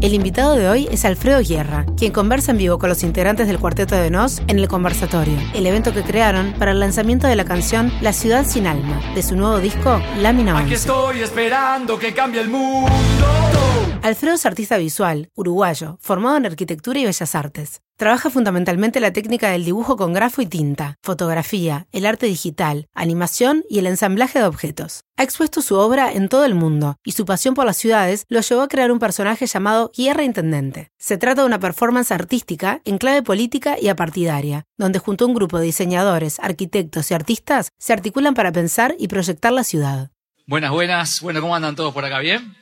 El 0.00 0.14
invitado 0.14 0.54
de 0.54 0.68
hoy 0.68 0.88
es 0.92 1.04
Alfredo 1.04 1.40
Guerra, 1.40 1.84
quien 1.96 2.12
conversa 2.12 2.52
en 2.52 2.58
vivo 2.58 2.78
con 2.78 2.88
los 2.88 3.02
integrantes 3.02 3.48
del 3.48 3.58
Cuarteto 3.58 3.96
de 3.96 4.10
Nos 4.10 4.38
en 4.46 4.60
el 4.60 4.68
Conversatorio, 4.68 5.36
el 5.54 5.66
evento 5.66 5.92
que 5.92 6.02
crearon 6.02 6.54
para 6.56 6.70
el 6.70 6.78
lanzamiento 6.78 7.26
de 7.26 7.34
la 7.34 7.44
canción 7.44 7.92
La 8.00 8.12
Ciudad 8.12 8.46
Sin 8.46 8.68
Alma, 8.68 9.00
de 9.16 9.24
su 9.24 9.34
nuevo 9.34 9.58
disco 9.58 10.00
Lámina 10.18 10.52
11. 10.54 10.64
Aquí 10.66 10.74
estoy 10.74 11.20
esperando 11.22 11.98
que 11.98 12.14
cambie 12.14 12.40
el 12.40 12.48
mundo. 12.48 13.57
Alfredo 14.02 14.36
es 14.36 14.46
artista 14.46 14.78
visual, 14.78 15.28
uruguayo, 15.34 15.98
formado 16.00 16.36
en 16.36 16.46
arquitectura 16.46 17.00
y 17.00 17.04
bellas 17.04 17.34
artes. 17.34 17.82
Trabaja 17.96 18.30
fundamentalmente 18.30 19.00
la 19.00 19.12
técnica 19.12 19.50
del 19.50 19.64
dibujo 19.64 19.96
con 19.96 20.12
grafo 20.12 20.40
y 20.40 20.46
tinta, 20.46 20.94
fotografía, 21.02 21.88
el 21.90 22.06
arte 22.06 22.26
digital, 22.26 22.86
animación 22.94 23.64
y 23.68 23.80
el 23.80 23.86
ensamblaje 23.86 24.38
de 24.38 24.44
objetos. 24.44 25.02
Ha 25.16 25.24
expuesto 25.24 25.62
su 25.62 25.74
obra 25.74 26.12
en 26.12 26.28
todo 26.28 26.44
el 26.44 26.54
mundo 26.54 26.96
y 27.04 27.12
su 27.12 27.24
pasión 27.24 27.54
por 27.54 27.66
las 27.66 27.76
ciudades 27.76 28.24
lo 28.28 28.40
llevó 28.40 28.62
a 28.62 28.68
crear 28.68 28.92
un 28.92 29.00
personaje 29.00 29.46
llamado 29.46 29.90
Guerra 29.96 30.22
Intendente. 30.22 30.92
Se 30.96 31.18
trata 31.18 31.40
de 31.40 31.48
una 31.48 31.58
performance 31.58 32.12
artística 32.12 32.80
en 32.84 32.98
clave 32.98 33.22
política 33.22 33.76
y 33.80 33.88
apartidaria, 33.88 34.64
donde 34.76 35.00
junto 35.00 35.24
a 35.24 35.28
un 35.28 35.34
grupo 35.34 35.58
de 35.58 35.66
diseñadores, 35.66 36.38
arquitectos 36.38 37.10
y 37.10 37.14
artistas 37.14 37.70
se 37.78 37.92
articulan 37.92 38.34
para 38.34 38.52
pensar 38.52 38.94
y 38.96 39.08
proyectar 39.08 39.52
la 39.52 39.64
ciudad. 39.64 40.12
Buenas, 40.46 40.70
buenas. 40.70 41.20
Bueno, 41.20 41.40
¿cómo 41.40 41.56
andan 41.56 41.74
todos 41.74 41.92
por 41.92 42.04
acá? 42.04 42.20
¿Bien? 42.20 42.56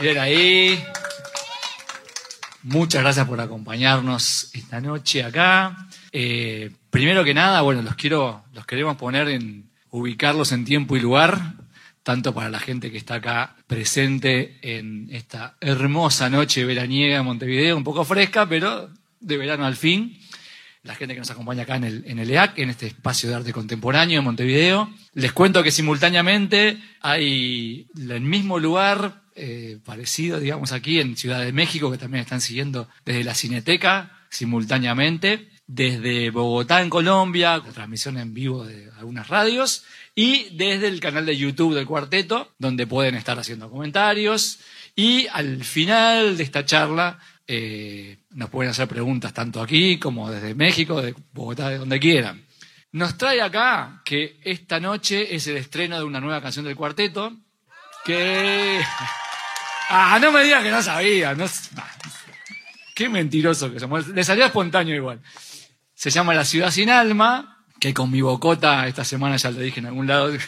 Bien 0.00 0.18
ahí. 0.18 0.84
Muchas 2.62 3.00
gracias 3.02 3.26
por 3.26 3.40
acompañarnos 3.40 4.50
esta 4.52 4.80
noche 4.80 5.24
acá. 5.24 5.88
Eh, 6.12 6.70
primero 6.90 7.24
que 7.24 7.32
nada, 7.32 7.62
bueno, 7.62 7.80
los 7.80 7.94
quiero, 7.94 8.44
los 8.52 8.66
queremos 8.66 8.96
poner 8.96 9.28
en, 9.28 9.70
ubicarlos 9.90 10.52
en 10.52 10.66
tiempo 10.66 10.96
y 10.96 11.00
lugar, 11.00 11.54
tanto 12.02 12.34
para 12.34 12.50
la 12.50 12.60
gente 12.60 12.90
que 12.90 12.98
está 12.98 13.14
acá 13.14 13.56
presente 13.66 14.58
en 14.60 15.08
esta 15.10 15.56
hermosa 15.60 16.28
noche 16.28 16.64
veraniega 16.66 17.18
en 17.18 17.24
Montevideo, 17.24 17.76
un 17.76 17.84
poco 17.84 18.04
fresca, 18.04 18.46
pero 18.46 18.90
de 19.20 19.36
verano 19.38 19.64
al 19.64 19.76
fin. 19.76 20.18
La 20.82 20.94
gente 20.94 21.14
que 21.14 21.20
nos 21.20 21.30
acompaña 21.30 21.62
acá 21.62 21.76
en 21.76 21.84
el, 21.84 22.04
en 22.06 22.18
el 22.18 22.30
EAC, 22.30 22.58
en 22.58 22.70
este 22.70 22.86
espacio 22.88 23.30
de 23.30 23.36
arte 23.36 23.52
contemporáneo 23.52 24.18
en 24.18 24.24
Montevideo. 24.24 24.90
Les 25.14 25.32
cuento 25.32 25.62
que 25.62 25.70
simultáneamente 25.70 26.78
hay 27.00 27.86
el 27.96 28.20
mismo 28.20 28.58
lugar 28.58 29.25
eh, 29.36 29.78
parecido, 29.84 30.40
digamos, 30.40 30.72
aquí 30.72 30.98
en 30.98 31.16
Ciudad 31.16 31.40
de 31.40 31.52
México, 31.52 31.90
que 31.90 31.98
también 31.98 32.22
están 32.22 32.40
siguiendo 32.40 32.88
desde 33.04 33.22
la 33.22 33.34
Cineteca 33.34 34.18
simultáneamente, 34.30 35.48
desde 35.66 36.30
Bogotá 36.30 36.80
en 36.80 36.90
Colombia, 36.90 37.60
con 37.60 37.72
transmisión 37.72 38.18
en 38.18 38.32
vivo 38.32 38.64
de 38.64 38.90
algunas 38.98 39.28
radios, 39.28 39.84
y 40.14 40.48
desde 40.56 40.88
el 40.88 41.00
canal 41.00 41.26
de 41.26 41.36
YouTube 41.36 41.74
del 41.74 41.86
cuarteto, 41.86 42.54
donde 42.58 42.86
pueden 42.86 43.14
estar 43.14 43.38
haciendo 43.38 43.70
comentarios. 43.70 44.60
Y 44.94 45.26
al 45.26 45.64
final 45.64 46.36
de 46.36 46.42
esta 46.42 46.64
charla 46.64 47.18
eh, 47.46 48.18
nos 48.30 48.48
pueden 48.48 48.70
hacer 48.70 48.88
preguntas 48.88 49.34
tanto 49.34 49.60
aquí 49.60 49.98
como 49.98 50.30
desde 50.30 50.54
México, 50.54 51.02
de 51.02 51.14
Bogotá, 51.32 51.68
de 51.68 51.78
donde 51.78 52.00
quieran. 52.00 52.46
Nos 52.92 53.18
trae 53.18 53.42
acá 53.42 54.00
que 54.04 54.40
esta 54.42 54.80
noche 54.80 55.34
es 55.34 55.46
el 55.48 55.58
estreno 55.58 55.98
de 55.98 56.04
una 56.04 56.20
nueva 56.20 56.40
canción 56.40 56.64
del 56.64 56.76
cuarteto, 56.76 57.36
que... 58.04 58.80
Ah, 59.88 60.18
no 60.20 60.32
me 60.32 60.42
digas 60.42 60.62
que 60.62 60.70
no 60.70 60.82
sabía. 60.82 61.34
No... 61.34 61.46
Qué 62.94 63.08
mentiroso 63.08 63.72
que 63.72 63.78
somos. 63.78 64.08
Le 64.08 64.24
salió 64.24 64.46
espontáneo 64.46 64.96
igual. 64.96 65.20
Se 65.94 66.10
llama 66.10 66.34
La 66.34 66.44
Ciudad 66.44 66.70
Sin 66.70 66.90
Alma, 66.90 67.64
que 67.78 67.92
con 67.94 68.10
mi 68.10 68.20
bocota 68.20 68.86
esta 68.86 69.04
semana 69.04 69.36
ya 69.36 69.50
lo 69.50 69.60
dije 69.60 69.80
en 69.80 69.86
algún 69.86 70.06
lado. 70.06 70.32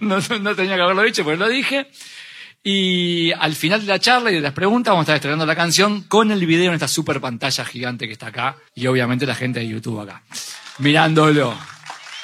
No, 0.00 0.16
no, 0.40 0.56
tenía 0.56 0.76
que 0.76 0.82
haberlo 0.82 1.02
dicho, 1.02 1.24
pero 1.24 1.36
lo 1.36 1.48
dije. 1.48 1.90
Y 2.62 3.32
al 3.32 3.54
final 3.54 3.82
de 3.82 3.86
la 3.86 3.98
charla 3.98 4.30
y 4.30 4.36
de 4.36 4.40
las 4.40 4.54
preguntas 4.54 4.92
vamos 4.92 5.02
a 5.02 5.04
estar 5.04 5.16
estrenando 5.16 5.44
la 5.44 5.54
canción 5.54 6.02
con 6.04 6.30
el 6.30 6.46
video 6.46 6.68
en 6.68 6.74
esta 6.74 6.88
super 6.88 7.20
pantalla 7.20 7.64
gigante 7.66 8.06
que 8.06 8.14
está 8.14 8.28
acá. 8.28 8.56
Y 8.74 8.86
obviamente 8.86 9.26
la 9.26 9.34
gente 9.34 9.60
de 9.60 9.68
YouTube 9.68 10.00
acá. 10.00 10.22
Mirándolo. 10.78 11.56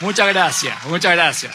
Muchas 0.00 0.28
gracias, 0.28 0.84
muchas 0.86 1.12
gracias. 1.12 1.54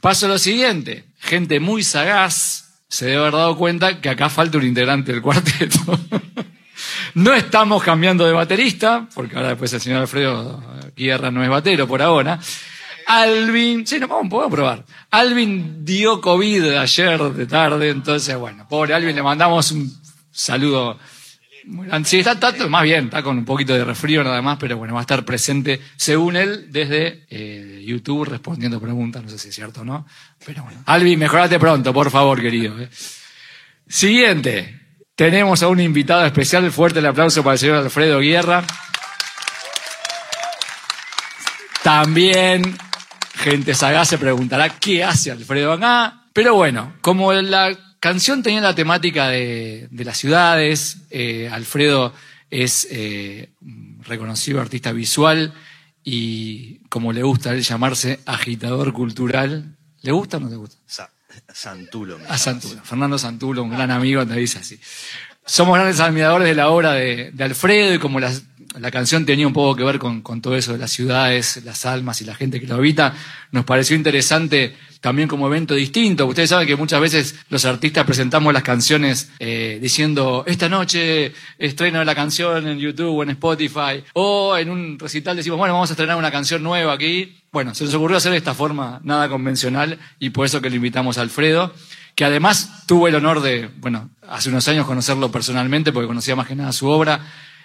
Paso 0.00 0.26
a 0.26 0.30
lo 0.30 0.38
siguiente. 0.38 1.04
Gente 1.20 1.60
muy 1.60 1.84
sagaz, 1.84 2.65
se 2.88 3.06
debe 3.06 3.18
haber 3.18 3.32
dado 3.32 3.56
cuenta 3.56 4.00
que 4.00 4.08
acá 4.08 4.28
falta 4.28 4.58
un 4.58 4.64
integrante 4.64 5.12
del 5.12 5.22
cuarteto. 5.22 5.78
no 7.14 7.34
estamos 7.34 7.82
cambiando 7.82 8.26
de 8.26 8.32
baterista, 8.32 9.08
porque 9.14 9.36
ahora 9.36 9.50
después 9.50 9.72
el 9.72 9.80
señor 9.80 10.02
Alfredo 10.02 10.62
Guerra 10.96 11.30
no 11.30 11.42
es 11.42 11.50
batero 11.50 11.86
por 11.86 12.02
ahora. 12.02 12.38
Alvin, 13.06 13.86
sí, 13.86 13.98
no, 14.00 14.08
vamos, 14.08 14.28
podemos 14.28 14.52
probar. 14.52 14.84
Alvin 15.10 15.84
dio 15.84 16.20
COVID 16.20 16.76
ayer 16.76 17.22
de 17.22 17.46
tarde, 17.46 17.90
entonces, 17.90 18.36
bueno, 18.36 18.66
pobre 18.68 18.94
Alvin, 18.94 19.14
le 19.14 19.22
mandamos 19.22 19.70
un 19.70 19.92
saludo 20.32 20.98
Sí, 22.04 22.20
está, 22.20 22.52
más 22.68 22.82
bien, 22.84 23.06
está 23.06 23.24
con 23.24 23.38
un 23.38 23.44
poquito 23.44 23.74
de 23.74 23.84
resfrío 23.84 24.22
nada 24.22 24.40
más, 24.40 24.56
pero 24.56 24.76
bueno, 24.76 24.94
va 24.94 25.00
a 25.00 25.02
estar 25.02 25.24
presente, 25.24 25.80
según 25.96 26.36
él, 26.36 26.70
desde 26.70 27.26
eh, 27.28 27.82
YouTube 27.84 28.24
respondiendo 28.24 28.80
preguntas, 28.80 29.22
no 29.22 29.28
sé 29.28 29.38
si 29.38 29.48
es 29.48 29.54
cierto 29.54 29.80
o 29.80 29.84
no, 29.84 30.06
pero 30.44 30.62
bueno. 30.62 30.82
Alvin, 30.86 31.18
mejorate 31.18 31.58
pronto, 31.58 31.92
por 31.92 32.10
favor, 32.10 32.40
querido. 32.40 32.80
Eh. 32.80 32.88
Siguiente, 33.88 34.80
tenemos 35.16 35.62
a 35.64 35.68
un 35.68 35.80
invitado 35.80 36.24
especial, 36.24 36.70
fuerte 36.70 37.00
el 37.00 37.06
aplauso 37.06 37.42
para 37.42 37.54
el 37.54 37.58
señor 37.58 37.76
Alfredo 37.76 38.20
Guerra. 38.20 38.62
También, 41.82 42.76
gente 43.34 43.74
sagaz 43.74 44.08
se 44.08 44.18
preguntará 44.18 44.68
qué 44.68 45.02
hace 45.02 45.32
Alfredo 45.32 45.72
acá, 45.72 46.26
pero 46.32 46.54
bueno, 46.54 46.94
como 47.00 47.32
la 47.32 47.85
canción 48.06 48.42
tenía 48.42 48.60
la 48.60 48.74
temática 48.74 49.28
de, 49.28 49.88
las 49.90 50.16
ciudades. 50.16 50.98
Eh, 51.10 51.48
Alfredo 51.50 52.12
es 52.50 52.86
eh, 52.90 53.50
reconocido 54.02 54.60
artista 54.60 54.92
visual 54.92 55.52
y, 56.04 56.78
como 56.88 57.12
le 57.12 57.24
gusta 57.24 57.50
a 57.50 57.54
él 57.54 57.62
llamarse, 57.62 58.20
agitador 58.24 58.92
cultural. 58.92 59.76
¿Le 60.02 60.12
gusta 60.12 60.36
o 60.36 60.40
no 60.40 60.48
le 60.48 60.56
gusta? 60.56 60.76
Santulo. 61.52 62.18
A 62.28 62.38
Santulo. 62.38 62.80
Fernando 62.84 63.18
Santulo, 63.18 63.64
un 63.64 63.70
gran 63.70 63.90
amigo, 63.90 64.24
te 64.24 64.34
dice 64.34 64.60
así. 64.60 64.78
Somos 65.44 65.74
grandes 65.74 65.98
admiradores 65.98 66.46
de 66.46 66.54
la 66.54 66.68
obra 66.68 66.92
de, 66.92 67.32
de 67.32 67.44
Alfredo 67.44 67.94
y 67.94 67.98
como 67.98 68.20
las 68.20 68.44
la 68.78 68.90
canción 68.90 69.24
tenía 69.24 69.46
un 69.46 69.52
poco 69.52 69.74
que 69.76 69.84
ver 69.84 69.98
con, 69.98 70.22
todo 70.40 70.56
eso 70.56 70.72
de 70.72 70.78
las 70.78 70.90
ciudades, 70.90 71.62
las 71.64 71.86
almas 71.86 72.20
y 72.20 72.24
la 72.24 72.34
gente 72.34 72.60
que 72.60 72.66
lo 72.66 72.74
habita. 72.74 73.14
Nos 73.50 73.64
pareció 73.64 73.96
interesante 73.96 74.76
también 75.00 75.28
como 75.28 75.46
evento 75.46 75.74
distinto. 75.74 76.26
Ustedes 76.26 76.50
saben 76.50 76.66
que 76.66 76.76
muchas 76.76 77.00
veces 77.00 77.36
los 77.48 77.64
artistas 77.64 78.04
presentamos 78.04 78.52
las 78.52 78.62
canciones 78.62 79.30
eh, 79.38 79.78
diciendo, 79.80 80.44
esta 80.46 80.68
noche 80.68 81.32
estreno 81.58 82.04
la 82.04 82.14
canción 82.14 82.66
en 82.66 82.78
YouTube 82.78 83.16
o 83.16 83.22
en 83.22 83.30
Spotify, 83.30 84.04
o 84.14 84.56
en 84.56 84.70
un 84.70 84.98
recital 84.98 85.36
decimos, 85.36 85.58
bueno, 85.58 85.74
vamos 85.74 85.90
a 85.90 85.94
estrenar 85.94 86.16
una 86.16 86.30
canción 86.30 86.62
nueva 86.62 86.92
aquí. 86.92 87.38
Bueno, 87.52 87.74
se 87.74 87.84
nos 87.84 87.94
ocurrió 87.94 88.18
hacer 88.18 88.32
de 88.32 88.38
esta 88.38 88.54
forma 88.54 89.00
nada 89.04 89.28
convencional 89.28 89.98
y 90.18 90.30
por 90.30 90.44
eso 90.44 90.60
que 90.60 90.68
le 90.68 90.76
invitamos 90.76 91.18
a 91.18 91.22
Alfredo 91.22 91.72
que 92.14 92.24
además 92.24 92.86
tuvo 92.86 93.08
el 93.08 93.14
honor 93.14 93.42
de, 93.42 93.68
bueno, 93.76 94.08
hace 94.26 94.48
unos 94.48 94.66
años 94.68 94.86
conocerlo 94.86 95.30
personalmente 95.30 95.92
porque 95.92 96.06
conocía 96.06 96.34
más 96.34 96.48
que 96.48 96.56
nada 96.56 96.72
su 96.72 96.88
obra 96.88 97.20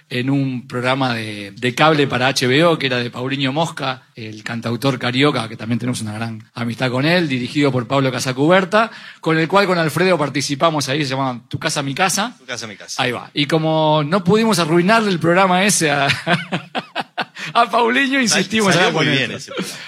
en 0.09 0.29
un 0.29 0.67
programa 0.67 1.13
de, 1.15 1.73
cable 1.75 2.07
para 2.07 2.29
HBO 2.33 2.77
que 2.77 2.87
era 2.87 2.97
de 2.97 3.09
Paulinho 3.09 3.53
Mosca, 3.53 4.03
el 4.15 4.43
cantautor 4.43 4.99
carioca, 4.99 5.47
que 5.47 5.55
también 5.55 5.79
tenemos 5.79 6.01
una 6.01 6.13
gran 6.13 6.43
amistad 6.53 6.91
con 6.91 7.05
él, 7.05 7.27
dirigido 7.27 7.71
por 7.71 7.87
Pablo 7.87 8.11
Casacuberta, 8.11 8.91
con 9.19 9.37
el 9.37 9.47
cual 9.47 9.67
con 9.67 9.77
Alfredo 9.77 10.17
participamos 10.17 10.89
ahí, 10.89 11.03
se 11.03 11.11
llama 11.11 11.41
Tu 11.47 11.57
casa, 11.57 11.81
mi 11.81 11.95
casa. 11.95 12.35
Tu 12.39 12.45
casa, 12.45 12.67
mi 12.67 12.75
casa. 12.75 13.01
Ahí 13.01 13.11
va. 13.11 13.31
Y 13.33 13.45
como 13.45 14.03
no 14.05 14.23
pudimos 14.23 14.59
arruinarle 14.59 15.11
el 15.11 15.19
programa 15.19 15.63
ese 15.63 15.91
a, 15.91 16.07
a 17.53 17.69
Paulinho, 17.69 18.19
insistimos 18.19 18.75
en 18.75 18.93
muy 18.93 19.07
bien 19.07 19.37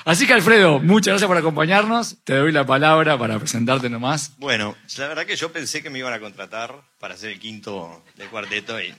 Así 0.06 0.26
que 0.26 0.34
Alfredo, 0.34 0.80
muchas 0.80 1.14
gracias 1.14 1.28
por 1.28 1.38
acompañarnos. 1.38 2.18
Te 2.24 2.36
doy 2.36 2.52
la 2.52 2.66
palabra 2.66 3.18
para 3.18 3.38
presentarte 3.40 3.90
nomás. 3.90 4.34
Bueno, 4.38 4.76
la 4.98 5.08
verdad 5.08 5.26
que 5.26 5.36
yo 5.36 5.52
pensé 5.52 5.84
que 5.84 5.90
me 5.90 6.00
iban 6.00 6.14
a 6.14 6.20
contratar 6.20 6.82
para 7.00 7.18
ser 7.18 7.32
el 7.32 7.40
quinto 7.40 8.04
de 8.16 8.26
cuarteto 8.26 8.80
y 8.82 8.94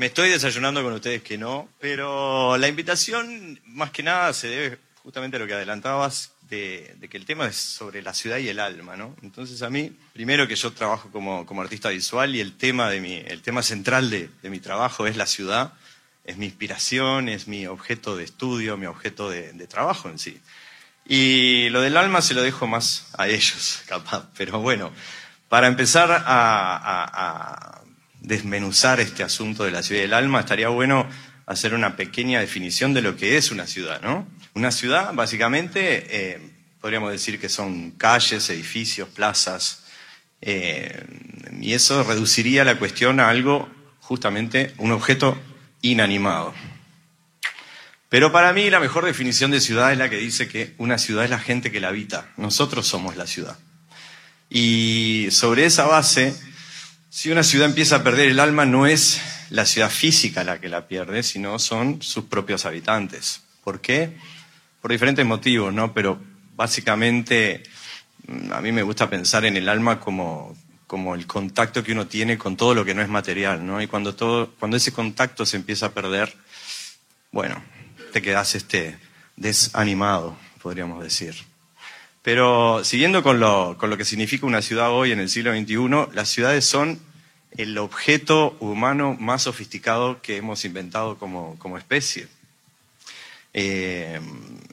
me 0.00 0.06
estoy 0.06 0.30
desayunando 0.30 0.82
con 0.82 0.94
ustedes 0.94 1.22
que 1.22 1.36
no, 1.36 1.68
pero 1.78 2.56
la 2.56 2.68
invitación 2.68 3.60
más 3.66 3.90
que 3.90 4.02
nada 4.02 4.32
se 4.32 4.48
debe 4.48 4.78
justamente 5.02 5.36
a 5.36 5.40
lo 5.40 5.46
que 5.46 5.52
adelantabas 5.52 6.32
de, 6.48 6.96
que 7.10 7.18
el 7.18 7.26
tema 7.26 7.46
es 7.46 7.56
sobre 7.56 8.00
la 8.00 8.14
ciudad 8.14 8.38
y 8.38 8.48
el 8.48 8.60
alma, 8.60 8.96
¿no? 8.96 9.14
Entonces 9.20 9.60
a 9.60 9.68
mí, 9.68 9.92
primero 10.14 10.48
que 10.48 10.56
yo 10.56 10.72
trabajo 10.72 11.10
como, 11.10 11.60
artista 11.60 11.90
visual 11.90 12.34
y 12.34 12.40
el 12.40 12.56
tema, 12.56 12.88
de 12.88 13.02
mi, 13.02 13.16
el 13.16 13.42
tema 13.42 13.62
central 13.62 14.08
de, 14.08 14.30
mi 14.44 14.58
trabajo 14.58 15.06
es 15.06 15.18
la 15.18 15.26
ciudad, 15.26 15.74
es 16.24 16.38
mi 16.38 16.46
inspiración, 16.46 17.28
es 17.28 17.46
mi 17.46 17.66
objeto 17.66 18.16
de 18.16 18.24
estudio, 18.24 18.78
mi 18.78 18.86
objeto 18.86 19.28
de, 19.28 19.52
trabajo 19.66 20.08
en 20.08 20.18
sí. 20.18 20.40
Y 21.04 21.68
lo 21.68 21.82
del 21.82 21.98
alma 21.98 22.22
se 22.22 22.32
lo 22.32 22.40
dejo 22.40 22.66
más 22.66 23.08
a 23.18 23.28
ellos, 23.28 23.82
capaz. 23.86 24.30
Pero 24.34 24.60
bueno, 24.60 24.92
para 25.50 25.66
empezar 25.66 26.24
a 26.26 27.80
desmenuzar 28.20 29.00
este 29.00 29.22
asunto 29.22 29.64
de 29.64 29.70
la 29.70 29.82
ciudad 29.82 30.02
del 30.02 30.14
alma, 30.14 30.40
estaría 30.40 30.68
bueno 30.68 31.08
hacer 31.46 31.74
una 31.74 31.96
pequeña 31.96 32.40
definición 32.40 32.94
de 32.94 33.02
lo 33.02 33.16
que 33.16 33.36
es 33.36 33.50
una 33.50 33.66
ciudad, 33.66 34.00
¿no? 34.02 34.26
Una 34.54 34.70
ciudad, 34.70 35.12
básicamente, 35.14 36.06
eh, 36.10 36.40
podríamos 36.80 37.10
decir 37.12 37.40
que 37.40 37.48
son 37.48 37.92
calles, 37.92 38.48
edificios, 38.50 39.08
plazas, 39.08 39.84
eh, 40.42 41.04
y 41.60 41.72
eso 41.72 42.02
reduciría 42.04 42.64
la 42.64 42.78
cuestión 42.78 43.20
a 43.20 43.28
algo, 43.28 43.68
justamente, 44.00 44.72
un 44.78 44.92
objeto 44.92 45.36
inanimado. 45.82 46.54
Pero 48.08 48.32
para 48.32 48.52
mí 48.52 48.70
la 48.70 48.80
mejor 48.80 49.04
definición 49.04 49.50
de 49.50 49.60
ciudad 49.60 49.92
es 49.92 49.98
la 49.98 50.10
que 50.10 50.16
dice 50.16 50.48
que 50.48 50.74
una 50.78 50.98
ciudad 50.98 51.24
es 51.24 51.30
la 51.30 51.38
gente 51.38 51.70
que 51.70 51.80
la 51.80 51.88
habita. 51.88 52.28
Nosotros 52.36 52.86
somos 52.86 53.16
la 53.16 53.26
ciudad. 53.26 53.56
Y 54.48 55.28
sobre 55.30 55.64
esa 55.64 55.86
base, 55.86 56.34
si 57.10 57.28
una 57.30 57.42
ciudad 57.42 57.66
empieza 57.68 57.96
a 57.96 58.04
perder 58.04 58.28
el 58.28 58.38
alma, 58.38 58.64
no 58.64 58.86
es 58.86 59.20
la 59.50 59.66
ciudad 59.66 59.90
física 59.90 60.44
la 60.44 60.60
que 60.60 60.68
la 60.68 60.86
pierde, 60.86 61.24
sino 61.24 61.58
son 61.58 62.00
sus 62.00 62.24
propios 62.26 62.64
habitantes. 62.66 63.42
¿Por 63.64 63.80
qué? 63.80 64.16
Por 64.80 64.92
diferentes 64.92 65.26
motivos, 65.26 65.74
¿no? 65.74 65.92
Pero 65.92 66.20
básicamente 66.54 67.64
mm, 68.28 68.52
a 68.52 68.60
mí 68.60 68.70
me 68.70 68.84
gusta 68.84 69.10
pensar 69.10 69.44
en 69.44 69.56
el 69.56 69.68
alma 69.68 69.98
como, 69.98 70.56
como 70.86 71.16
el 71.16 71.26
contacto 71.26 71.82
que 71.82 71.92
uno 71.92 72.06
tiene 72.06 72.38
con 72.38 72.56
todo 72.56 72.74
lo 72.74 72.84
que 72.84 72.94
no 72.94 73.02
es 73.02 73.08
material, 73.08 73.66
¿no? 73.66 73.82
Y 73.82 73.88
cuando, 73.88 74.14
todo, 74.14 74.52
cuando 74.60 74.76
ese 74.76 74.92
contacto 74.92 75.44
se 75.44 75.56
empieza 75.56 75.86
a 75.86 75.92
perder, 75.92 76.32
bueno, 77.32 77.60
te 78.12 78.22
quedas 78.22 78.54
este, 78.54 78.96
desanimado, 79.34 80.36
podríamos 80.62 81.02
decir. 81.02 81.34
Pero 82.22 82.84
siguiendo 82.84 83.22
con 83.22 83.40
lo, 83.40 83.76
con 83.78 83.90
lo 83.90 83.96
que 83.96 84.04
significa 84.04 84.46
una 84.46 84.62
ciudad 84.62 84.90
hoy 84.90 85.12
en 85.12 85.20
el 85.20 85.30
siglo 85.30 85.52
XXI, 85.52 86.14
las 86.14 86.28
ciudades 86.28 86.64
son 86.64 87.00
el 87.56 87.76
objeto 87.78 88.56
humano 88.60 89.16
más 89.18 89.42
sofisticado 89.42 90.20
que 90.22 90.36
hemos 90.36 90.64
inventado 90.64 91.18
como, 91.18 91.58
como 91.58 91.78
especie. 91.78 92.28
Eh, 93.52 94.20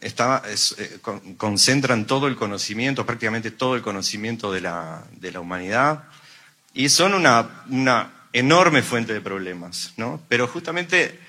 eh, 0.01 0.99
concentran 1.37 2.05
todo 2.05 2.27
el 2.27 2.35
conocimiento, 2.35 3.05
prácticamente 3.05 3.49
todo 3.49 3.75
el 3.75 3.81
conocimiento 3.81 4.51
de 4.51 4.61
la, 4.61 5.03
de 5.13 5.31
la 5.31 5.39
humanidad, 5.39 6.03
y 6.73 6.89
son 6.89 7.13
una, 7.15 7.63
una, 7.69 8.13
enorme 8.33 8.83
fuente 8.83 9.13
de 9.13 9.21
problemas, 9.21 9.93
¿no? 9.97 10.21
Pero 10.27 10.47
justamente 10.47 11.19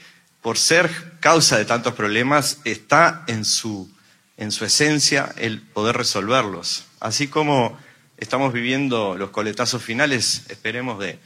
por 0.42 0.58
ser 0.58 1.14
causa 1.20 1.56
de 1.56 1.64
tantos 1.64 1.94
problemas, 1.94 2.60
está 2.64 3.24
en 3.28 3.46
su, 3.46 3.90
en 4.38 4.52
su 4.52 4.64
esencia 4.64 5.34
el 5.36 5.60
poder 5.60 5.96
resolverlos. 5.96 6.84
Así 7.00 7.28
como 7.28 7.76
estamos 8.16 8.52
viviendo 8.52 9.16
los 9.18 9.30
coletazos 9.30 9.82
finales, 9.82 10.44
esperemos, 10.48 10.98
de, 10.98 11.18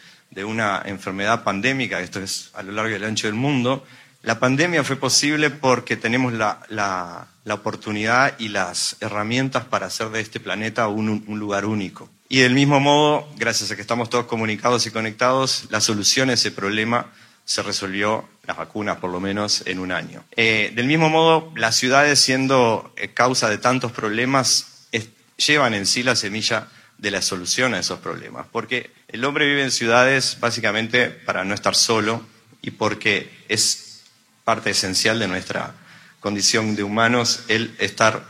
una 0.44 0.82
enfermedad 0.86 1.44
pandémica, 1.44 2.00
esto 2.00 2.18
es 2.18 2.50
a 2.54 2.62
lo 2.62 2.72
largo 2.72 2.90
y 2.90 2.94
al 2.94 3.04
ancho 3.04 3.26
del 3.26 3.36
mundo, 3.36 3.84
la 4.22 4.38
pandemia 4.38 4.82
fue 4.82 4.96
posible 4.96 5.50
porque 5.50 5.96
tenemos 5.96 6.32
la 6.32 7.28
oportunidad 7.50 8.34
y 8.38 8.48
las 8.48 8.96
herramientas 9.00 9.66
para 9.66 9.86
hacer 9.86 10.08
de 10.08 10.20
este 10.20 10.40
planeta 10.40 10.88
un, 10.88 11.24
un, 11.26 11.38
lugar 11.38 11.66
único. 11.66 12.08
Y 12.30 12.38
del 12.38 12.54
mismo 12.54 12.80
modo, 12.80 13.28
gracias 13.36 13.70
a 13.70 13.76
que 13.76 13.82
estamos 13.82 14.08
todos 14.08 14.24
comunicados 14.24 14.86
y 14.86 14.90
conectados, 14.90 15.66
la 15.68 15.82
solución 15.82 16.30
a 16.30 16.34
ese 16.34 16.50
problema 16.50 17.10
se 17.44 17.62
resolvió, 17.62 18.28
las 18.46 18.56
vacunas 18.56 18.98
por 18.98 19.10
lo 19.10 19.20
menos, 19.20 19.62
en 19.66 19.78
un 19.78 19.92
año. 19.92 20.24
Eh, 20.36 20.72
del 20.74 20.86
mismo 20.86 21.08
modo, 21.08 21.52
las 21.56 21.76
ciudades, 21.76 22.18
siendo 22.20 22.92
eh, 22.96 23.08
causa 23.08 23.48
de 23.48 23.58
tantos 23.58 23.92
problemas, 23.92 24.88
llevan 25.36 25.74
en 25.74 25.86
sí 25.86 26.02
la 26.02 26.16
semilla 26.16 26.68
de 26.98 27.10
la 27.10 27.22
solución 27.22 27.74
a 27.74 27.78
esos 27.78 28.00
problemas. 28.00 28.46
Porque 28.50 28.92
el 29.08 29.24
hombre 29.24 29.46
vive 29.46 29.62
en 29.64 29.70
ciudades 29.70 30.38
básicamente 30.40 31.10
para 31.10 31.44
no 31.44 31.54
estar 31.54 31.74
solo 31.74 32.24
y 32.60 32.72
porque 32.72 33.30
es 33.48 34.02
parte 34.44 34.70
esencial 34.70 35.18
de 35.18 35.28
nuestra 35.28 35.74
condición 36.20 36.76
de 36.76 36.84
humanos 36.84 37.44
el 37.48 37.74
estar 37.78 38.24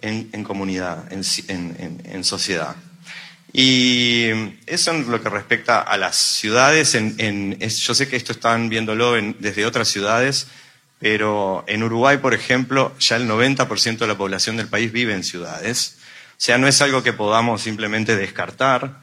en, 0.00 0.44
comunidad, 0.44 1.10
en, 1.10 2.24
sociedad. 2.24 2.76
Y 3.56 4.30
eso 4.66 4.90
en 4.90 5.08
lo 5.08 5.22
que 5.22 5.28
respecta 5.28 5.80
a 5.80 5.96
las 5.96 6.16
ciudades, 6.16 6.96
en, 6.96 7.56
yo 7.56 7.94
sé 7.94 8.08
que 8.08 8.16
esto 8.16 8.32
están 8.32 8.68
viéndolo 8.68 9.12
desde 9.12 9.64
otras 9.64 9.86
ciudades, 9.86 10.48
pero 10.98 11.62
en 11.68 11.84
Uruguay, 11.84 12.16
por 12.16 12.34
ejemplo, 12.34 12.92
ya 12.98 13.14
el 13.14 13.28
90% 13.28 13.98
de 13.98 14.06
la 14.08 14.18
población 14.18 14.56
del 14.56 14.66
país 14.66 14.90
vive 14.90 15.14
en 15.14 15.22
ciudades. 15.22 15.98
O 16.32 16.34
sea, 16.36 16.58
no 16.58 16.66
es 16.66 16.82
algo 16.82 17.04
que 17.04 17.12
podamos 17.12 17.62
simplemente 17.62 18.16
descartar. 18.16 18.98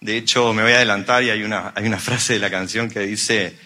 De 0.00 0.16
hecho, 0.16 0.52
me 0.52 0.64
voy 0.64 0.72
a 0.72 0.76
adelantar 0.78 1.22
y 1.22 1.30
hay 1.30 1.44
una, 1.44 1.72
hay 1.72 1.86
una 1.86 1.98
frase 2.00 2.32
de 2.32 2.38
la 2.40 2.50
canción 2.50 2.90
que 2.90 3.00
dice, 3.00 3.56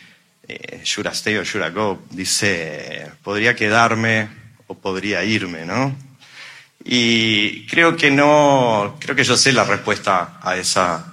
eh, 0.46 0.82
should 0.84 1.06
I 1.06 1.14
stay 1.14 1.36
or 1.36 1.46
should 1.46 1.66
I 1.66 1.72
go? 1.72 2.02
Dice, 2.10 3.10
podría 3.22 3.56
quedarme 3.56 4.28
o 4.66 4.74
podría 4.74 5.24
irme, 5.24 5.64
¿no? 5.64 5.96
Y 6.88 7.66
creo 7.66 7.96
que 7.96 8.12
no, 8.12 8.96
creo 9.00 9.16
que 9.16 9.24
yo 9.24 9.36
sé 9.36 9.52
la 9.52 9.64
respuesta 9.64 10.38
a 10.40 10.56
esa, 10.56 11.04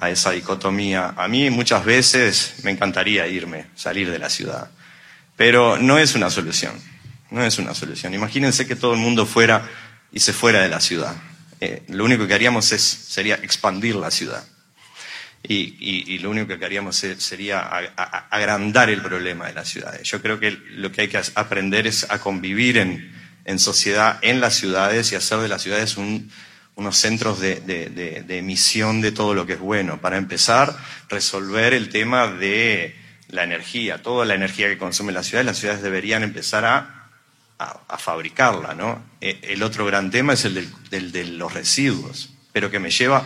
a 0.00 0.10
esa 0.10 0.32
dicotomía. 0.32 1.14
A 1.16 1.28
mí 1.28 1.48
muchas 1.48 1.84
veces 1.84 2.54
me 2.64 2.72
encantaría 2.72 3.28
irme, 3.28 3.66
salir 3.76 4.10
de 4.10 4.18
la 4.18 4.28
ciudad, 4.28 4.68
pero 5.36 5.78
no 5.78 5.96
es 5.96 6.16
una 6.16 6.28
solución, 6.28 6.72
no 7.30 7.44
es 7.44 7.56
una 7.58 7.72
solución. 7.72 8.14
Imagínense 8.14 8.66
que 8.66 8.74
todo 8.74 8.94
el 8.94 8.98
mundo 8.98 9.24
fuera 9.24 9.62
y 10.10 10.18
se 10.18 10.32
fuera 10.32 10.60
de 10.60 10.68
la 10.68 10.80
ciudad. 10.80 11.14
Eh, 11.60 11.84
lo 11.90 12.04
único 12.04 12.26
que 12.26 12.34
haríamos 12.34 12.72
es, 12.72 12.82
sería 12.82 13.36
expandir 13.36 13.94
la 13.94 14.10
ciudad. 14.10 14.44
Y, 15.44 15.76
y, 15.78 16.14
y, 16.14 16.18
lo 16.18 16.30
único 16.30 16.58
que 16.58 16.64
haríamos 16.64 16.96
sería 16.96 17.60
agrandar 18.30 18.90
el 18.90 19.02
problema 19.02 19.46
de 19.46 19.54
las 19.54 19.68
ciudades. 19.68 20.02
Yo 20.08 20.20
creo 20.20 20.40
que 20.40 20.50
lo 20.50 20.90
que 20.90 21.02
hay 21.02 21.08
que 21.08 21.20
aprender 21.34 21.86
es 21.86 22.08
a 22.10 22.20
convivir 22.20 22.78
en, 22.78 23.21
en 23.44 23.58
sociedad 23.58 24.18
en 24.22 24.40
las 24.40 24.54
ciudades 24.54 25.12
y 25.12 25.16
hacer 25.16 25.38
de 25.38 25.48
las 25.48 25.62
ciudades 25.62 25.96
un, 25.96 26.30
unos 26.74 26.96
centros 26.96 27.40
de, 27.40 28.24
emisión 28.28 29.00
de 29.00 29.12
todo 29.12 29.34
lo 29.34 29.46
que 29.46 29.54
es 29.54 29.60
bueno. 29.60 30.00
Para 30.00 30.16
empezar, 30.16 30.76
resolver 31.08 31.74
el 31.74 31.88
tema 31.88 32.28
de 32.28 32.96
la 33.28 33.44
energía, 33.44 34.02
toda 34.02 34.24
la 34.24 34.34
energía 34.34 34.68
que 34.68 34.78
consumen 34.78 35.14
las 35.14 35.26
ciudades, 35.26 35.46
las 35.46 35.58
ciudades 35.58 35.82
deberían 35.82 36.22
empezar 36.22 36.64
a, 36.64 37.10
a, 37.58 37.80
a 37.88 37.98
fabricarla. 37.98 38.74
¿no? 38.74 39.02
E, 39.20 39.38
el 39.42 39.62
otro 39.62 39.84
gran 39.86 40.10
tema 40.10 40.34
es 40.34 40.44
el 40.44 40.70
de 40.90 41.24
los 41.24 41.52
residuos, 41.52 42.34
pero 42.52 42.70
que 42.70 42.78
me 42.78 42.90
lleva 42.90 43.24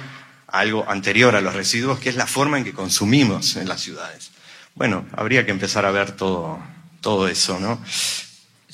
algo 0.48 0.88
anterior 0.88 1.34
a 1.34 1.40
los 1.40 1.54
residuos, 1.54 1.98
que 1.98 2.08
es 2.08 2.16
la 2.16 2.26
forma 2.26 2.58
en 2.58 2.64
que 2.64 2.72
consumimos 2.72 3.56
en 3.56 3.68
las 3.68 3.80
ciudades. 3.80 4.30
Bueno, 4.74 5.06
habría 5.12 5.44
que 5.44 5.50
empezar 5.50 5.86
a 5.86 5.90
ver 5.90 6.12
todo, 6.12 6.60
todo 7.00 7.28
eso, 7.28 7.58
¿no? 7.58 7.80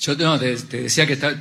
Yo 0.03 0.15
no, 0.15 0.37
te, 0.37 0.53
te, 0.57 0.81
decía 0.81 1.07
que 1.07 1.13
está... 1.13 1.33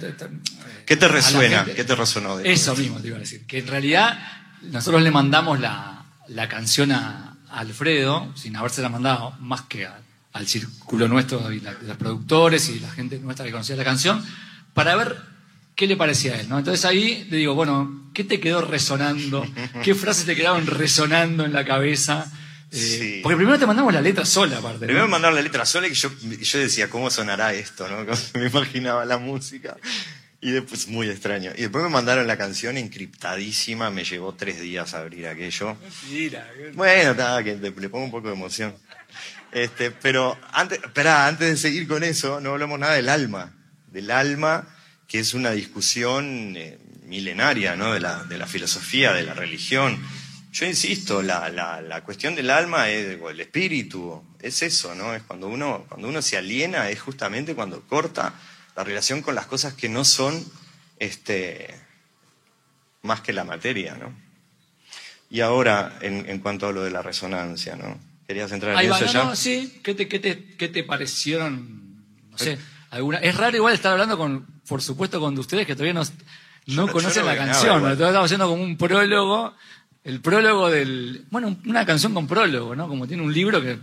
¿Qué 0.87 0.97
te 0.97 1.09
resuena? 1.09 1.65
¿Qué 1.65 1.83
te 1.83 1.97
resonó? 1.97 2.37
De 2.37 2.53
eso 2.53 2.77
mismo 2.77 3.01
te 3.01 3.09
iba 3.09 3.17
a 3.17 3.21
decir. 3.21 3.45
Que 3.45 3.59
en 3.59 3.67
realidad 3.67 4.17
nosotros 4.63 5.03
le 5.03 5.11
mandamos 5.11 5.59
la, 5.59 6.05
la 6.29 6.49
canción 6.49 6.93
a, 6.93 7.37
a 7.51 7.59
Alfredo, 7.59 8.33
sin 8.37 8.55
habérsela 8.55 8.89
mandado, 8.89 9.33
más 9.41 9.63
que 9.63 9.87
a, 9.87 9.99
al 10.33 10.47
círculo 10.47 11.09
nuestro 11.09 11.51
y 11.53 11.59
la, 11.59 11.75
de 11.75 11.89
los 11.89 11.97
productores 11.97 12.69
y 12.69 12.79
la 12.79 12.91
gente 12.91 13.19
nuestra 13.19 13.45
que 13.45 13.51
conocía 13.51 13.75
la 13.75 13.85
canción, 13.85 14.25
para 14.75 14.95
ver 14.95 15.17
qué 15.75 15.89
le 15.89 15.97
parecía 15.97 16.35
a 16.35 16.41
él, 16.41 16.49
¿no? 16.49 16.59
Entonces 16.59 16.85
ahí 16.85 17.27
le 17.31 17.39
digo, 17.39 17.55
bueno, 17.55 18.11
¿qué 18.15 18.23
te 18.23 18.39
quedó 18.39 18.61
resonando? 18.61 19.45
¿Qué 19.83 19.97
frases 19.97 20.25
te 20.25 20.37
quedaron 20.37 20.69
resonando 20.69 21.45
en 21.45 21.53
la 21.53 21.65
cabeza? 21.65 22.31
Eh, 22.73 22.77
sí. 22.77 23.21
Porque 23.23 23.37
primero 23.37 23.59
te 23.59 23.67
mandamos 23.67 23.93
la 23.93 24.01
letra 24.01 24.25
sola, 24.25 24.59
aparte. 24.59 24.87
Primero 24.87 25.05
me 25.07 25.13
mandaron 25.13 25.37
la 25.37 25.43
letra 25.43 25.65
sola 25.67 25.87
y 25.89 25.95
yo, 25.95 26.11
yo 26.21 26.59
decía, 26.59 26.89
¿cómo 26.89 27.11
sonará 27.11 27.53
esto? 27.53 27.87
¿no? 27.89 28.05
Me 28.41 28.47
imaginaba 28.47 29.05
la 29.05 29.19
música. 29.19 29.77
Y 30.41 30.51
después, 30.51 30.89
muy 30.89 31.09
extraño. 31.09 31.53
Y 31.57 31.63
después 31.63 31.85
me 31.85 31.91
mandaron 31.91 32.27
la 32.27 32.37
canción 32.37 32.77
encriptadísima, 32.77 33.93
me 33.93 34.03
llevó 34.03 34.35
tres 34.35 34.61
días 34.61 34.93
abrir 34.93 35.29
aquello. 35.29 35.77
Mentira. 35.81 36.51
Bueno, 36.75 37.15
nada, 37.15 37.45
que 37.45 37.55
le, 37.55 37.71
le 37.71 37.89
pongo 37.89 38.07
un 38.07 38.11
poco 38.11 38.27
de 38.27 38.35
emoción. 38.35 38.75
Este, 39.53 39.93
pero 39.93 40.37
antes, 40.51 40.81
espera, 40.83 41.29
antes 41.29 41.49
de 41.49 41.57
seguir 41.57 41.87
con 41.87 42.03
eso, 42.03 42.41
no 42.41 42.51
hablamos 42.51 42.81
nada 42.81 42.95
del 42.95 43.09
alma. 43.09 43.53
Del 43.87 44.11
alma 44.11 44.67
que 45.07 45.19
es 45.19 45.35
una 45.35 45.51
discusión 45.51 46.55
eh, 46.57 46.79
milenaria 47.05 47.77
¿no? 47.77 47.93
de, 47.93 48.01
la, 48.01 48.25
de 48.25 48.39
la 48.39 48.47
filosofía, 48.47 49.13
de 49.13 49.25
la 49.25 49.35
religión. 49.35 50.03
Yo 50.53 50.67
insisto, 50.67 51.23
la, 51.23 51.49
la, 51.49 51.81
la 51.81 52.05
cuestión 52.05 52.35
del 52.35 52.51
alma 52.51 52.91
es 52.91 53.19
el 53.19 53.41
espíritu, 53.41 54.23
es 54.39 54.63
eso, 54.63 54.95
¿no? 54.95 55.15
Es 55.15 55.23
cuando 55.23 55.49
uno, 55.49 55.87
cuando 55.89 56.09
uno 56.09 56.21
se 56.21 56.37
aliena, 56.37 56.91
es 56.91 57.01
justamente 57.01 57.55
cuando 57.55 57.81
corta 57.83 58.35
la 58.77 58.85
relación 58.85 59.23
con 59.23 59.35
las 59.35 59.47
cosas 59.47 59.73
que 59.73 59.89
no 59.89 60.05
son 60.05 60.45
este, 60.99 61.75
más 63.01 63.23
que 63.23 63.33
la 63.33 63.45
materia, 63.45 63.95
¿no? 63.95 64.13
Y 65.31 65.41
ahora, 65.41 65.97
en, 66.03 66.29
en 66.29 66.39
cuanto 66.41 66.69
a 66.69 66.73
lo 66.73 66.83
de 66.83 66.91
la 66.91 67.01
resonancia, 67.01 67.75
¿no? 67.75 67.99
¿Querías 68.27 68.53
entrar 68.53 68.73
en 68.73 68.79
Ahí 68.79 68.87
eso 68.87 68.95
va, 68.95 69.01
no, 69.01 69.07
ya? 69.07 69.25
No, 69.25 69.37
sí, 69.37 69.81
¿Qué 69.83 69.95
te, 69.95 70.07
qué, 70.07 70.19
te, 70.19 70.55
¿qué 70.57 70.69
te 70.69 70.85
parecieron? 70.85 72.05
No 72.31 72.37
sé. 72.37 72.59
Alguna, 72.91 73.19
es 73.19 73.35
raro 73.35 73.57
igual 73.57 73.73
estar 73.73 73.93
hablando 73.93 74.19
con, 74.19 74.45
por 74.69 74.83
supuesto, 74.83 75.19
con 75.19 75.39
ustedes 75.39 75.67
que 75.67 75.75
todavía 75.75 75.95
no, 75.95 76.03
no 76.67 76.93
conocen 76.93 77.25
no 77.25 77.31
la 77.31 77.37
canción. 77.39 77.83
nada, 77.83 77.95
Todavía 77.95 78.09
estamos 78.09 78.27
haciendo 78.27 78.49
como 78.49 78.63
un 78.63 78.77
prólogo, 78.77 79.55
el 80.05 80.21
prólogo 80.21 80.71
del, 80.71 81.25
bueno, 81.31 81.57
una 81.67 81.87
canción 81.87 82.13
con 82.15 82.27
prólogo, 82.27 82.75
¿no? 82.75 82.89
Como 82.89 83.07
tiene 83.07 83.23
un 83.23 83.33
libro 83.33 83.63
que 83.63 83.79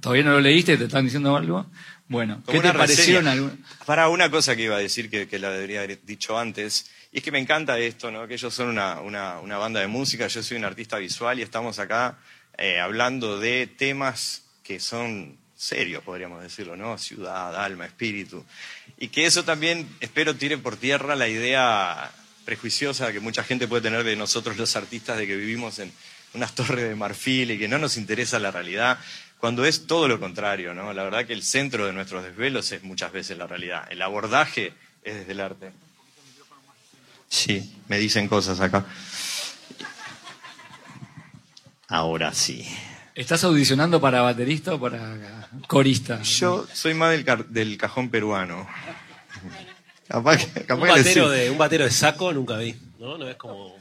todavía 0.00 0.24
no 0.24 0.32
lo 0.32 0.40
leíste, 0.40 0.76
te 0.76 0.84
están 0.84 1.04
diciendo 1.04 1.36
algo. 1.36 1.66
Bueno, 2.08 2.42
¿qué 2.46 2.60
te 2.60 2.72
parecieron 2.72 3.28
alguna? 3.28 3.56
Para 3.86 4.08
una 4.08 4.30
cosa 4.30 4.56
que 4.56 4.64
iba 4.64 4.76
a 4.76 4.80
decir 4.80 5.08
que, 5.08 5.28
que 5.28 5.38
la 5.38 5.50
debería 5.50 5.82
haber 5.82 6.04
dicho 6.04 6.36
antes, 6.36 6.90
y 7.12 7.18
es 7.18 7.24
que 7.24 7.30
me 7.30 7.38
encanta 7.38 7.78
esto, 7.78 8.10
¿no? 8.10 8.26
Que 8.26 8.34
ellos 8.34 8.52
son 8.52 8.68
una, 8.68 9.00
una, 9.00 9.38
una 9.38 9.58
banda 9.58 9.80
de 9.80 9.86
música, 9.86 10.26
yo 10.26 10.42
soy 10.42 10.56
un 10.56 10.64
artista 10.64 10.98
visual 10.98 11.38
y 11.38 11.42
estamos 11.42 11.78
acá 11.78 12.18
eh, 12.58 12.80
hablando 12.80 13.38
de 13.38 13.68
temas 13.68 14.42
que 14.64 14.80
son 14.80 15.38
serios, 15.56 16.02
podríamos 16.02 16.42
decirlo, 16.42 16.76
¿no? 16.76 16.98
Ciudad, 16.98 17.54
alma, 17.54 17.86
espíritu. 17.86 18.44
Y 18.98 19.08
que 19.08 19.26
eso 19.26 19.44
también, 19.44 19.88
espero, 20.00 20.34
tire 20.34 20.58
por 20.58 20.76
tierra 20.76 21.14
la 21.14 21.28
idea 21.28 22.10
prejuiciosa 22.50 23.12
que 23.12 23.20
mucha 23.20 23.44
gente 23.44 23.68
puede 23.68 23.82
tener 23.82 24.02
de 24.02 24.16
nosotros 24.16 24.56
los 24.56 24.74
artistas 24.74 25.16
de 25.16 25.24
que 25.24 25.36
vivimos 25.36 25.78
en 25.78 25.92
unas 26.34 26.52
torres 26.52 26.88
de 26.88 26.96
marfil 26.96 27.52
y 27.52 27.58
que 27.60 27.68
no 27.68 27.78
nos 27.78 27.96
interesa 27.96 28.40
la 28.40 28.50
realidad, 28.50 28.98
cuando 29.38 29.64
es 29.64 29.86
todo 29.86 30.08
lo 30.08 30.18
contrario, 30.18 30.74
¿no? 30.74 30.92
La 30.92 31.04
verdad 31.04 31.24
que 31.26 31.32
el 31.32 31.44
centro 31.44 31.86
de 31.86 31.92
nuestros 31.92 32.24
desvelos 32.24 32.72
es 32.72 32.82
muchas 32.82 33.12
veces 33.12 33.38
la 33.38 33.46
realidad. 33.46 33.86
El 33.88 34.02
abordaje 34.02 34.72
es 35.04 35.14
desde 35.14 35.30
el 35.30 35.40
arte. 35.40 35.70
Sí, 37.28 37.72
me 37.86 37.98
dicen 37.98 38.26
cosas 38.26 38.58
acá. 38.58 38.84
Ahora 41.86 42.34
sí. 42.34 42.66
¿Estás 43.14 43.44
audicionando 43.44 44.00
para 44.00 44.22
baterista 44.22 44.74
o 44.74 44.80
para 44.80 45.48
corista? 45.68 46.20
Yo 46.22 46.66
soy 46.72 46.94
más 46.94 47.12
del, 47.12 47.24
del 47.48 47.78
cajón 47.78 48.08
peruano. 48.08 48.66
Capaz 50.10 50.38
que, 50.38 50.64
capaz 50.64 50.82
un, 50.82 50.88
batero 50.88 51.30
de, 51.30 51.50
un 51.50 51.58
batero 51.58 51.84
de 51.84 51.90
saco 51.92 52.32
nunca 52.32 52.56
vi, 52.56 52.74
¿no? 52.98 53.16
No 53.16 53.28
es 53.28 53.36
como... 53.36 53.76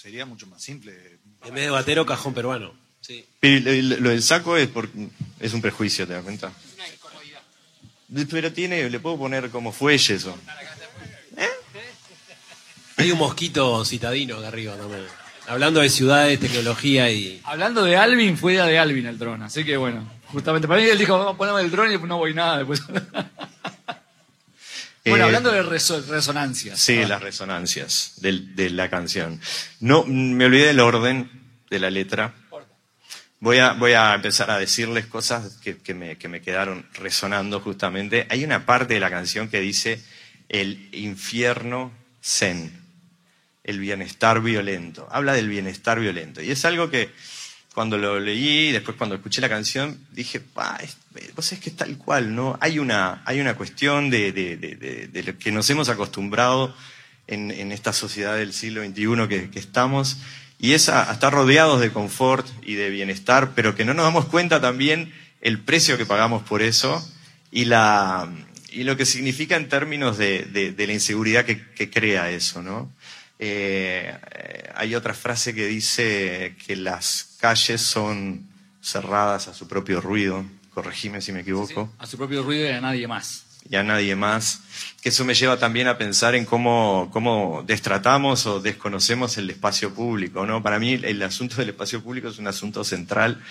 Sería 0.00 0.24
mucho 0.24 0.46
más 0.46 0.62
simple. 0.62 1.18
En 1.44 1.54
vez 1.54 1.64
de 1.64 1.70
batero, 1.70 2.06
cajón 2.06 2.32
peruano. 2.32 2.72
Sí. 3.02 3.26
lo, 3.42 4.08
del 4.08 4.22
saco 4.22 4.56
es, 4.56 4.68
por, 4.68 4.88
es 5.38 5.52
un 5.52 5.60
prejuicio, 5.60 6.06
¿te 6.06 6.14
das 6.14 6.24
cuenta? 6.24 6.50
Pero 8.30 8.52
tiene, 8.54 8.88
le 8.88 9.00
puedo 9.00 9.18
poner 9.18 9.50
como 9.50 9.70
fuelle 9.70 10.14
eso. 10.14 10.34
¿Eh? 11.36 11.48
Hay 12.96 13.10
un 13.10 13.18
mosquito 13.18 13.84
citadino 13.84 14.40
de 14.40 14.46
arriba 14.46 14.76
también. 14.76 15.04
Hablando 15.46 15.80
de 15.80 15.90
ciudades, 15.90 16.40
tecnología 16.40 17.10
y. 17.10 17.40
Hablando 17.44 17.84
de 17.84 17.96
Alvin, 17.98 18.38
fue 18.38 18.54
idea 18.54 18.64
de 18.64 18.78
Alvin 18.78 19.06
el 19.06 19.18
dron. 19.18 19.42
Así 19.42 19.62
que 19.62 19.76
bueno, 19.76 20.08
justamente 20.32 20.66
para 20.66 20.80
mí 20.80 20.88
él 20.88 20.98
dijo, 20.98 21.36
poneme 21.36 21.60
el 21.60 21.70
dron 21.70 21.92
y 21.92 21.98
no 21.98 22.16
voy 22.16 22.32
nada 22.32 22.58
después. 22.58 22.82
bueno, 25.08 25.24
eh, 25.24 25.28
hablando 25.28 25.52
de 25.52 25.62
resonancias. 25.62 26.78
Sí, 26.78 27.04
las 27.04 27.22
resonancias 27.22 28.14
de, 28.16 28.70
la 28.70 28.88
canción. 28.88 29.40
No, 29.80 30.04
me 30.04 30.46
olvidé 30.46 30.66
del 30.66 30.80
orden 30.80 31.30
de 31.70 31.78
la 31.78 31.90
letra. 31.90 32.34
Voy 33.40 33.58
a, 33.58 33.72
voy 33.72 33.92
a 33.92 34.14
empezar 34.14 34.50
a 34.50 34.58
decirles 34.58 35.06
cosas 35.06 35.58
que, 35.62 35.78
que, 35.78 35.94
me, 35.94 36.18
que 36.18 36.28
me 36.28 36.40
quedaron 36.40 36.86
resonando 36.94 37.60
justamente. 37.60 38.26
Hay 38.30 38.44
una 38.44 38.66
parte 38.66 38.94
de 38.94 39.00
la 39.00 39.10
canción 39.10 39.48
que 39.48 39.60
dice 39.60 40.02
el 40.48 40.88
infierno 40.92 41.92
zen 42.22 42.88
el 43.68 43.80
bienestar 43.80 44.40
violento. 44.40 45.06
Habla 45.10 45.34
del 45.34 45.50
bienestar 45.50 46.00
violento. 46.00 46.40
Y 46.40 46.50
es 46.50 46.64
algo 46.64 46.88
que 46.88 47.10
cuando 47.78 47.96
lo 47.96 48.18
leí, 48.18 48.72
después 48.72 48.96
cuando 48.96 49.14
escuché 49.14 49.40
la 49.40 49.48
canción, 49.48 50.00
dije, 50.10 50.42
vos 51.36 51.52
es 51.52 51.60
que 51.60 51.70
es 51.70 51.76
tal 51.76 51.96
cual, 51.96 52.34
¿no? 52.34 52.58
Hay 52.60 52.80
una, 52.80 53.22
hay 53.24 53.38
una 53.40 53.54
cuestión 53.54 54.10
de, 54.10 54.32
de, 54.32 54.56
de, 54.56 55.06
de 55.06 55.22
lo 55.22 55.38
que 55.38 55.52
nos 55.52 55.70
hemos 55.70 55.88
acostumbrado 55.88 56.74
en, 57.28 57.52
en, 57.52 57.70
esta 57.70 57.92
sociedad 57.92 58.36
del 58.36 58.52
siglo 58.52 58.84
XXI 58.84 59.28
que, 59.28 59.50
que 59.50 59.60
estamos, 59.60 60.16
y 60.58 60.72
es 60.72 60.88
a, 60.88 61.12
estar 61.12 61.32
rodeados 61.32 61.80
de 61.80 61.92
confort 61.92 62.48
y 62.64 62.74
de 62.74 62.90
bienestar, 62.90 63.52
pero 63.54 63.76
que 63.76 63.84
no 63.84 63.94
nos 63.94 64.06
damos 64.06 64.24
cuenta 64.24 64.60
también 64.60 65.14
el 65.40 65.60
precio 65.60 65.96
que 65.96 66.04
pagamos 66.04 66.42
por 66.42 66.62
eso 66.62 67.08
y, 67.52 67.66
la, 67.66 68.28
y 68.72 68.82
lo 68.82 68.96
que 68.96 69.06
significa 69.06 69.54
en 69.54 69.68
términos 69.68 70.18
de, 70.18 70.74
la 70.76 70.92
inseguridad 70.92 71.44
que, 71.44 71.64
que 71.76 71.90
crea 71.90 72.28
eso, 72.28 72.60
¿no? 72.60 72.92
Eh, 73.38 74.16
hay 74.74 74.94
otra 74.94 75.14
frase 75.14 75.54
que 75.54 75.66
dice 75.66 76.56
que 76.66 76.76
las 76.76 77.36
calles 77.40 77.80
son 77.80 78.46
cerradas 78.80 79.48
a 79.48 79.54
su 79.54 79.68
propio 79.68 80.00
ruido. 80.00 80.44
Corregime 80.74 81.20
si 81.20 81.32
me 81.32 81.40
equivoco. 81.40 81.92
a 81.98 82.06
su 82.06 82.16
propio 82.16 82.42
ruido 82.42 82.66
y 82.66 82.72
a 82.72 82.80
nadie 82.80 83.06
más. 83.06 83.44
Y 83.68 83.76
a 83.76 83.82
nadie 83.82 84.16
más. 84.16 84.60
Que 85.02 85.10
eso 85.10 85.24
me 85.24 85.34
lleva 85.34 85.58
también 85.58 85.88
a 85.88 85.98
pensar 85.98 86.34
en 86.34 86.44
cómo, 86.44 87.10
cómo 87.12 87.62
destratamos 87.66 88.46
o 88.46 88.60
desconocemos 88.60 89.36
el 89.38 89.50
espacio 89.50 89.92
público. 89.94 90.46
¿no? 90.46 90.62
Para 90.62 90.78
mí 90.78 90.94
el 91.02 91.22
asunto 91.22 91.56
del 91.56 91.70
espacio 91.70 92.02
público 92.02 92.28
es 92.28 92.38
un 92.38 92.46
asunto 92.46 92.82
central 92.84 93.42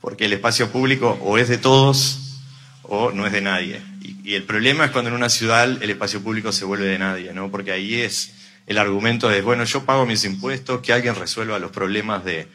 porque 0.00 0.24
el 0.24 0.32
espacio 0.32 0.70
público 0.70 1.18
o 1.22 1.36
es 1.38 1.48
de 1.48 1.58
todos 1.58 2.38
o 2.82 3.12
no 3.12 3.26
es 3.26 3.32
de 3.32 3.42
nadie. 3.42 3.82
Y, 4.02 4.30
y 4.30 4.34
el 4.34 4.44
problema 4.44 4.86
es 4.86 4.90
cuando 4.90 5.10
en 5.10 5.16
una 5.16 5.28
ciudad 5.28 5.64
el 5.82 5.90
espacio 5.90 6.22
público 6.22 6.52
se 6.52 6.64
vuelve 6.64 6.86
de 6.86 6.98
nadie, 6.98 7.32
¿no? 7.32 7.50
porque 7.50 7.72
ahí 7.72 8.00
es 8.00 8.32
el 8.70 8.78
argumento 8.78 9.28
de, 9.28 9.42
bueno, 9.42 9.64
yo 9.64 9.84
pago 9.84 10.06
mis 10.06 10.24
impuestos, 10.24 10.80
que 10.80 10.92
alguien 10.92 11.16
resuelva 11.16 11.58
los 11.58 11.72
problemas 11.72 12.24
de, 12.24 12.46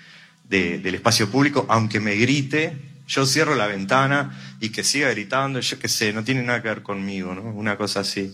del 0.47 0.95
espacio 0.95 1.29
público, 1.29 1.65
aunque 1.67 1.99
me 1.99 2.15
grite, 2.15 2.73
yo 3.05 3.25
cierro 3.25 3.53
la 3.53 3.67
ventana 3.67 4.55
y 4.61 4.69
que 4.69 4.85
siga 4.85 5.09
gritando, 5.09 5.59
yo 5.59 5.77
qué 5.77 5.89
sé, 5.89 6.13
no 6.13 6.23
tiene 6.23 6.41
nada 6.41 6.61
que 6.61 6.69
ver 6.69 6.83
conmigo, 6.83 7.35
¿no? 7.35 7.41
Una 7.41 7.75
cosa 7.75 7.99
así. 7.99 8.33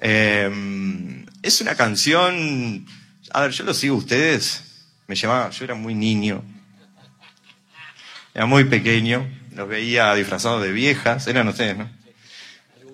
Em, 0.00 1.24
es 1.42 1.60
una 1.60 1.76
canción, 1.76 2.84
a 3.30 3.42
ver, 3.42 3.52
yo 3.52 3.62
lo 3.62 3.72
sigo 3.72 3.94
ustedes, 3.94 4.64
me 5.06 5.14
llamaba, 5.14 5.50
yo 5.50 5.64
era 5.64 5.76
muy 5.76 5.94
niño, 5.94 6.42
era 8.34 8.46
muy 8.46 8.64
pequeño, 8.64 9.28
los 9.54 9.68
veía 9.68 10.12
disfrazados 10.16 10.60
de 10.60 10.72
viejas, 10.72 11.24
eran 11.28 11.46
ustedes, 11.46 11.78
¿no? 11.78 11.88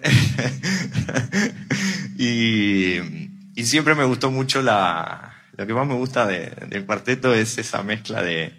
y 2.19 3.22
y 3.55 3.65
siempre 3.65 3.95
me 3.95 4.05
gustó 4.05 4.31
mucho 4.31 4.63
la... 4.63 5.35
Lo 5.57 5.67
que 5.67 5.75
más 5.75 5.87
me 5.87 5.95
gusta 5.95 6.27
del 6.27 6.87
cuarteto 6.87 7.35
es 7.35 7.59
esa 7.59 7.83
mezcla 7.83 8.23
de, 8.23 8.55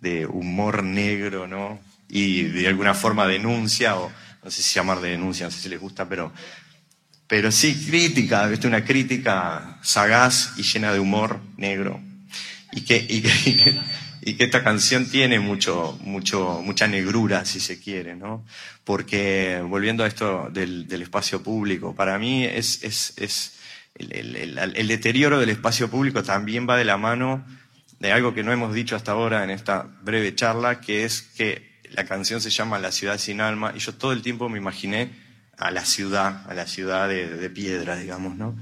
de, 0.00 0.24
humor 0.24 0.82
negro, 0.82 1.46
¿no? 1.46 1.78
Y 2.08 2.44
de 2.44 2.66
alguna 2.66 2.94
forma 2.94 3.26
denuncia, 3.26 3.96
o 3.96 4.10
no 4.42 4.50
sé 4.50 4.62
si 4.62 4.74
llamar 4.74 5.00
de 5.00 5.10
denuncia, 5.10 5.44
no 5.44 5.50
sé 5.50 5.60
si 5.60 5.68
les 5.68 5.78
gusta, 5.78 6.08
pero, 6.08 6.32
pero 7.26 7.52
sí 7.52 7.74
crítica, 7.86 8.46
¿viste? 8.46 8.66
Una 8.66 8.86
crítica 8.86 9.78
sagaz 9.82 10.54
y 10.56 10.62
llena 10.62 10.94
de 10.94 10.98
humor 10.98 11.40
negro. 11.58 12.00
Y 12.72 12.80
que, 12.82 12.96
y 12.96 13.20
que, 13.20 13.80
y 14.22 14.32
que, 14.34 14.44
esta 14.44 14.64
canción 14.64 15.10
tiene 15.10 15.40
mucho, 15.40 15.98
mucho, 16.02 16.62
mucha 16.64 16.88
negrura, 16.88 17.44
si 17.44 17.60
se 17.60 17.78
quiere, 17.78 18.16
¿no? 18.16 18.46
Porque, 18.84 19.62
volviendo 19.62 20.04
a 20.04 20.06
esto 20.06 20.48
del, 20.50 20.88
del 20.88 21.02
espacio 21.02 21.42
público, 21.42 21.94
para 21.94 22.18
mí 22.18 22.44
es, 22.44 22.82
es, 22.82 23.12
es 23.18 23.59
el, 23.94 24.88
deterioro 24.88 25.38
del 25.38 25.50
espacio 25.50 25.90
público 25.90 26.22
también 26.22 26.66
va 26.68 26.76
de 26.76 26.84
la 26.84 26.96
mano 26.96 27.44
de 27.98 28.12
algo 28.12 28.32
que 28.34 28.42
no 28.42 28.52
hemos 28.52 28.72
dicho 28.74 28.96
hasta 28.96 29.12
ahora 29.12 29.44
en 29.44 29.50
esta 29.50 29.86
breve 30.02 30.34
charla, 30.34 30.80
que 30.80 31.04
es 31.04 31.22
que 31.22 31.70
la 31.90 32.04
canción 32.04 32.40
se 32.40 32.50
llama 32.50 32.78
La 32.78 32.92
ciudad 32.92 33.18
sin 33.18 33.40
alma, 33.40 33.72
y 33.76 33.78
yo 33.78 33.94
todo 33.94 34.12
el 34.12 34.22
tiempo 34.22 34.48
me 34.48 34.58
imaginé 34.58 35.10
a 35.58 35.70
la 35.70 35.84
ciudad, 35.84 36.50
a 36.50 36.54
la 36.54 36.66
ciudad 36.66 37.08
de, 37.08 37.50
piedra, 37.50 37.96
digamos, 37.96 38.36
¿no? 38.36 38.56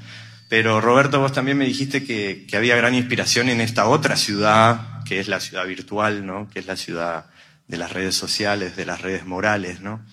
Pero 0.49 0.80
Roberto, 0.80 1.20
vos 1.20 1.32
también 1.32 1.56
me 1.56 1.66
dijiste 1.66 2.04
que, 2.04 2.47
había 2.56 2.75
gran 2.75 2.94
inspiración 2.94 3.49
en 3.49 3.61
esta 3.61 3.87
otra 3.87 4.16
ciudad, 4.16 5.04
que 5.04 5.20
es 5.20 5.28
la 5.28 5.38
ciudad 5.38 5.66
virtual, 5.66 6.26
¿no? 6.26 6.49
Que 6.50 6.58
es 6.58 6.66
la 6.66 6.76
ciudad 6.76 7.26
de 7.68 7.76
las 7.76 7.92
redes 7.92 8.16
sociales, 8.16 8.75
de 8.75 8.87
las 8.87 9.02
redes 9.02 9.25
morales, 9.25 9.80
¿no? 9.80 10.04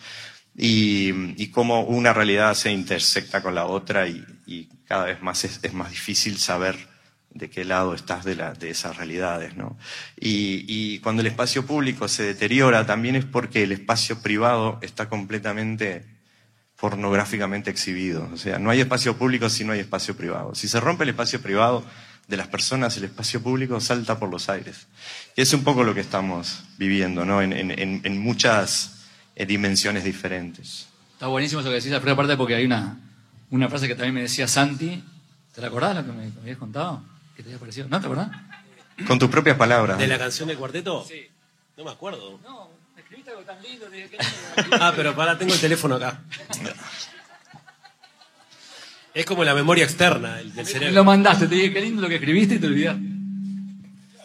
Y, 0.56 1.34
y 1.42 1.48
cómo 1.48 1.82
una 1.82 2.14
realidad 2.14 2.54
se 2.54 2.72
intersecta 2.72 3.42
con 3.42 3.56
la 3.56 3.66
otra 3.66 4.08
y, 4.08 4.24
y 4.46 4.70
cada 4.88 5.06
vez 5.06 5.22
más 5.22 5.44
es, 5.44 5.74
más 5.74 5.92
difícil 5.92 6.38
saber 6.38 6.76
de 7.30 7.50
qué 7.50 7.66
lado 7.66 7.94
estás 7.94 8.24
de, 8.24 8.36
la, 8.36 8.54
de 8.54 8.70
esas 8.70 8.96
realidades, 8.96 9.56
¿no? 9.58 9.78
Y, 10.18 11.00
cuando 11.00 11.22
el 11.22 11.28
espacio 11.28 11.66
público 11.66 12.08
se 12.08 12.24
deteriora 12.24 12.86
también 12.86 13.16
es 13.16 13.26
porque 13.26 13.64
el 13.64 13.74
espacio 13.74 14.22
privado 14.22 14.80
está 14.82 15.10
completamente 15.10 16.06
pornográficamente 16.78 17.70
exhibido. 17.70 18.30
O 18.34 18.38
sea, 18.38 18.58
no 18.58 18.70
hay 18.70 18.80
espacio 18.80 19.18
público 19.18 19.50
si 19.50 19.64
no 19.66 19.74
hay 19.74 19.80
espacio 19.80 20.16
privado. 20.16 20.56
Si 20.56 20.68
se 20.68 20.80
rompe 20.80 21.04
el 21.04 21.10
espacio 21.10 21.42
privado 21.42 21.84
de 22.28 22.38
las 22.38 22.48
personas, 22.48 22.96
el 22.98 23.04
espacio 23.04 23.42
público 23.42 23.80
salta 23.82 24.18
por 24.18 24.30
los 24.30 24.50
aires. 24.50 24.88
Y 25.36 25.42
es 25.42 25.54
un 25.54 25.64
poco 25.64 25.84
lo 25.84 25.94
que 25.94 26.02
estamos 26.02 26.64
viviendo, 26.78 27.26
¿no? 27.26 27.42
En, 27.42 27.54
en, 27.54 28.02
en 28.04 28.20
muchas 28.20 29.06
dimensiones 29.36 30.04
diferentes. 30.06 30.88
Está 31.14 31.28
buenísimo 31.28 31.62
eso 31.62 31.70
que 31.70 31.76
decís, 31.76 31.92
la 31.92 32.00
primera 32.00 32.16
parte, 32.16 32.38
porque 32.38 32.56
hay 32.56 32.66
una, 32.66 32.98
una 33.52 33.70
frase 33.70 33.88
que 33.88 33.96
también 33.96 34.14
me 34.16 34.22
decía 34.22 34.48
Santi. 34.48 35.04
¿Te 35.54 35.62
la 35.62 35.68
acordás 35.68 35.96
lo 35.96 36.06
que 36.06 36.12
me, 36.12 36.32
habías 36.42 36.58
contado? 36.58 37.02
¿Qué 37.36 37.44
te 37.44 37.50
había 37.50 37.60
parecido? 37.60 37.88
¿No 37.88 38.00
te 38.00 38.06
acordás? 38.06 38.30
Con 39.08 39.20
tus 39.20 39.30
propias 39.30 39.58
palabras. 39.58 39.98
¿De 39.98 40.08
la 40.08 40.18
canción 40.18 40.48
del 40.48 40.58
cuarteto? 40.58 41.06
Sí. 41.08 41.28
No 41.78 41.84
me 41.84 41.92
acuerdo. 41.92 42.40
No, 42.44 42.70
escribiste 42.98 43.32
algo 43.32 43.44
tan 43.44 43.62
lindo. 43.62 43.86
ah, 44.80 44.94
pero 44.96 45.16
para, 45.16 45.38
tengo 45.38 45.54
el 45.54 45.60
teléfono 45.60 45.96
acá. 45.96 46.22
Es 49.14 49.26
como 49.26 49.44
la 49.44 49.54
memoria 49.54 49.86
externa 49.86 50.36
del 50.36 50.66
cerebro. 50.66 50.94
Lo 50.94 51.04
mandaste, 51.06 51.48
te 51.48 51.56
dije 51.56 51.74
qué 51.74 51.82
lindo 51.82 52.02
lo 52.02 52.10
que 52.10 52.16
escribiste 52.16 52.56
y 52.56 52.60
te 52.60 52.68
olvidaste. 52.68 53.02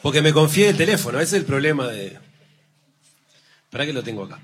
Porque 0.03 0.23
me 0.23 0.33
confié 0.33 0.71
el 0.71 0.77
teléfono, 0.77 1.21
ese 1.21 1.37
es 1.37 1.43
el 1.43 1.47
problema 1.47 1.87
de. 1.87 2.19
¿Para 3.71 3.87
qué 3.87 3.93
lo 3.93 4.03
tengo 4.03 4.25
acá? 4.25 4.41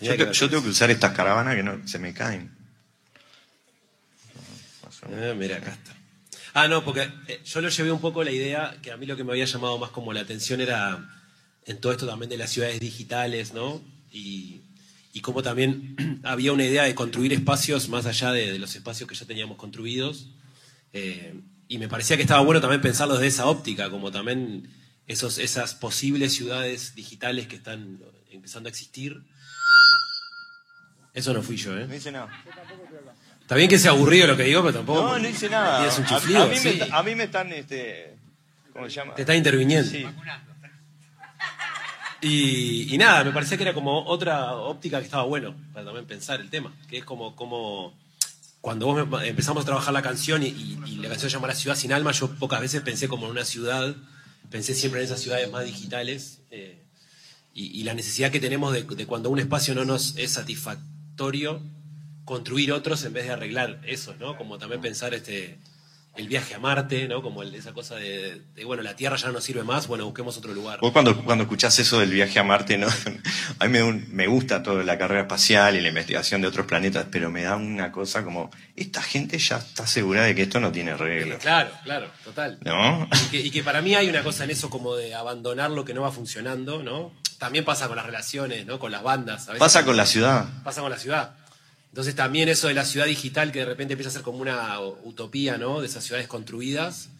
Yo, 0.00 0.14
yo, 0.14 0.48
tengo 0.48 0.62
que 0.62 0.70
usar 0.70 0.90
estas 0.90 1.12
caravanas 1.12 1.56
que 1.56 1.62
no 1.62 1.86
se 1.86 1.98
me 1.98 2.14
caen. 2.14 2.50
Ah, 5.02 5.34
mira, 5.36 5.56
acá 5.56 5.72
está. 5.72 5.96
Ah, 6.52 6.68
no, 6.68 6.84
porque 6.84 7.08
eh, 7.28 7.40
yo 7.44 7.60
lo 7.60 7.68
llevé 7.68 7.92
un 7.92 8.00
poco 8.00 8.24
la 8.24 8.32
idea 8.32 8.76
que 8.82 8.90
a 8.90 8.96
mí 8.96 9.06
lo 9.06 9.16
que 9.16 9.24
me 9.24 9.32
había 9.32 9.44
llamado 9.44 9.78
más 9.78 9.90
como 9.90 10.12
la 10.12 10.20
atención 10.20 10.60
era 10.60 11.08
en 11.64 11.80
todo 11.80 11.92
esto 11.92 12.06
también 12.06 12.28
de 12.28 12.38
las 12.38 12.50
ciudades 12.50 12.80
digitales, 12.80 13.54
¿no? 13.54 13.80
Y, 14.10 14.62
y 15.12 15.20
cómo 15.20 15.42
también 15.42 16.20
había 16.24 16.52
una 16.52 16.64
idea 16.64 16.84
de 16.84 16.94
construir 16.94 17.32
espacios 17.32 17.88
más 17.88 18.06
allá 18.06 18.32
de, 18.32 18.52
de 18.52 18.58
los 18.58 18.74
espacios 18.74 19.08
que 19.08 19.14
ya 19.14 19.26
teníamos 19.26 19.56
construidos. 19.56 20.28
Eh, 20.92 21.40
y 21.68 21.78
me 21.78 21.88
parecía 21.88 22.16
que 22.16 22.22
estaba 22.22 22.42
bueno 22.42 22.60
también 22.60 22.80
pensarlo 22.80 23.14
desde 23.14 23.28
esa 23.28 23.46
óptica, 23.46 23.90
como 23.90 24.10
también 24.10 24.68
esos, 25.06 25.38
esas 25.38 25.74
posibles 25.74 26.32
ciudades 26.32 26.94
digitales 26.96 27.46
que 27.46 27.56
están 27.56 28.00
empezando 28.30 28.68
a 28.68 28.70
existir. 28.70 29.22
Eso 31.14 31.32
no 31.32 31.42
fui 31.42 31.56
yo, 31.56 31.76
¿eh? 31.78 31.86
No 31.86 31.94
hice 31.94 32.10
nada. 32.12 32.28
Está 33.50 33.56
bien 33.56 33.68
que 33.68 33.80
sea 33.80 33.90
aburrido 33.90 34.28
lo 34.28 34.36
que 34.36 34.44
digo, 34.44 34.60
pero 34.62 34.74
tampoco. 34.74 35.02
No, 35.02 35.18
no 35.18 35.28
hice 35.28 35.50
nada. 35.50 35.78
Tienes 35.78 35.98
un 35.98 36.04
A- 36.04 36.08
chiflido, 36.20 36.42
a, 36.44 36.46
mí 36.46 36.56
sí. 36.56 36.78
me, 36.78 36.96
a 36.96 37.02
mí 37.02 37.14
me 37.16 37.24
están, 37.24 37.52
este, 37.52 38.14
¿cómo 38.72 38.84
se 38.88 38.92
llama? 38.94 39.16
Te 39.16 39.22
está 39.22 39.34
interviniendo. 39.34 39.90
Sí. 39.90 40.06
Y, 42.22 42.94
y 42.94 42.98
nada, 42.98 43.24
me 43.24 43.32
parecía 43.32 43.56
que 43.56 43.64
era 43.64 43.74
como 43.74 44.04
otra 44.06 44.54
óptica 44.54 44.98
que 45.00 45.06
estaba 45.06 45.24
bueno 45.24 45.54
para 45.72 45.84
también 45.86 46.06
pensar 46.06 46.40
el 46.40 46.48
tema, 46.48 46.72
que 46.88 46.98
es 46.98 47.04
como, 47.04 47.34
como 47.34 47.92
cuando 48.60 48.86
vos 48.86 49.08
me- 49.08 49.26
empezamos 49.26 49.62
a 49.62 49.66
trabajar 49.66 49.94
la 49.94 50.02
canción 50.02 50.42
y, 50.44 50.48
y- 50.48 50.78
y 50.86 50.94
la 50.98 51.08
canción 51.08 51.28
se 51.30 51.34
llama 51.36 51.48
La 51.48 51.54
ciudad 51.56 51.74
sin 51.76 51.92
alma, 51.92 52.12
yo 52.12 52.28
pocas 52.36 52.60
veces 52.60 52.82
pensé 52.82 53.08
como 53.08 53.24
en 53.26 53.32
una 53.32 53.44
ciudad, 53.44 53.96
pensé 54.50 54.74
siempre 54.74 55.00
en 55.00 55.06
esas 55.06 55.18
ciudades 55.20 55.50
más 55.50 55.64
digitales 55.64 56.40
eh, 56.52 56.78
y, 57.54 57.80
y 57.80 57.82
la 57.82 57.94
necesidad 57.94 58.30
que 58.30 58.38
tenemos 58.38 58.72
de, 58.74 58.82
de 58.84 59.06
cuando 59.06 59.28
un 59.30 59.40
espacio 59.40 59.74
no 59.74 59.84
nos 59.86 60.16
es 60.18 60.30
satisfactorio, 60.32 61.60
construir 62.30 62.72
otros 62.72 63.04
en 63.04 63.12
vez 63.12 63.24
de 63.26 63.32
arreglar 63.32 63.80
eso, 63.86 64.14
¿no? 64.20 64.36
Como 64.36 64.58
también 64.58 64.80
pensar 64.80 65.12
este 65.14 65.58
el 66.16 66.26
viaje 66.26 66.54
a 66.56 66.58
Marte, 66.58 67.06
¿no? 67.06 67.22
Como 67.22 67.42
el- 67.44 67.54
esa 67.54 67.72
cosa 67.72 67.94
de, 67.94 68.42
de, 68.56 68.64
bueno, 68.64 68.82
la 68.82 68.96
Tierra 68.96 69.16
ya 69.16 69.30
no 69.30 69.40
sirve 69.40 69.62
más, 69.62 69.86
bueno, 69.86 70.04
busquemos 70.06 70.36
otro 70.36 70.52
lugar. 70.52 70.80
Vos 70.80 70.90
cuando, 70.92 71.24
cuando 71.24 71.44
escuchás 71.44 71.78
eso 71.78 72.00
del 72.00 72.10
viaje 72.10 72.40
a 72.40 72.42
Marte, 72.42 72.76
¿no? 72.78 72.88
A 73.60 73.64
mí 73.66 73.70
me, 73.70 73.82
un- 73.84 74.06
me 74.12 74.26
gusta 74.26 74.60
toda 74.62 74.82
la 74.82 74.98
carrera 74.98 75.22
espacial 75.22 75.76
y 75.76 75.80
la 75.80 75.88
investigación 75.88 76.40
de 76.40 76.48
otros 76.48 76.66
planetas, 76.66 77.06
pero 77.12 77.30
me 77.30 77.42
da 77.42 77.54
una 77.56 77.92
cosa 77.92 78.24
como, 78.24 78.50
esta 78.74 79.00
gente 79.02 79.38
ya 79.38 79.58
está 79.58 79.86
segura 79.86 80.24
de 80.24 80.34
que 80.34 80.42
esto 80.42 80.58
no 80.58 80.72
tiene 80.72 80.96
reglas. 80.96 81.38
Claro, 81.40 81.70
claro, 81.84 82.08
total. 82.24 82.58
¿No? 82.64 83.08
Y 83.26 83.30
que, 83.30 83.40
y 83.40 83.50
que 83.52 83.62
para 83.62 83.80
mí 83.80 83.94
hay 83.94 84.08
una 84.08 84.24
cosa 84.24 84.42
en 84.44 84.50
eso 84.50 84.68
como 84.68 84.96
de 84.96 85.14
abandonar 85.14 85.70
lo 85.70 85.84
que 85.84 85.94
no 85.94 86.02
va 86.02 86.10
funcionando, 86.10 86.82
¿no? 86.82 87.12
También 87.38 87.64
pasa 87.64 87.86
con 87.86 87.96
las 87.96 88.04
relaciones, 88.06 88.66
¿no? 88.66 88.78
Con 88.80 88.90
las 88.90 89.02
bandas. 89.04 89.44
a 89.48 89.52
veces 89.52 89.60
Pasa 89.60 89.84
con 89.84 89.96
la 89.96 90.06
ciudad. 90.06 90.46
Pasa 90.64 90.80
con 90.82 90.90
la 90.90 90.98
ciudad. 90.98 91.34
Entonces 91.90 92.14
también 92.14 92.48
eso 92.48 92.68
de 92.68 92.74
la 92.74 92.84
ciudad 92.84 93.06
digital 93.06 93.52
que 93.52 93.60
de 93.60 93.64
repente 93.66 93.94
empieza 93.94 94.10
a 94.10 94.12
ser 94.12 94.22
como 94.22 94.38
una 94.38 94.80
utopía, 94.80 95.58
¿no? 95.58 95.80
De 95.80 95.86
esas 95.86 96.04
ciudades 96.04 96.28
construidas, 96.28 97.10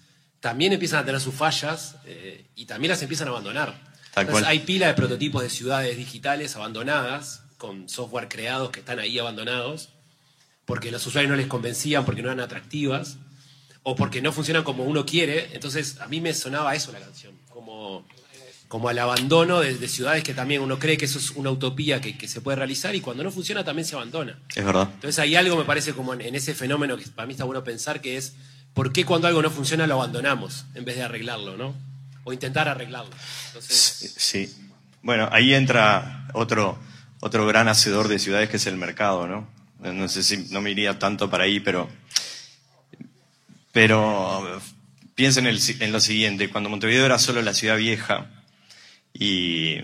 también 0.41 0.73
empiezan 0.73 1.01
a 1.01 1.05
tener 1.05 1.21
sus 1.21 1.35
fallas 1.35 1.97
eh, 2.07 2.47
y 2.55 2.67
también 2.67 2.91
las 2.91 3.03
empiezan 3.03 3.29
a 3.29 3.33
abandonar. 3.33 3.69
Tal 4.15 4.23
Entonces 4.23 4.45
cual. 4.45 4.45
hay 4.45 4.61
pila 4.61 4.87
de 4.87 4.95
prototipos 4.95 5.43
de 5.43 5.51
ciudades 5.51 5.97
digitales 5.97 6.57
abandonadas, 6.57 7.43
con 7.59 7.89
software 7.89 8.29
creados 8.29 8.71
que 8.71 8.81
están 8.81 8.99
ahí 8.99 9.19
abandonados, 9.19 9.91
porque 10.65 10.91
los 10.91 11.07
usuarios 11.07 11.31
no 11.31 11.37
les 11.37 11.47
convencían, 11.47 12.05
porque 12.05 12.23
no 12.23 12.29
eran 12.29 12.41
atractivas, 12.41 13.19
o 13.83 13.97
porque 13.97 14.23
no 14.23 14.33
funcionan 14.33 14.63
como 14.63 14.85
uno 14.85 15.05
quiere. 15.05 15.51
Entonces 15.53 16.01
a 16.01 16.07
mí 16.07 16.21
me 16.21 16.33
sonaba 16.33 16.75
eso 16.75 16.93
la 16.93 17.01
canción, 17.01 17.37
como, 17.51 18.07
como 18.71 18.89
al 18.89 19.01
abandono 19.01 19.59
de, 19.59 19.75
de 19.77 19.89
ciudades 19.89 20.23
que 20.23 20.33
también 20.33 20.63
uno 20.63 20.79
cree 20.79 20.97
que 20.97 21.07
eso 21.07 21.19
es 21.19 21.33
una 21.33 21.51
utopía 21.51 22.01
que, 22.01 22.17
que 22.17 22.29
se 22.29 22.41
puede 22.41 22.55
realizar 22.57 22.95
y 22.95 23.01
cuando 23.01 23.25
no 23.25 23.33
funciona 23.33 23.65
también 23.65 23.85
se 23.85 23.97
abandona. 23.97 24.39
Es 24.55 24.65
verdad. 24.65 24.89
Entonces 24.95 25.19
hay 25.19 25.35
algo, 25.35 25.57
me 25.57 25.65
parece, 25.65 25.93
como 25.93 26.15
en, 26.15 26.21
en 26.21 26.37
ese 26.37 26.55
fenómeno 26.55 26.97
que 26.97 27.05
para 27.09 27.27
mí 27.27 27.33
está 27.33 27.43
bueno 27.43 27.65
pensar, 27.65 28.01
que 28.01 28.17
es 28.17 28.35
por 28.73 28.93
qué 28.93 29.05
cuando 29.05 29.27
algo 29.27 29.43
no 29.43 29.51
funciona 29.51 29.89
lo 29.89 29.95
abandonamos 29.95 30.67
en 30.77 30.85
vez 30.85 30.95
de 30.95 31.03
arreglarlo, 31.03 31.57
¿no? 31.57 31.75
O 32.23 32.33
intentar 32.33 32.69
arreglarlo. 32.69 33.11
Entonces, 33.49 34.15
Sí. 34.17 34.55
Bueno, 35.03 35.29
ahí 35.33 35.53
entra 35.53 36.29
otro, 36.35 36.79
otro 37.21 37.47
gran 37.47 37.67
hacedor 37.67 38.07
de 38.07 38.21
ciudades 38.21 38.51
que 38.51 38.59
es 38.59 38.67
el 38.67 38.77
mercado, 38.77 39.27
¿no? 39.27 39.49
No 39.81 40.09
sé 40.09 40.23
si 40.23 40.37
no 40.51 40.61
me 40.61 40.71
iría 40.71 40.99
tanto 41.01 41.29
para 41.29 41.43
ahí, 41.45 41.59
pero. 41.59 41.89
Pero 43.73 44.61
piensen 45.15 45.47
en, 45.47 45.51
el 45.55 45.61
si- 45.61 45.77
en 45.81 45.93
lo 45.93 46.01
siguiente: 46.01 46.51
cuando 46.51 46.69
Montevideo 46.71 47.07
era 47.07 47.19
solo 47.19 47.41
la 47.43 47.55
ciudad 47.55 47.77
vieja 47.77 48.27
y 49.13 49.77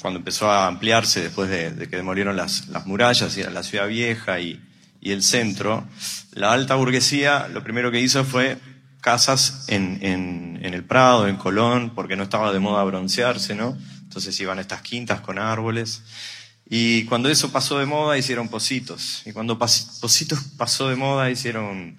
cuando 0.00 0.18
empezó 0.18 0.50
a 0.50 0.66
ampliarse 0.66 1.20
después 1.20 1.48
de, 1.48 1.88
que 1.88 1.96
demolieron 1.96 2.36
las, 2.36 2.68
las 2.68 2.86
murallas 2.86 3.36
y 3.36 3.42
la 3.44 3.62
ciudad 3.62 3.88
vieja 3.88 4.40
y, 4.40 4.60
el 5.02 5.22
centro, 5.22 5.84
la 6.32 6.52
alta 6.52 6.76
burguesía 6.76 7.48
lo 7.48 7.64
primero 7.64 7.90
que 7.90 8.00
hizo 8.00 8.24
fue 8.24 8.56
casas 9.00 9.64
en, 9.66 10.60
el 10.62 10.84
Prado, 10.84 11.26
en 11.26 11.34
Colón, 11.36 11.92
porque 11.94 12.14
no 12.14 12.22
estaba 12.22 12.52
de 12.52 12.60
moda 12.60 12.84
broncearse, 12.84 13.56
¿no? 13.56 13.76
Entonces 14.02 14.38
iban 14.38 14.60
estas 14.60 14.80
quintas 14.82 15.20
con 15.20 15.40
árboles. 15.40 16.02
Y 16.68 17.04
cuando 17.06 17.28
eso 17.28 17.50
pasó 17.50 17.78
de 17.80 17.86
moda, 17.86 18.16
hicieron 18.16 18.48
Positos. 18.48 19.22
Y 19.26 19.32
cuando 19.32 19.58
pas- 19.58 19.98
Positos 20.00 20.38
pasó 20.56 20.88
de 20.88 20.94
moda, 20.94 21.30
hicieron 21.30 21.96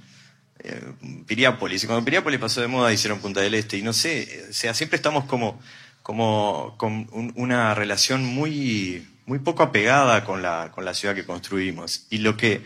eh, 0.59 0.93
Piriápolis. 1.27 1.83
Y 1.83 1.88
cuando 1.88 2.05
Piriápolis 2.05 2.39
pasó 2.39 2.62
de 2.62 2.67
moda, 2.67 2.93
hicieron 2.93 3.19
Punta 3.19 3.41
del 3.41 3.53
Este. 3.53 3.77
Y 3.77 3.81
no 3.81 3.91
sé, 3.91 4.47
o 4.49 4.53
sea, 4.53 4.73
siempre 4.73 4.95
estamos 4.95 5.25
como, 5.25 5.59
como 6.04 6.76
con 6.78 7.08
un- 7.12 7.34
una 7.36 7.74
relación 7.74 8.24
muy, 8.26 9.08
muy 9.26 9.39
poco 9.39 9.63
apegada 9.63 10.24
con 10.26 10.42
la, 10.42 10.72
con 10.72 10.86
la 10.86 10.94
ciudad 10.94 11.16
que 11.16 11.26
construimos. 11.26 12.06
Y 12.10 12.20
lo 12.20 12.38
que 12.38 12.62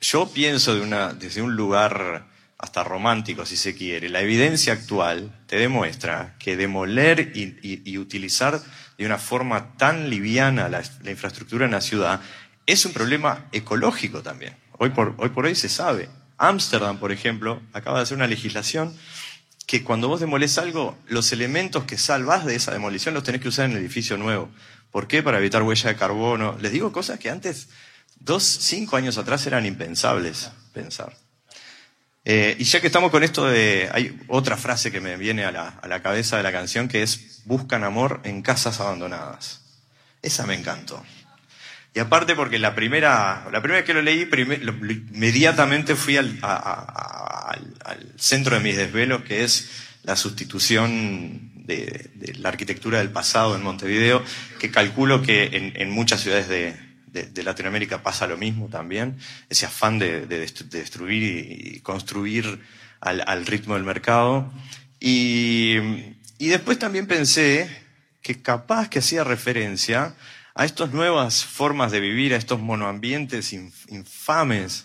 yo 0.00 0.28
pienso 0.32 0.74
de 0.74 0.80
una, 0.80 1.12
desde 1.12 1.42
un 1.42 1.54
lugar 1.56 2.26
hasta 2.58 2.82
romántico, 2.82 3.44
si 3.44 3.56
se 3.56 3.74
quiere, 3.76 4.08
la 4.08 4.22
evidencia 4.22 4.72
actual 4.72 5.38
te 5.46 5.56
demuestra 5.56 6.34
que 6.38 6.56
demoler 6.56 7.32
y, 7.34 7.98
utilizar 7.98 8.60
de 8.96 9.04
una 9.06 9.18
forma 9.18 9.76
tan 9.76 10.08
liviana 10.08 10.68
la, 10.68 10.82
la 11.02 11.10
infraestructura 11.10 11.66
en 11.66 11.72
la 11.72 11.80
ciudad 11.80 12.20
es 12.66 12.86
un 12.86 12.92
problema 12.92 13.46
ecológico 13.52 14.22
también. 14.22 14.56
Hoy 14.78 14.90
por, 14.90 15.14
hoy 15.18 15.28
por 15.28 15.44
hoy 15.44 15.54
se 15.54 15.68
sabe. 15.68 16.08
Ámsterdam, 16.38 16.98
por 16.98 17.12
ejemplo, 17.12 17.60
acaba 17.72 17.98
de 17.98 18.04
hacer 18.04 18.16
una 18.16 18.26
legislación 18.26 18.96
que 19.66 19.82
cuando 19.82 20.08
vos 20.08 20.20
demolés 20.20 20.58
algo, 20.58 20.96
los 21.08 21.32
elementos 21.32 21.84
que 21.84 21.96
salvás 21.98 22.44
de 22.44 22.54
esa 22.54 22.72
demolición 22.72 23.14
los 23.14 23.24
tenés 23.24 23.40
que 23.40 23.48
usar 23.48 23.64
en 23.66 23.72
el 23.72 23.78
edificio 23.78 24.16
nuevo. 24.16 24.50
¿Por 24.90 25.08
qué? 25.08 25.22
Para 25.22 25.38
evitar 25.38 25.62
huella 25.62 25.88
de 25.90 25.96
carbono. 25.96 26.56
Les 26.60 26.70
digo 26.70 26.92
cosas 26.92 27.18
que 27.18 27.30
antes, 27.30 27.68
dos, 28.20 28.44
cinco 28.44 28.96
años 28.96 29.18
atrás, 29.18 29.46
eran 29.46 29.66
impensables 29.66 30.50
pensar. 30.72 31.16
Eh, 32.26 32.56
y 32.58 32.64
ya 32.64 32.80
que 32.80 32.86
estamos 32.86 33.10
con 33.10 33.22
esto 33.22 33.46
de... 33.46 33.88
Hay 33.92 34.18
otra 34.28 34.56
frase 34.56 34.90
que 34.92 35.00
me 35.00 35.16
viene 35.16 35.44
a 35.44 35.50
la, 35.52 35.68
a 35.68 35.88
la 35.88 36.00
cabeza 36.02 36.36
de 36.36 36.42
la 36.42 36.52
canción 36.52 36.88
que 36.88 37.02
es, 37.02 37.42
buscan 37.44 37.84
amor 37.84 38.20
en 38.24 38.42
casas 38.42 38.80
abandonadas. 38.80 39.60
Esa 40.22 40.46
me 40.46 40.54
encantó. 40.54 41.02
Y 41.92 42.00
aparte 42.00 42.34
porque 42.34 42.58
la 42.58 42.74
primera, 42.74 43.46
la 43.52 43.62
primera 43.62 43.84
que 43.84 43.94
lo 43.94 44.02
leí, 44.02 44.28
inmediatamente 45.12 45.94
fui 45.96 46.16
al, 46.16 46.38
a- 46.42 47.33
al- 47.84 48.12
centro 48.16 48.56
de 48.56 48.62
mis 48.62 48.76
desvelos, 48.76 49.22
que 49.22 49.44
es 49.44 49.70
la 50.02 50.16
sustitución 50.16 51.52
de, 51.66 52.10
la 52.38 52.50
arquitectura 52.50 52.98
del 52.98 53.10
pasado 53.10 53.56
en 53.56 53.62
Montevideo, 53.62 54.22
que 54.58 54.70
calculo 54.70 55.22
que 55.22 55.72
en, 55.74 55.90
muchas 55.90 56.20
ciudades 56.20 56.48
de, 56.48 56.76
de- 57.06 57.42
Latinoamérica 57.42 58.02
pasa 58.02 58.26
lo 58.26 58.36
mismo 58.36 58.68
también, 58.68 59.16
ese 59.48 59.66
afán 59.66 59.98
de, 59.98 60.26
de 60.26 60.46
destru- 60.46 60.68
de 60.68 60.78
destruir 60.80 61.22
y, 61.76 61.80
construir 61.80 62.60
al, 63.00 63.22
al 63.26 63.46
ritmo 63.46 63.74
del 63.74 63.84
mercado. 63.84 64.52
Y, 65.00 65.76
y 66.38 66.48
después 66.48 66.78
también 66.78 67.06
pensé 67.06 67.68
que 68.22 68.40
capaz 68.42 68.88
que 68.88 68.98
hacía 69.00 69.24
referencia 69.24 70.14
a 70.54 70.64
estas 70.64 70.92
nuevas 70.92 71.44
formas 71.44 71.92
de 71.92 72.00
vivir, 72.00 72.32
a 72.32 72.36
estos 72.36 72.60
monoambientes 72.60 73.52
inf- 73.52 73.72
infames, 73.88 74.84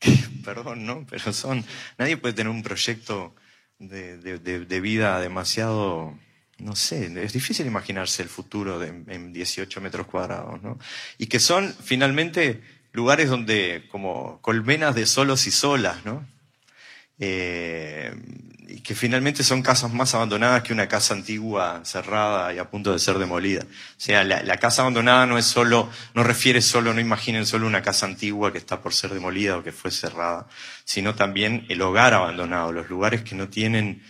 perdón, 0.44 0.86
¿no? 0.86 1.06
Pero 1.08 1.32
son, 1.32 1.64
nadie 1.98 2.16
puede 2.16 2.34
tener 2.34 2.50
un 2.50 2.62
proyecto 2.62 3.34
de, 3.78 4.18
de- 4.18 4.38
de- 4.64 4.80
vida 4.80 5.20
demasiado, 5.20 6.18
no 6.58 6.76
sé, 6.76 7.12
es 7.22 7.32
difícil 7.32 7.66
imaginarse 7.66 8.22
el 8.22 8.28
futuro 8.28 8.82
en 8.82 9.32
18 9.32 9.80
metros 9.80 10.06
cuadrados, 10.06 10.62
¿no? 10.62 10.78
Y 11.18 11.26
que 11.26 11.40
son 11.40 11.74
finalmente 11.82 12.62
lugares 12.92 13.28
donde, 13.28 13.86
como 13.90 14.40
colmenas 14.42 14.94
de 14.94 15.06
solos 15.06 15.46
y 15.46 15.50
solas, 15.50 16.04
¿no? 16.04 16.26
Eh, 17.20 18.12
y 18.68 18.80
que 18.82 18.94
finalmente 18.94 19.42
son 19.42 19.62
casas 19.62 19.92
más 19.92 20.14
abandonadas 20.14 20.62
que 20.62 20.72
una 20.72 20.86
casa 20.88 21.12
antigua 21.12 21.80
cerrada 21.84 22.54
y 22.54 22.58
a 22.58 22.70
punto 22.70 22.92
de 22.92 22.98
ser 23.00 23.18
demolida. 23.18 23.62
O 23.62 23.66
sea, 24.00 24.22
la, 24.24 24.42
la 24.44 24.56
casa 24.58 24.82
abandonada 24.82 25.26
no 25.26 25.38
es 25.38 25.44
solo, 25.46 25.90
no 26.14 26.22
refiere 26.22 26.62
solo, 26.62 26.94
no 26.94 27.00
imaginen 27.00 27.46
solo 27.46 27.66
una 27.66 27.82
casa 27.82 28.06
antigua 28.06 28.52
que 28.52 28.58
está 28.58 28.80
por 28.80 28.94
ser 28.94 29.12
demolida 29.12 29.58
o 29.58 29.64
que 29.64 29.72
fue 29.72 29.90
cerrada, 29.90 30.46
sino 30.84 31.14
también 31.16 31.66
el 31.68 31.82
hogar 31.82 32.14
abandonado, 32.14 32.70
los 32.72 32.88
lugares 32.88 33.22
que 33.22 33.34
no 33.34 33.48
tienen, 33.48 34.02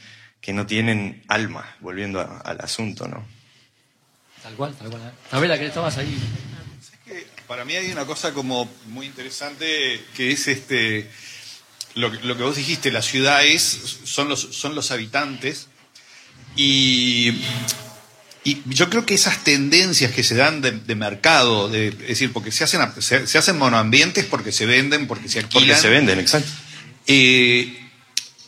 que 0.42 0.52
no 0.52 0.66
tienen 0.66 1.22
alma, 1.28 1.64
volviendo 1.80 2.20
a- 2.20 2.38
al 2.44 2.60
asunto, 2.60 3.08
¿no? 3.08 3.24
Tal 4.42 4.54
cual, 4.54 4.74
tal 4.74 4.90
cual. 4.90 5.12
Tabela, 5.30 5.58
que 5.58 5.66
estabas 5.66 5.96
ahí. 5.98 6.18
que 7.06 7.26
para 7.48 7.64
mí 7.64 7.74
hay 7.76 7.90
una 7.90 8.04
cosa 8.04 8.32
como 8.34 8.70
muy 8.88 9.06
interesante 9.06 10.04
que 10.14 10.30
es 10.32 10.46
este 10.48 11.10
lo, 11.94 12.10
que- 12.12 12.26
lo 12.26 12.36
que 12.36 12.42
vos 12.42 12.56
dijiste, 12.56 12.90
las 12.92 13.06
ciudades 13.06 13.78
son 14.04 14.28
los, 14.28 14.40
son 14.40 14.74
los 14.74 14.90
habitantes 14.90 15.66
y, 16.56 17.32
y 18.44 18.62
yo 18.66 18.88
creo 18.90 19.06
que 19.06 19.14
esas 19.14 19.44
tendencias 19.44 20.12
que 20.12 20.22
se 20.22 20.34
dan 20.34 20.60
de, 20.60 20.72
de 20.72 20.94
mercado, 20.94 21.68
de, 21.68 21.88
es 21.88 21.98
decir, 22.08 22.32
porque 22.32 22.50
se 22.52 22.64
hacen, 22.64 22.80
se, 23.00 23.26
se 23.26 23.38
hacen 23.38 23.58
monoambientes 23.58 24.24
porque 24.24 24.52
se 24.52 24.66
venden, 24.66 25.06
porque 25.06 25.28
se 25.28 25.38
alquilan. 25.40 25.68
Porque 25.68 25.80
se 25.80 25.88
venden, 25.88 26.18
exacto. 26.18 26.50
Eh, 27.06 27.76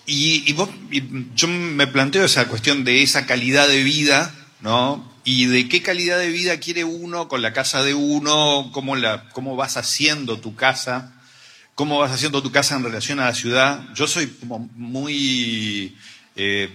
y, 0.06 0.44
y 0.50 0.52
vos- 0.54 0.68
y 0.90 1.02
yo 1.34 1.48
me 1.48 1.86
planteo 1.86 2.24
esa 2.24 2.46
cuestión 2.48 2.84
de 2.84 3.02
esa 3.02 3.26
calidad 3.26 3.68
de 3.68 3.82
vida, 3.82 4.34
¿no? 4.60 5.10
Y 5.24 5.46
de 5.46 5.68
qué 5.68 5.82
calidad 5.82 6.18
de 6.18 6.30
vida 6.30 6.58
quiere 6.58 6.82
uno 6.82 7.28
con 7.28 7.42
la 7.42 7.52
casa 7.52 7.84
de 7.84 7.94
uno, 7.94 8.70
cómo, 8.72 8.96
la, 8.96 9.28
cómo 9.30 9.54
vas 9.54 9.76
haciendo 9.76 10.40
tu 10.40 10.56
casa, 10.56 11.12
cómo 11.74 11.98
vas 11.98 12.12
haciendo 12.12 12.42
tu 12.42 12.50
casa 12.52 12.76
en 12.76 12.84
relación 12.84 13.18
a 13.20 13.24
la 13.26 13.34
ciudad. 13.34 13.82
Yo 13.94 14.06
soy 14.06 14.26
como 14.28 14.58
muy, 14.74 15.96
eh, 16.36 16.68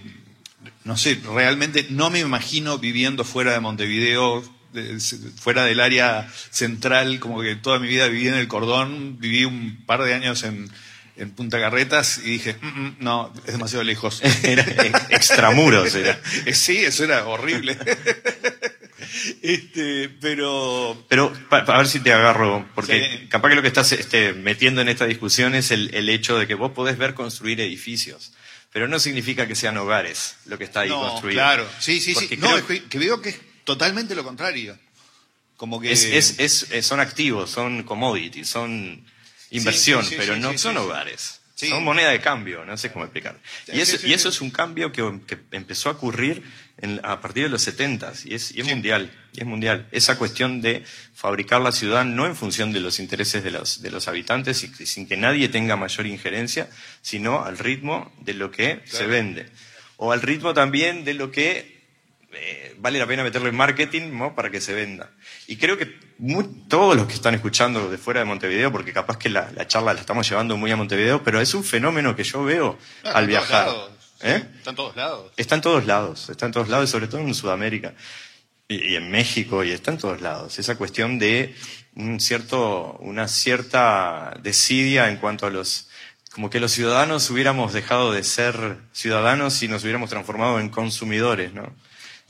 no 0.84 0.96
sé, 0.96 1.20
realmente 1.34 1.86
no 1.90 2.10
me 2.10 2.20
imagino 2.20 2.78
viviendo 2.78 3.24
fuera 3.24 3.52
de 3.52 3.60
Montevideo, 3.60 4.42
de- 4.72 4.98
fuera 5.40 5.64
del 5.64 5.80
área 5.80 6.28
central, 6.50 7.20
como 7.20 7.40
que 7.40 7.56
toda 7.56 7.78
mi 7.78 7.88
vida 7.88 8.08
viví 8.08 8.28
en 8.28 8.34
el 8.34 8.48
cordón, 8.48 9.18
viví 9.18 9.44
un 9.44 9.82
par 9.86 10.02
de 10.02 10.14
años 10.14 10.42
en, 10.42 10.68
en 11.16 11.30
Punta 11.30 11.58
Carretas 11.58 12.18
y 12.24 12.30
dije, 12.32 12.56
"Mm, 12.60 12.66
mm, 12.66 12.96
no, 13.00 13.32
es 13.46 13.52
demasiado 13.52 13.82
lejos. 13.84 14.20
Era 14.42 14.62
ex- 14.62 15.06
extramuros, 15.10 15.94
era. 15.94 16.20
Sí, 16.54 16.76
eso 16.76 17.04
era 17.04 17.24
horrible. 17.26 17.76
este, 19.42 20.08
pero 20.20 21.04
Pero 21.08 21.32
pa- 21.48 21.64
pa- 21.64 21.74
a 21.74 21.78
ver 21.78 21.88
si 21.88 22.00
te 22.00 22.12
agarro, 22.12 22.68
porque 22.74 23.18
Sí. 23.22 23.28
capaz 23.28 23.50
que 23.50 23.54
lo 23.56 23.62
que 23.62 23.68
estás 23.68 23.92
este, 23.92 24.32
metiendo 24.32 24.80
en 24.80 24.88
esta 24.88 25.06
discusión 25.06 25.54
es 25.54 25.70
el, 25.70 25.94
el 25.94 26.08
hecho 26.08 26.38
de 26.38 26.46
que 26.46 26.54
vos 26.54 26.72
podés 26.72 26.98
ver 26.98 27.14
construir 27.14 27.60
edificios, 27.60 28.32
pero 28.72 28.88
no 28.88 28.98
significa 28.98 29.46
que 29.46 29.54
sean 29.54 29.76
hogares 29.78 30.36
lo 30.46 30.58
que 30.58 30.64
está 30.64 30.80
ahí 30.80 30.88
no, 30.90 31.00
construido. 31.00 31.36
claro, 31.36 31.68
sí, 31.78 32.00
sí, 32.00 32.14
sí. 32.14 32.36
No, 32.38 32.66
que, 32.66 32.84
que 32.84 32.98
veo 32.98 33.20
que 33.22 33.30
es 33.30 33.40
totalmente 33.64 34.14
lo 34.14 34.24
contrario. 34.24 34.78
Como 35.56 35.80
que 35.80 35.90
es, 35.90 36.04
es- 36.38 36.66
son 36.86 37.00
activos, 37.00 37.50
son 37.50 37.82
commodities, 37.82 38.48
son 38.48 39.04
inversión, 39.50 40.04
sí, 40.04 40.10
sí, 40.10 40.16
pero 40.18 40.36
no 40.36 40.56
son 40.58 40.76
hogares. 40.76 41.40
Son 41.56 41.82
moneda 41.82 42.10
de 42.10 42.20
cambio, 42.20 42.64
no 42.64 42.76
sé 42.76 42.92
cómo 42.92 43.04
explicar. 43.04 43.36
Y 43.66 43.78
y 43.78 44.12
eso 44.12 44.28
es 44.28 44.40
un 44.40 44.50
cambio 44.52 44.92
que, 44.92 45.02
que 45.26 45.36
empezó 45.50 45.88
a 45.88 45.92
ocurrir 45.94 46.44
en- 46.80 47.00
a 47.04 47.20
partir 47.20 47.44
de 47.44 47.48
los 47.50 47.62
70 47.62 48.12
y 48.24 48.34
es, 48.34 48.52
y 48.54 48.60
es 48.60 48.66
Sí. 48.66 48.72
mundial. 48.74 49.10
Y 49.32 49.40
es 49.40 49.46
mundial. 49.46 49.86
Esa 49.92 50.16
cuestión 50.16 50.60
de 50.60 50.84
fabricar 51.14 51.60
la 51.60 51.72
ciudad 51.72 52.04
no 52.04 52.26
en 52.26 52.34
función 52.36 52.72
de 52.72 52.80
los 52.80 52.98
intereses 53.00 53.42
de 53.44 53.50
los, 53.50 53.82
de 53.82 53.90
los 53.90 54.08
habitantes 54.08 54.62
y, 54.64 54.86
sin 54.86 55.06
que 55.08 55.16
nadie 55.16 55.48
tenga 55.48 55.76
mayor 55.76 56.06
injerencia, 56.06 56.68
sino 57.02 57.44
al 57.44 57.58
ritmo 57.58 58.12
de 58.20 58.34
lo 58.34 58.50
que 58.50 58.80
se 58.84 59.06
vende. 59.06 59.48
O 59.96 60.12
al 60.12 60.22
ritmo 60.22 60.54
también 60.54 61.04
de 61.04 61.14
lo 61.14 61.30
que 61.30 61.76
eh, 62.30 62.74
vale 62.78 62.98
la 62.98 63.06
pena 63.06 63.22
meterle 63.24 63.50
marketing 63.52 64.10
¿no? 64.16 64.34
para 64.34 64.50
que 64.50 64.60
se 64.60 64.74
venda. 64.74 65.10
Y 65.46 65.56
creo 65.56 65.78
que 65.78 65.86
todos 66.68 66.94
los 66.94 67.06
que 67.06 67.14
están 67.14 67.34
escuchando 67.34 67.88
de 67.90 67.96
fuera 67.96 68.20
de 68.20 68.26
Montevideo, 68.26 68.70
porque 68.70 68.92
capaz 68.92 69.16
que 69.18 69.30
la, 69.30 69.50
la 69.54 69.66
charla 69.66 69.94
la 69.94 70.00
estamos 70.00 70.28
llevando 70.28 70.56
muy 70.58 70.70
a 70.70 70.76
Montevideo, 70.76 71.22
pero 71.24 71.40
es 71.40 71.54
un 71.54 71.64
fenómeno 71.64 72.14
que 72.14 72.24
yo 72.24 72.44
veo 72.44 72.78
Ah, 73.02 73.12
al 73.14 73.26
viajar. 73.28 73.68
¿Eh? 74.22 74.44
Están 74.58 74.74
todos 74.74 74.96
lados. 74.96 75.32
Está 75.36 75.54
en 75.54 75.60
todos 75.60 75.86
lados, 75.86 76.28
está 76.28 76.46
en 76.46 76.52
todos 76.52 76.68
lados, 76.68 76.90
sobre 76.90 77.06
todo 77.06 77.20
en 77.20 77.34
Sudamérica 77.34 77.94
y, 78.66 78.92
y 78.92 78.96
en 78.96 79.10
México, 79.10 79.62
y 79.64 79.70
está 79.70 79.92
en 79.92 79.98
todos 79.98 80.20
lados. 80.20 80.58
Esa 80.58 80.76
cuestión 80.76 81.18
de 81.18 81.54
un 81.94 82.20
cierto, 82.20 82.96
una 83.00 83.28
cierta 83.28 84.38
desidia 84.42 85.08
en 85.08 85.16
cuanto 85.16 85.46
a 85.46 85.50
los, 85.50 85.88
como 86.32 86.50
que 86.50 86.60
los 86.60 86.72
ciudadanos 86.72 87.28
hubiéramos 87.30 87.72
dejado 87.72 88.12
de 88.12 88.22
ser 88.22 88.78
ciudadanos 88.92 89.62
y 89.62 89.68
nos 89.68 89.82
hubiéramos 89.82 90.10
transformado 90.10 90.60
en 90.60 90.68
consumidores, 90.68 91.52
¿no? 91.52 91.74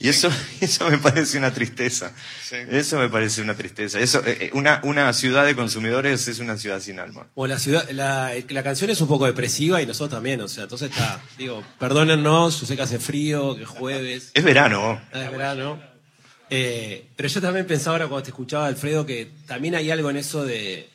Y 0.01 0.07
eso, 0.07 0.29
eso 0.61 0.89
me 0.89 0.97
parece 0.97 1.37
una 1.37 1.53
tristeza. 1.53 2.13
Sí. 2.41 2.55
Eso 2.71 2.97
me 2.97 3.09
parece 3.09 3.41
una 3.41 3.53
tristeza. 3.55 3.99
Eso, 3.99 4.19
eh, 4.25 4.37
eh, 4.45 4.49
una, 4.53 4.79
una 4.83 5.11
ciudad 5.11 5.45
de 5.45 5.55
consumidores 5.55 6.25
es 6.29 6.39
una 6.39 6.57
ciudad 6.57 6.79
sin 6.79 6.99
alma. 6.99 7.27
O 7.35 7.45
la 7.47 7.59
ciudad, 7.59 7.89
la, 7.91 8.31
la 8.47 8.63
canción 8.63 8.89
es 8.89 9.01
un 9.01 9.09
poco 9.09 9.25
depresiva 9.25 9.81
y 9.81 9.85
nosotros 9.85 10.11
también, 10.17 10.39
o 10.39 10.47
sea, 10.47 10.63
entonces 10.63 10.89
está, 10.91 11.21
digo, 11.37 11.63
perdónennos, 11.79 12.61
yo 12.61 12.65
sé 12.65 12.75
que 12.77 12.81
hace 12.81 12.97
frío, 12.99 13.55
que 13.57 13.63
es 13.63 13.67
jueves, 13.69 14.31
Es 14.33 14.43
verano. 14.43 15.01
ah, 15.11 15.21
es 15.23 15.31
verano. 15.31 15.81
Eh, 16.49 17.07
pero 17.15 17.27
yo 17.29 17.41
también 17.41 17.67
pensaba 17.67 17.95
ahora 17.97 18.07
cuando 18.07 18.23
te 18.23 18.29
escuchaba, 18.31 18.67
Alfredo, 18.67 19.05
que 19.05 19.29
también 19.47 19.75
hay 19.75 19.91
algo 19.91 20.09
en 20.09 20.15
eso 20.17 20.45
de, 20.45 20.89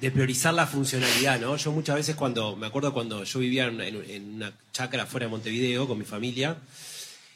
de 0.00 0.10
priorizar 0.10 0.52
la 0.52 0.66
funcionalidad, 0.66 1.40
¿no? 1.40 1.56
Yo 1.56 1.72
muchas 1.72 1.96
veces 1.96 2.14
cuando, 2.16 2.56
me 2.56 2.66
acuerdo 2.66 2.92
cuando 2.92 3.24
yo 3.24 3.38
vivía 3.38 3.66
en, 3.66 3.80
en- 3.80 4.10
en 4.10 4.34
una 4.34 4.52
chacra 4.72 5.06
fuera 5.06 5.26
de 5.26 5.30
Montevideo 5.30 5.86
con 5.86 5.96
mi 5.98 6.04
familia, 6.04 6.56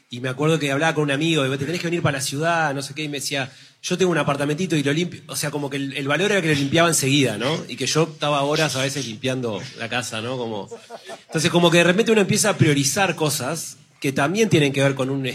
y 0.09 0.19
me 0.21 0.29
acuerdo 0.29 0.57
que 0.57 0.71
hablaba 0.71 0.95
con 0.95 1.03
un 1.03 1.11
amigo, 1.11 1.45
y 1.45 1.57
te 1.57 1.65
tenés 1.65 1.81
que 1.81 1.87
venir 1.87 2.01
para 2.01 2.17
la 2.17 2.23
ciudad, 2.23 2.73
no 2.73 2.81
sé 2.81 2.93
qué, 2.95 3.03
y 3.03 3.09
me 3.09 3.19
decía, 3.19 3.51
yo 3.81 3.97
tengo 3.97 4.11
un 4.11 4.17
apartamentito 4.17 4.75
y 4.75 4.83
lo 4.83 4.91
limpio, 4.91 5.21
o 5.27 5.35
sea, 5.35 5.51
como 5.51 5.69
que 5.69 5.77
el, 5.77 5.95
el 5.95 6.07
valor 6.07 6.31
era 6.31 6.41
que 6.41 6.47
lo 6.47 6.55
limpiaba 6.55 6.89
enseguida, 6.89 7.37
¿no? 7.37 7.63
Y 7.67 7.75
que 7.75 7.85
yo 7.85 8.03
estaba 8.03 8.41
horas 8.41 8.75
a 8.75 8.81
veces 8.81 9.05
limpiando 9.05 9.61
la 9.77 9.87
casa, 9.87 10.21
¿no? 10.21 10.37
Como... 10.37 10.67
Entonces, 11.27 11.51
como 11.51 11.69
que 11.69 11.77
de 11.77 11.83
repente 11.83 12.11
uno 12.11 12.21
empieza 12.21 12.49
a 12.49 12.57
priorizar 12.57 13.15
cosas 13.15 13.77
que 13.99 14.11
también 14.11 14.49
tienen 14.49 14.73
que 14.73 14.81
ver 14.81 14.95
con 14.95 15.09
un... 15.09 15.29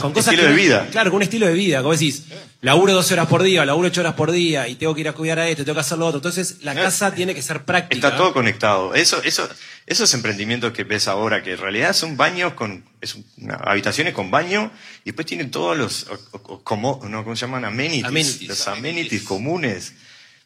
Con 0.00 0.08
un 0.08 0.14
cosas 0.14 0.32
estilo 0.34 0.42
que 0.48 0.54
de 0.56 0.62
vida. 0.62 0.88
Claro, 0.90 1.10
con 1.10 1.16
un 1.18 1.22
estilo 1.22 1.46
de 1.46 1.52
vida, 1.54 1.78
como 1.82 1.92
decís, 1.92 2.24
laburo 2.62 2.92
12 2.94 3.14
horas 3.14 3.28
por 3.28 3.42
día, 3.42 3.64
laburo 3.64 3.88
8 3.88 4.00
horas 4.00 4.14
por 4.14 4.32
día, 4.32 4.66
y 4.66 4.74
tengo 4.74 4.94
que 4.94 5.02
ir 5.02 5.08
a 5.08 5.12
cuidar 5.12 5.38
a 5.38 5.48
esto, 5.48 5.64
tengo 5.64 5.74
que 5.76 5.80
hacer 5.80 5.98
lo 5.98 6.06
otro. 6.06 6.18
Entonces, 6.18 6.56
la 6.62 6.74
casa 6.74 7.14
tiene 7.14 7.34
que 7.34 7.42
ser 7.42 7.64
práctica. 7.64 8.08
Está 8.08 8.16
todo 8.16 8.32
conectado. 8.32 8.94
Eso, 8.94 9.22
eso, 9.22 9.48
esos 9.86 10.12
emprendimientos 10.14 10.72
que 10.72 10.82
ves 10.84 11.06
ahora, 11.06 11.42
que 11.44 11.52
en 11.52 11.58
realidad 11.58 11.92
son 11.92 12.16
baños 12.16 12.54
con, 12.54 12.84
es 13.00 13.16
una- 13.36 13.54
habitaciones 13.54 14.14
con 14.14 14.30
baño, 14.32 14.70
y 15.04 15.10
después 15.10 15.26
tienen 15.26 15.50
todos 15.52 15.76
los, 15.76 16.06
o- 16.08 16.14
o- 16.32 16.54
o- 16.54 16.64
como, 16.64 17.00
no, 17.08 17.22
¿cómo 17.22 17.36
se 17.36 17.46
llaman? 17.46 17.64
Amenities. 17.64 18.04
Amenities. 18.04 18.48
Los 18.48 18.66
amenities 18.68 19.22
comunes. 19.22 19.92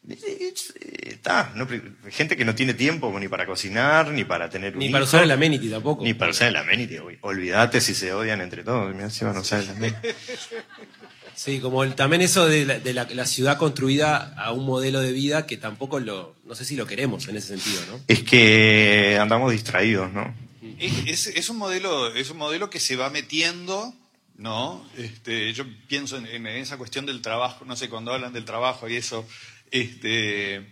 Es- 0.09 0.75
eh, 0.81 1.11
Está, 1.13 1.53
no, 1.55 1.69
gente 2.11 2.37
que 2.37 2.45
no 2.45 2.55
tiene 2.55 2.75
tiempo 2.75 3.17
ni 3.21 3.29
para 3.29 3.47
cocinar, 3.47 4.09
ni 4.09 4.25
para 4.25 4.51
tener 4.51 4.73
un 4.75 4.81
Ni 4.81 4.89
para 4.89 5.05
hijo, 5.05 5.09
usar 5.11 5.23
el 5.23 5.31
amenity 5.31 5.69
tampoco. 5.71 6.03
Ni 6.03 6.15
para 6.15 6.33
usar 6.33 6.49
el 6.49 6.57
amenity. 6.57 6.97
Olvídate 7.21 7.81
si 7.81 7.95
se 7.95 8.13
odian 8.13 8.41
entre 8.41 8.65
todos. 8.65 8.93
Mirá 8.95 9.09
si 9.11 9.25
van 9.25 9.37
a 9.37 9.41
usar 9.41 9.61
el 9.61 9.71
amenity. 9.71 10.09
Sí, 11.35 11.61
como 11.61 11.85
el- 11.85 11.95
también 11.95 12.23
eso 12.23 12.47
de, 12.47 12.67
la, 12.67 12.79
de 12.81 12.93
la- 12.93 13.09
la 13.11 13.27
ciudad 13.27 13.57
construida 13.57 14.35
a 14.37 14.53
un 14.53 14.67
modelo 14.67 15.01
de 15.01 15.13
vida 15.13 15.47
que 15.47 15.57
tampoco 15.57 15.99
lo, 16.01 16.35
no 16.45 16.55
sé 16.55 16.65
si 16.65 16.77
lo 16.77 16.87
queremos 16.87 17.27
en 17.29 17.37
ese 17.37 17.57
sentido, 17.57 17.81
¿no? 17.91 18.01
Es 18.09 18.23
que 18.23 19.19
andamos 19.21 19.53
distraídos, 19.53 20.13
¿no? 20.13 20.35
Es, 20.79 20.93
es- 21.07 21.37
es 21.37 21.49
un 21.49 21.57
modelo, 21.59 22.13
es 22.15 22.31
un 22.31 22.37
modelo 22.39 22.69
que 22.69 22.81
se 22.81 22.97
va 22.97 23.09
metiendo, 23.11 23.95
¿no? 24.37 24.85
Este, 24.99 25.53
yo 25.53 25.65
pienso 25.89 26.17
en, 26.19 26.27
en 26.27 26.47
esa 26.49 26.77
cuestión 26.77 27.07
del 27.07 27.23
trabajo, 27.23 27.65
no 27.65 27.77
sé, 27.77 27.89
cuando 27.89 28.13
hablan 28.13 28.33
del 28.33 28.45
trabajo 28.45 28.89
y 28.89 28.97
eso, 28.97 29.27
este, 29.73 30.65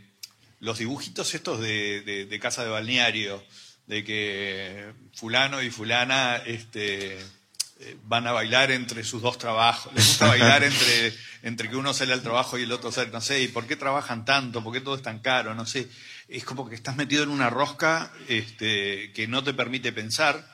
los 0.60 0.78
dibujitos 0.78 1.34
estos 1.34 1.60
de, 1.60 2.02
de- 2.02 2.26
de 2.26 2.38
casa 2.40 2.62
de 2.64 2.70
balneario, 2.70 3.42
de 3.86 4.04
que 4.04 4.92
fulano 5.14 5.60
y 5.62 5.70
fulana 5.70 6.36
este, 6.36 7.18
eh, 7.18 7.96
van 8.04 8.26
a 8.28 8.32
bailar 8.32 8.70
entre 8.70 9.02
sus 9.02 9.20
dos 9.22 9.36
trabajos, 9.38 9.92
les 9.94 10.06
gusta 10.06 10.28
bailar 10.28 10.62
entre, 10.62 11.12
entre 11.42 11.68
que 11.68 11.76
uno 11.76 11.92
sale 11.92 12.12
al 12.12 12.22
trabajo 12.22 12.56
y 12.58 12.62
el 12.62 12.72
otro 12.72 12.92
sale, 12.92 13.10
no 13.10 13.20
sé, 13.20 13.42
¿y 13.42 13.48
por 13.48 13.66
qué 13.66 13.74
trabajan 13.74 14.24
tanto? 14.24 14.62
¿Por 14.62 14.72
qué 14.72 14.80
todo 14.80 14.94
es 14.94 15.02
tan 15.02 15.18
caro? 15.20 15.54
No 15.54 15.66
sé, 15.66 15.88
es 16.28 16.44
como 16.44 16.68
que 16.68 16.74
estás 16.76 16.94
metido 16.96 17.24
en 17.24 17.30
una 17.30 17.50
rosca 17.50 18.12
este, 18.28 19.10
que 19.12 19.26
no 19.26 19.42
te 19.42 19.54
permite 19.54 19.92
pensar 19.92 20.46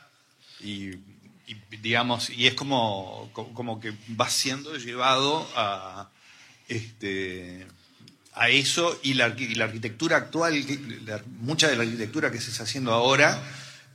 y, 0.60 0.90
y, 1.48 1.54
digamos, 1.82 2.30
y 2.30 2.46
es 2.46 2.54
como, 2.54 3.28
co- 3.34 3.52
como 3.52 3.80
que 3.80 3.92
vas 4.08 4.32
siendo 4.32 4.76
llevado 4.78 5.46
a, 5.56 6.10
este, 6.68 7.66
a 8.36 8.48
eso 8.50 8.98
y 9.02 9.14
la, 9.14 9.28
arqui- 9.34 9.50
y 9.50 9.54
la 9.54 9.64
arquitectura 9.64 10.16
actual, 10.18 10.54
la- 11.04 11.22
mucha 11.40 11.68
de 11.68 11.76
la 11.76 11.82
arquitectura 11.82 12.30
que 12.30 12.40
se 12.40 12.50
está 12.50 12.62
haciendo 12.64 12.92
ahora 12.92 13.42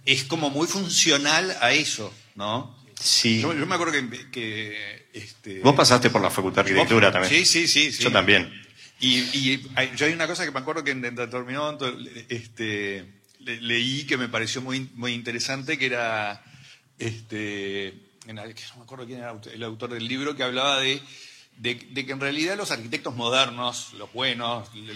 es 0.06 0.24
como 0.24 0.50
muy 0.50 0.68
funcional 0.68 1.56
a 1.62 1.72
eso, 1.74 2.14
¿no? 2.36 2.76
Sí. 3.00 3.40
Yo, 3.42 3.54
yo 3.54 3.66
me 3.66 3.76
acuerdo 3.76 3.94
que... 3.94 4.30
que, 4.32 5.10
este, 5.14 5.60
Vos 5.62 5.76
pasaste 5.76 6.10
por 6.10 6.22
la 6.22 6.30
Facultad 6.30 6.64
de 6.66 6.72
Arquitectura 6.72 7.08
vos- 7.08 7.14
también. 7.14 7.34
Sí, 7.34 7.46
sí, 7.46 7.68
sí. 7.68 7.92
sí. 7.92 8.04
Yo 8.04 8.12
también. 8.12 8.52
Y, 9.00 9.20
y 9.20 9.68
hay- 9.76 9.92
yo 9.96 10.06
hay 10.06 10.14
una 10.14 10.28
cosa 10.28 10.44
que 10.46 10.52
me 10.52 10.60
acuerdo 10.60 10.84
que 10.84 10.92
en 10.92 11.02
determinado 11.02 11.78
este, 12.30 13.06
le- 13.40 13.62
leí 13.62 14.06
que 14.06 14.18
me 14.18 14.28
pareció 14.28 14.62
muy, 14.62 14.90
muy 14.96 15.14
interesante, 15.14 15.78
que 15.78 15.86
era, 15.88 16.44
este, 17.00 17.88
en 18.28 18.36
no 18.36 18.44
me 18.78 18.84
acuerdo 18.84 19.06
quién 19.06 19.20
era 19.20 19.36
el 19.54 19.64
autor 19.64 19.94
del 19.94 20.08
libro, 20.08 20.36
que 20.36 20.44
hablaba 20.44 20.80
de, 20.80 21.02
de, 21.62 21.76
de 21.76 22.06
que 22.08 22.12
en 22.12 22.20
realidad 22.20 22.58
los 22.58 22.72
arquitectos 22.72 23.16
modernos, 23.16 23.94
los 24.00 24.12
buenos, 24.14 24.74
Le, 24.74 24.94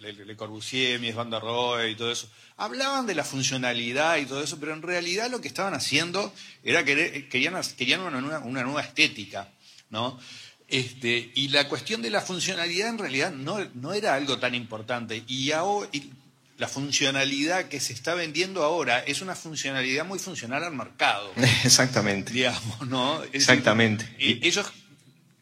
Le- 0.00 0.12
Le- 0.12 0.24
Le 0.24 0.36
Corbusier, 0.36 0.98
Mies 0.98 1.14
van 1.14 1.30
der 1.30 1.40
Rohe 1.40 1.90
y 1.90 1.94
todo 1.94 2.10
eso, 2.10 2.28
hablaban 2.56 3.06
de 3.06 3.14
la 3.14 3.22
funcionalidad 3.22 4.16
y 4.16 4.26
todo 4.26 4.42
eso, 4.42 4.58
pero 4.58 4.74
en 4.74 4.82
realidad 4.82 5.30
lo 5.30 5.40
que 5.40 5.46
estaban 5.48 5.72
haciendo 5.72 6.32
era 6.64 6.84
que 6.84 7.28
querían, 7.28 7.54
querían 7.78 8.00
una, 8.00 8.20
nueva- 8.20 8.40
una 8.40 8.62
nueva 8.64 8.82
estética, 8.82 9.48
¿no? 9.90 10.18
Este, 10.66 11.30
y 11.34 11.48
la 11.48 11.68
cuestión 11.68 12.02
de 12.02 12.10
la 12.10 12.20
funcionalidad 12.22 12.88
en 12.88 12.98
realidad 12.98 13.30
no, 13.32 13.58
no 13.74 13.92
era 13.92 14.14
algo 14.14 14.38
tan 14.38 14.54
importante. 14.56 15.22
Y, 15.28 15.52
ahora- 15.52 15.88
y 15.92 16.10
la 16.58 16.66
funcionalidad 16.68 17.66
que 17.68 17.78
se 17.80 17.92
está 17.92 18.14
vendiendo 18.14 18.62
ahora 18.64 18.98
es 19.00 19.20
una 19.22 19.34
funcionalidad 19.36 20.04
muy 20.04 20.18
funcional 20.18 20.64
al 20.64 20.74
mercado. 20.74 21.32
Exactamente. 21.64 22.32
Digamos, 22.32 22.88
¿no? 22.88 23.22
Es- 23.24 23.34
Exactamente. 23.34 24.08
Y 24.18 24.44
ellos, 24.46 24.66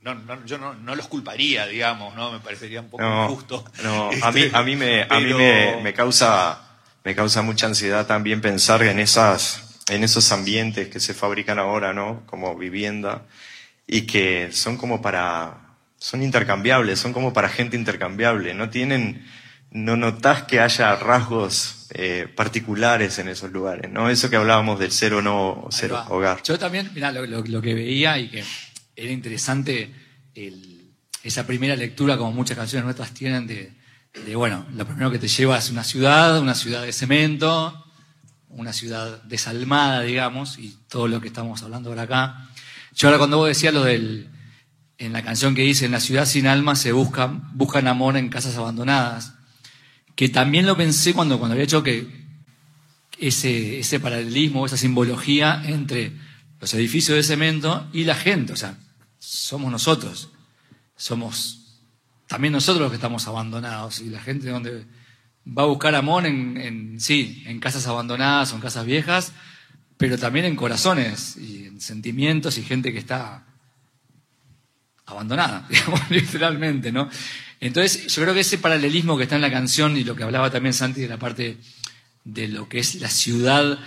no, 0.03 0.15
no, 0.15 0.45
yo 0.47 0.59
no, 0.59 0.75
no 0.75 0.95
los 0.95 1.07
culparía, 1.09 1.67
digamos, 1.67 2.15
¿no? 2.17 2.33
Me 2.33 2.41
parecería 2.41 2.81
un 2.81 2.89
poco 2.91 3.03
No, 3.05 3.25
injusto. 3.25 3.65
no, 3.83 4.09
a 4.09 4.33
mí, 4.33 4.43
Este, 4.43 4.57
a 4.57 4.63
mí, 4.63 4.77
me, 4.77 5.03
a 5.03 5.21
mí 5.21 5.33
me, 5.35 5.81
me 5.83 5.95
causa, 5.95 6.61
me 7.05 7.15
causa 7.15 7.43
mucha 7.43 7.67
ansiedad 7.67 8.07
también 8.07 8.41
pensar 8.41 8.83
en 8.83 8.99
esas, 8.99 9.81
en 9.89 10.03
esos 10.05 10.31
ambientes 10.33 10.89
que 10.89 11.01
se 11.01 11.15
fabrican 11.15 11.59
ahora, 11.59 11.93
¿no? 11.93 12.23
Como 12.27 12.57
vivienda 12.57 13.23
y 13.87 14.03
que 14.03 14.51
son 14.53 14.77
como 14.77 15.01
para, 15.03 15.77
son 15.99 16.23
intercambiables, 16.23 16.99
son 16.99 17.13
como 17.13 17.33
para 17.33 17.49
gente 17.49 17.77
intercambiable, 17.77 18.55
no 18.55 18.71
tienen, 18.71 19.27
no 19.71 19.97
notas 19.97 20.43
que 20.45 20.61
haya 20.61 20.95
rasgos 20.97 21.87
eh, 21.95 22.27
particulares 22.35 23.19
en 23.19 23.29
esos 23.29 23.51
lugares, 23.53 23.91
¿no? 23.91 24.09
Eso 24.11 24.31
que 24.31 24.37
hablábamos 24.37 24.79
del 24.79 24.93
cero 24.93 25.21
no, 25.23 25.69
cero 25.71 26.03
hogar. 26.09 26.43
Yo 26.43 26.59
también, 26.59 26.91
mirá, 26.95 27.13
lo, 27.13 27.27
lo- 27.27 27.43
lo 27.45 27.61
que 27.63 27.75
veía 27.75 28.19
y 28.19 28.29
que 28.31 28.45
era 28.97 29.11
interesante 29.11 29.93
esa 31.23 31.47
primera 31.47 31.77
lectura, 31.77 32.17
como 32.17 32.33
muchas 32.33 32.57
canciones 32.57 32.85
nuestras 32.85 33.13
tienen, 33.13 33.47
de, 33.47 33.73
bueno, 34.35 34.67
lo 34.75 34.87
primero 34.87 35.11
que 35.11 35.19
te 35.19 35.29
lleva 35.29 35.59
es 35.59 35.71
una 35.71 35.85
ciudad, 35.85 36.41
una 36.41 36.55
ciudad 36.55 36.83
de 36.83 36.93
cemento, 36.93 37.87
una 38.49 38.73
ciudad 38.73 39.23
desalmada, 39.25 40.03
digamos, 40.03 40.59
y 40.59 40.77
todo 40.89 41.09
lo 41.09 41.21
que 41.21 41.29
estamos 41.29 41.63
hablando 41.63 41.91
ahora 41.91 42.03
acá. 42.03 42.49
Yo 42.95 43.09
ahora 43.09 43.19
cuando 43.19 43.39
vos 43.39 43.49
decías 43.49 43.73
lo 43.73 43.85
del, 43.85 44.29
en 44.99 45.13
la 45.13 45.23
canción 45.23 45.55
que 45.55 45.63
dice, 45.63 45.87
en 45.87 45.93
la 45.93 46.01
ciudad 46.01 46.27
sin 46.27 46.47
alma 46.47 46.77
se 46.77 46.93
buscan, 46.93 47.57
buscan 47.57 47.89
amor 47.89 48.17
en 48.17 48.29
casas 48.29 48.57
abandonadas, 48.57 49.35
que 50.15 50.29
también 50.29 50.67
lo 50.67 50.77
pensé 50.77 51.15
cuando, 51.15 51.39
cuando 51.39 51.55
había 51.55 51.65
hecho 51.65 51.83
que 51.83 52.23
ese, 53.19 53.79
ese 53.79 54.01
paralelismo, 54.01 54.67
esa 54.67 54.77
simbología 54.77 55.63
entre 55.65 56.13
los 56.63 56.73
edificios 56.75 57.17
de 57.17 57.25
cemento 57.25 57.89
y 57.93 58.05
la 58.05 58.15
gente. 58.15 58.53
O 58.53 58.57
sea, 58.57 58.79
somos 59.19 59.73
nosotros. 59.73 60.31
Somos 60.95 61.81
también 62.29 62.53
nosotros 62.53 62.83
los 62.83 62.91
que 62.93 62.95
estamos 62.95 63.27
abandonados. 63.27 63.99
Y 63.99 64.11
la 64.11 64.21
gente 64.21 64.49
donde 64.49 64.87
va 65.47 65.65
a 65.65 65.67
buscar 65.67 65.97
amor 65.97 66.25
en, 66.25 66.57
en 66.57 67.01
sí, 67.01 67.43
en 67.47 67.59
casas 67.59 67.89
abandonadas 67.89 68.53
o 68.53 68.55
en 68.55 68.61
casas 68.61 68.87
viejas, 68.87 69.33
pero 69.97 70.17
también 70.17 70.45
en 70.45 70.55
corazones 70.55 71.37
y 71.37 71.67
en 71.67 71.81
sentimientos 71.81 72.57
y 72.59 72.63
gente 72.63 72.93
que 72.93 73.01
está 73.01 73.45
abandonada, 75.05 75.67
digamos, 75.69 76.01
literalmente, 76.11 76.93
¿no? 76.93 77.11
Entonces, 77.59 78.07
yo 78.07 78.23
creo 78.23 78.35
que 78.35 78.41
ese 78.41 78.59
paralelismo 78.59 79.17
que 79.17 79.25
está 79.25 79.35
en 79.35 79.43
la 79.43 79.51
canción 79.51 79.97
y 79.97 80.05
lo 80.05 80.15
que 80.15 80.23
hablaba 80.23 80.53
también 80.53 80.75
Santi 80.75 81.01
de 81.01 81.09
la 81.09 81.19
parte 81.19 81.59
de 82.23 82.47
lo 82.47 82.69
que 82.69 82.79
es 82.79 82.95
la 83.01 83.11
ciudad, 83.11 83.81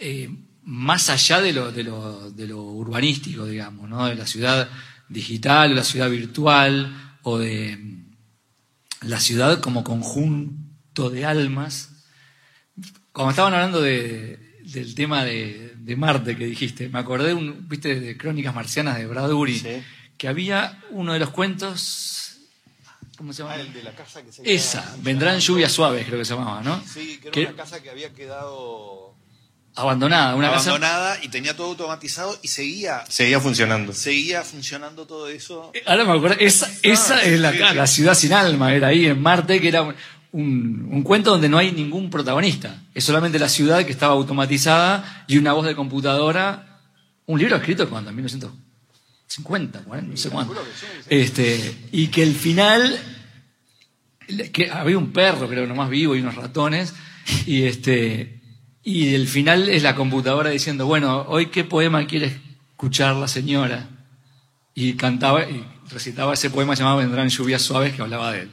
eh, 0.00 0.30
más 0.64 1.10
allá 1.10 1.40
de 1.40 1.52
lo, 1.52 1.70
de, 1.72 1.84
lo, 1.84 2.30
de 2.30 2.46
lo 2.46 2.62
urbanístico, 2.62 3.44
digamos, 3.46 3.88
¿no? 3.88 4.06
De 4.06 4.14
la 4.14 4.26
ciudad 4.26 4.68
digital 5.08 5.72
o 5.72 5.74
la 5.74 5.84
ciudad 5.84 6.08
virtual 6.10 7.16
o 7.22 7.38
de 7.38 7.76
mm, 7.76 8.04
la 9.08 9.20
ciudad 9.20 9.60
como 9.60 9.84
conjunto 9.84 11.10
de 11.10 11.24
almas. 11.26 11.90
Cuando 13.12 13.30
estaban 13.30 13.54
hablando 13.54 13.80
de- 13.80 14.40
del 14.64 14.94
tema 14.94 15.24
de, 15.24 15.74
de 15.76 15.96
Marte 15.96 16.36
que 16.36 16.46
dijiste, 16.46 16.88
me 16.88 16.98
acordé, 16.98 17.34
un, 17.34 17.68
viste, 17.68 18.00
de 18.00 18.16
Crónicas 18.16 18.54
Marcianas 18.54 18.96
de 18.96 19.06
Bradbury, 19.06 19.58
Sí. 19.58 19.82
que 20.16 20.26
había 20.28 20.82
uno 20.90 21.12
de 21.12 21.18
los 21.18 21.30
cuentos, 21.30 22.38
¿cómo 23.18 23.32
se 23.34 23.42
llama? 23.42 23.54
Ah, 23.56 23.60
el 23.60 23.72
de 23.74 23.82
la 23.82 23.94
casa 23.94 24.22
que 24.22 24.32
se 24.32 24.42
Esa, 24.52 24.96
vendrán 25.02 25.38
lluvias 25.38 25.70
suaves, 25.70 26.06
creo 26.06 26.18
que 26.18 26.24
se 26.24 26.34
llamaba, 26.34 26.62
¿no? 26.62 26.82
Sí, 26.86 27.18
que 27.20 27.28
era 27.28 27.30
Que- 27.30 27.46
una 27.46 27.56
casa 27.56 27.82
que 27.82 27.90
había 27.90 28.12
quedado 28.14 29.14
abandonada, 29.76 30.34
una 30.36 30.50
casa. 30.50 30.70
abandonada 30.70 31.18
y 31.22 31.28
tenía 31.28 31.56
todo 31.56 31.68
automatizado 31.68 32.38
y 32.42 32.48
seguía, 32.48 33.04
Seguía 33.08 33.40
funcionando. 33.40 33.92
seguía 33.92 34.42
funcionando 34.42 35.06
todo 35.06 35.28
eso. 35.28 35.72
Ahora 35.86 36.04
me 36.04 36.12
acuerdo, 36.12 36.36
esa, 36.40 36.70
esa 36.82 37.22
es 37.22 37.40
la, 37.40 37.52
sí, 37.52 37.58
la 37.58 37.86
sí. 37.86 37.94
ciudad 37.96 38.14
sin 38.14 38.32
alma, 38.32 38.72
era 38.74 38.88
ahí 38.88 39.06
en 39.06 39.20
Marte, 39.20 39.60
que 39.60 39.68
era 39.68 39.82
un, 39.82 39.94
un- 40.32 40.88
un 40.92 41.02
cuento 41.02 41.30
donde 41.30 41.48
no 41.48 41.58
hay 41.58 41.72
ningún 41.72 42.08
protagonista. 42.10 42.82
Es 42.94 43.04
solamente 43.04 43.38
la 43.38 43.48
ciudad 43.48 43.84
que 43.84 43.92
estaba 43.92 44.14
automatizada 44.14 45.24
y 45.28 45.38
una 45.38 45.52
voz 45.52 45.66
de 45.66 45.74
computadora. 45.74 46.80
Un 47.26 47.38
libro 47.38 47.56
escrito 47.56 47.88
cuando, 47.88 48.10
en 48.10 48.16
1950, 48.16 49.80
40, 49.80 50.10
no 50.10 50.16
sé 50.16 50.30
cuándo. 50.30 50.54
Este, 51.08 51.88
y 51.92 52.08
que 52.08 52.22
el 52.22 52.34
final, 52.34 52.98
que 54.52 54.70
había 54.70 54.98
un 54.98 55.12
perro, 55.12 55.48
creo, 55.48 55.66
nomás 55.66 55.88
vivo 55.90 56.14
y 56.14 56.20
unos 56.20 56.34
ratones, 56.34 56.94
y 57.46 57.62
este, 57.64 58.40
y 58.84 59.14
el 59.14 59.26
final 59.28 59.68
es 59.68 59.82
la 59.82 59.94
computadora 59.94 60.50
diciendo, 60.50 60.86
bueno, 60.86 61.24
hoy 61.28 61.46
qué 61.46 61.64
poema 61.64 62.06
quiere 62.06 62.26
escuchar 62.70 63.16
la 63.16 63.26
señora 63.28 63.88
y 64.74 64.94
cantaba 64.94 65.44
y 65.48 65.64
recitaba 65.90 66.34
ese 66.34 66.50
poema 66.50 66.74
llamado 66.74 66.98
Vendrán 66.98 67.28
lluvias 67.28 67.62
suaves 67.62 67.94
que 67.94 68.02
hablaba 68.02 68.32
de 68.32 68.48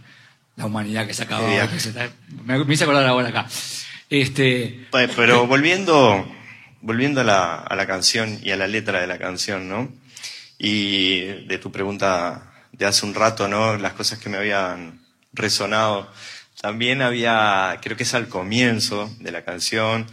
la 0.55 0.65
humanidad 0.65 1.05
que 1.07 1.13
se 1.13 1.23
acababa. 1.23 1.69
Que 1.69 1.79
se 1.79 1.89
está- 1.89 2.09
me, 2.45 2.63
me 2.63 2.73
hice 2.73 2.83
acordar 2.85 3.05
ahora 3.05 3.29
acá. 3.29 3.47
Este, 4.09 4.87
Pe- 4.91 5.07
Pero 5.09 5.47
volviendo, 5.47 6.25
volviendo 6.81 7.21
a 7.21 7.23
la, 7.23 7.55
a 7.55 7.75
la 7.75 7.87
canción 7.87 8.39
y 8.43 8.51
a 8.51 8.57
la 8.57 8.67
letra 8.67 9.01
de 9.01 9.07
la 9.07 9.17
canción, 9.17 9.67
¿no? 9.69 9.91
Y 10.59 11.21
de 11.47 11.57
tu 11.57 11.71
pregunta 11.71 12.51
de 12.71 12.85
hace 12.85 13.05
un 13.05 13.13
rato, 13.15 13.47
¿no? 13.47 13.77
Las 13.77 13.93
cosas 13.93 14.19
que 14.19 14.29
me 14.29 14.37
habían 14.37 14.99
resonado. 15.33 16.09
También 16.61 17.01
había, 17.01 17.79
creo 17.81 17.97
que 17.97 18.03
es 18.03 18.13
al 18.13 18.27
comienzo 18.27 19.13
de 19.19 19.31
la 19.31 19.43
canción, 19.43 20.05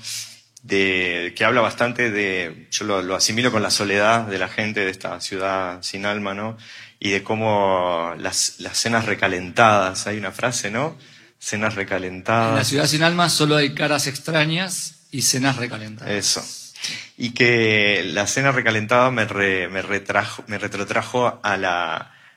de, 0.62 1.34
que 1.36 1.44
habla 1.44 1.60
bastante 1.60 2.10
de, 2.10 2.66
yo 2.70 2.84
lo, 2.84 3.02
lo 3.02 3.14
asimilo 3.14 3.52
con 3.52 3.62
la 3.62 3.70
soledad 3.70 4.22
de 4.26 4.38
la 4.38 4.48
gente 4.48 4.80
de 4.80 4.90
esta 4.90 5.20
ciudad 5.20 5.82
sin 5.82 6.06
alma, 6.06 6.34
¿no? 6.34 6.56
Y 6.98 7.10
de 7.10 7.22
cómo 7.22 8.14
las, 8.18 8.54
las 8.58 8.76
cenas 8.78 9.04
recalentadas, 9.04 10.06
hay 10.06 10.18
una 10.18 10.32
frase, 10.32 10.70
¿no? 10.70 10.96
Cenas 11.38 11.74
recalentadas. 11.76 12.50
en 12.50 12.56
la 12.56 12.64
ciudad 12.64 12.86
sin 12.86 13.02
alma 13.02 13.28
solo 13.28 13.56
hay 13.56 13.74
caras 13.74 14.06
extrañas 14.06 15.06
y 15.12 15.22
cenas 15.22 15.56
recalentadas. 15.56 16.12
Eso. 16.12 16.44
Y 17.16 17.30
que 17.30 18.02
la 18.04 18.26
cena 18.26 18.52
recalentada 18.52 19.10
me, 19.10 19.24
re- 19.26 19.68
me, 19.68 19.82
retrajo, 19.82 20.42
me 20.48 20.58
retrotrajo 20.58 21.40
a 21.42 21.56
la, 21.56 21.94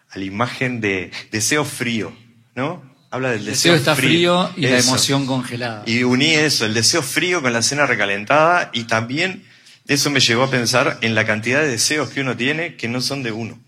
a 0.10 0.18
la 0.18 0.24
imagen 0.24 0.82
de 0.82 1.12
deseo 1.32 1.64
frío, 1.66 2.16
¿no? 2.56 2.91
Habla 3.12 3.32
del 3.32 3.40
El 3.42 3.46
deseo, 3.46 3.74
deseo 3.74 3.76
está 3.92 3.96
frío 3.96 4.52
y 4.56 4.62
la 4.62 4.80
emoción 4.80 5.26
congelada. 5.28 5.84
Y 5.86 6.04
uní 6.04 6.34
eso, 6.34 6.66
el 6.66 6.74
deseo 6.74 7.04
frío 7.04 7.42
con 7.42 7.52
la 7.54 7.62
cena 7.62 7.86
recalentada 7.86 8.70
y 8.74 8.86
también 8.86 9.44
eso 9.88 10.10
me 10.10 10.20
llevó 10.22 10.44
a 10.44 10.50
pensar 10.50 10.98
en 11.02 11.14
la 11.14 11.26
cantidad 11.26 11.60
de 11.62 11.68
deseos 11.68 12.10
que 12.10 12.22
uno 12.22 12.38
tiene 12.38 12.76
que 12.78 12.88
no 12.88 13.02
son 13.02 13.22
de 13.24 13.32
uno. 13.34 13.60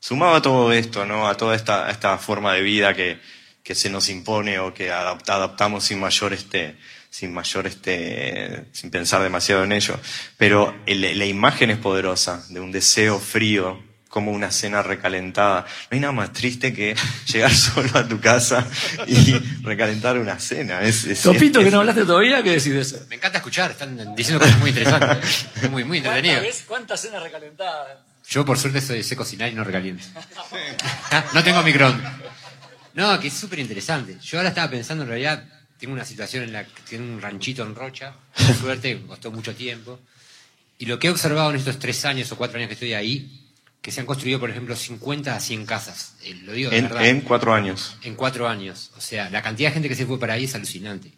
Sumado 0.00 0.36
a 0.36 0.42
todo 0.42 0.72
esto, 0.72 1.04
¿no? 1.04 1.28
A 1.28 1.36
toda 1.36 1.54
esta, 1.54 1.86
a 1.86 1.90
esta 1.90 2.16
forma 2.18 2.54
de 2.54 2.62
vida 2.62 2.94
que, 2.94 3.18
que 3.62 3.74
se 3.74 3.90
nos 3.90 4.08
impone 4.08 4.58
o 4.58 4.72
que 4.72 4.90
adapta- 4.90 5.34
adaptamos 5.34 5.84
sin 5.84 5.98
mayor 6.00 6.32
este, 6.32 6.76
sin 7.10 7.34
mayor 7.34 7.66
este, 7.66 8.64
sin 8.72 8.90
pensar 8.90 9.22
demasiado 9.22 9.64
en 9.64 9.72
ello. 9.72 9.98
Pero 10.38 10.74
el- 10.86 11.18
la 11.18 11.24
imagen 11.26 11.70
es 11.70 11.78
poderosa 11.78 12.44
de 12.50 12.60
un 12.60 12.70
deseo 12.72 13.18
frío, 13.18 13.82
como 14.08 14.30
una 14.30 14.50
cena 14.50 14.82
recalentada. 14.82 15.62
No 15.90 15.94
hay 15.94 16.00
nada 16.00 16.12
más 16.12 16.32
triste 16.32 16.72
que 16.72 16.94
llegar 17.32 17.52
solo 17.54 17.90
a 17.98 18.06
tu 18.08 18.20
casa 18.20 18.66
y 19.06 19.32
recalentar 19.62 20.18
una 20.18 20.38
cena. 20.38 20.80
Es, 20.82 21.04
es- 21.04 21.22
Topito, 21.22 21.58
es- 21.60 21.64
que 21.66 21.70
no 21.70 21.80
hablaste 21.80 22.04
todavía, 22.04 22.42
¿qué 22.42 22.50
decís 22.50 22.72
de 22.72 22.80
eso? 22.80 22.98
Me 23.08 23.16
encanta 23.16 23.38
escuchar, 23.38 23.70
están 23.72 24.14
diciendo 24.14 24.40
cosas 24.42 24.58
muy 24.58 24.70
interesantes. 24.70 25.46
muy, 25.70 25.84
muy 25.84 25.98
entretenido. 25.98 26.40
¿Cuántas 26.66 27.00
cenas 27.00 27.22
recalentadas? 27.22 27.98
Yo 28.28 28.44
por 28.44 28.58
suerte 28.58 28.80
soy, 28.80 29.02
sé 29.04 29.14
cocinar 29.14 29.50
y 29.52 29.54
no 29.54 29.62
recaliento. 29.64 30.04
No 31.34 31.44
tengo 31.44 31.62
microondas. 31.62 32.12
No, 32.94 33.18
que 33.20 33.28
es 33.28 33.34
súper 33.34 33.58
interesante. 33.58 34.16
Yo 34.22 34.38
ahora 34.38 34.48
estaba 34.50 34.70
pensando, 34.70 35.02
en 35.04 35.08
realidad, 35.10 35.44
tengo 35.78 35.92
una 35.92 36.04
situación 36.04 36.44
en 36.44 36.52
la 36.52 36.64
que 36.64 36.80
tengo 36.88 37.04
un 37.04 37.20
ranchito 37.20 37.62
en 37.62 37.74
Rocha, 37.74 38.14
por 38.34 38.54
suerte, 38.56 39.00
costó 39.06 39.30
mucho 39.30 39.54
tiempo. 39.54 40.00
Y 40.78 40.86
lo 40.86 40.98
que 40.98 41.06
he 41.08 41.10
observado 41.10 41.50
en 41.50 41.56
estos 41.56 41.78
tres 41.78 42.04
años 42.04 42.30
o 42.32 42.36
cuatro 42.36 42.58
años 42.58 42.68
que 42.68 42.74
estoy 42.74 42.94
ahí, 42.94 43.45
que 43.86 43.92
se 43.92 44.00
han 44.00 44.06
construido, 44.06 44.40
por 44.40 44.50
ejemplo, 44.50 44.74
50 44.74 45.36
a 45.36 45.38
100 45.38 45.64
casas. 45.64 46.16
Eh, 46.24 46.34
lo 46.42 46.54
digo 46.54 46.70
de 46.70 46.78
en, 46.78 46.88
verdad. 46.88 47.06
en 47.06 47.20
cuatro 47.20 47.54
años. 47.54 47.96
En 48.02 48.16
cuatro 48.16 48.48
años. 48.48 48.90
O 48.96 49.00
sea, 49.00 49.30
la 49.30 49.42
cantidad 49.42 49.68
de 49.68 49.74
gente 49.74 49.88
que 49.88 49.94
se 49.94 50.06
fue 50.06 50.18
para 50.18 50.32
ahí 50.32 50.42
es 50.46 50.56
alucinante. 50.56 51.12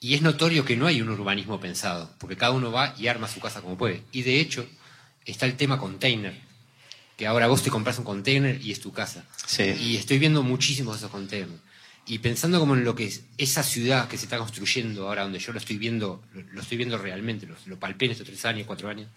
Y 0.00 0.14
es 0.14 0.22
notorio 0.22 0.64
que 0.64 0.74
no 0.74 0.86
hay 0.86 1.02
un 1.02 1.10
urbanismo 1.10 1.60
pensado, 1.60 2.10
porque 2.16 2.38
cada 2.38 2.52
uno 2.52 2.72
va 2.72 2.94
y 2.98 3.08
arma 3.08 3.28
su 3.28 3.40
casa 3.40 3.60
como 3.60 3.76
puede. 3.76 4.04
Y 4.10 4.22
de 4.22 4.40
hecho, 4.40 4.66
está 5.26 5.44
el 5.44 5.56
tema 5.56 5.78
container, 5.78 6.32
que 7.18 7.26
ahora 7.26 7.46
vos 7.46 7.62
te 7.62 7.68
compras 7.68 7.98
un 7.98 8.06
container 8.06 8.58
y 8.58 8.72
es 8.72 8.80
tu 8.80 8.90
casa. 8.90 9.26
Sí. 9.44 9.74
Y 9.78 9.96
estoy 9.98 10.18
viendo 10.18 10.42
muchísimos 10.42 10.94
de 10.94 10.98
esos 11.00 11.10
containers. 11.10 11.52
Y 12.06 12.20
pensando 12.20 12.58
como 12.58 12.74
en 12.74 12.84
lo 12.84 12.94
que 12.94 13.04
es 13.04 13.24
esa 13.36 13.62
ciudad 13.62 14.08
que 14.08 14.16
se 14.16 14.24
está 14.24 14.38
construyendo 14.38 15.08
ahora, 15.08 15.24
donde 15.24 15.40
yo 15.40 15.52
lo 15.52 15.58
estoy 15.58 15.76
viendo, 15.76 16.22
lo, 16.32 16.40
lo 16.40 16.62
estoy 16.62 16.78
viendo 16.78 16.96
realmente, 16.96 17.44
lo, 17.44 17.54
lo 17.66 17.78
palpé 17.78 18.06
en 18.06 18.12
estos 18.12 18.26
tres 18.26 18.42
años, 18.46 18.66
cuatro 18.66 18.88
años, 18.88 19.08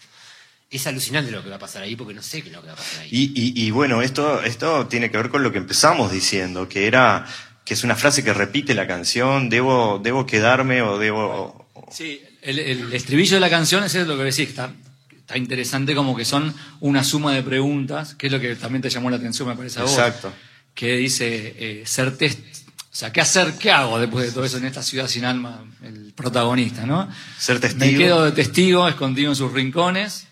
es 0.69 0.85
alucinante 0.87 1.31
lo 1.31 1.43
que 1.43 1.49
va 1.49 1.55
a 1.55 1.59
pasar 1.59 1.83
ahí, 1.83 1.95
porque 1.95 2.13
no 2.13 2.21
sé 2.21 2.41
qué 2.41 2.49
es 2.49 2.55
lo 2.55 2.61
que 2.61 2.67
va 2.67 2.73
a 2.73 2.77
pasar 2.77 3.01
ahí. 3.01 3.09
Y, 3.11 3.23
y- 3.35 3.65
y 3.67 3.71
bueno, 3.71 4.01
esto, 4.01 4.41
esto 4.43 4.87
tiene 4.87 5.09
que 5.09 5.17
ver 5.17 5.29
con 5.29 5.43
lo 5.43 5.51
que 5.51 5.57
empezamos 5.59 6.11
diciendo, 6.11 6.67
que 6.67 6.87
era 6.87 7.25
que 7.65 7.73
es 7.73 7.83
una 7.83 7.95
frase 7.95 8.23
que 8.23 8.33
repite 8.33 8.73
la 8.73 8.87
canción, 8.87 9.49
debo, 9.49 9.99
debo 10.01 10.25
quedarme 10.25 10.81
o 10.81 10.97
debo... 10.97 11.67
Sí, 11.91 12.21
el, 12.41 12.59
el 12.59 12.93
estribillo 12.93 13.35
de 13.35 13.39
la 13.41 13.49
canción 13.49 13.83
es 13.83 13.93
lo 13.95 14.17
que 14.17 14.23
decís, 14.23 14.47
está, 14.49 14.71
está 15.17 15.37
interesante 15.37 15.93
como 15.93 16.15
que 16.15 16.23
son 16.25 16.53
una 16.79 17.03
suma 17.03 17.33
de 17.33 17.43
preguntas, 17.43 18.15
que 18.15 18.27
es 18.27 18.31
lo 18.33 18.39
que 18.39 18.55
también 18.55 18.81
te 18.81 18.89
llamó 18.89 19.09
la 19.09 19.17
atención, 19.17 19.47
me 19.49 19.55
parece 19.55 19.79
a 19.79 19.83
vos. 19.83 19.91
Exacto. 19.91 20.33
Que 20.73 20.95
dice, 20.95 21.55
eh, 21.57 21.83
ser 21.85 22.15
test, 22.17 22.39
o 22.39 22.95
sea, 22.99 23.11
¿qué 23.11 23.19
hacer, 23.21 23.53
qué 23.59 23.69
hago 23.71 23.99
después 23.99 24.25
de 24.25 24.31
todo 24.31 24.45
eso 24.45 24.57
en 24.57 24.65
esta 24.65 24.81
ciudad 24.81 25.07
sin 25.07 25.25
alma? 25.25 25.63
El 25.83 26.13
protagonista, 26.13 26.85
¿no? 26.85 27.09
Ser 27.37 27.55
Me 27.55 27.59
testigo 27.61 27.99
quedo 27.99 28.25
de 28.25 28.31
testigo, 28.31 28.87
escondido 28.87 29.29
en 29.31 29.35
sus 29.35 29.51
rincones. 29.51 30.27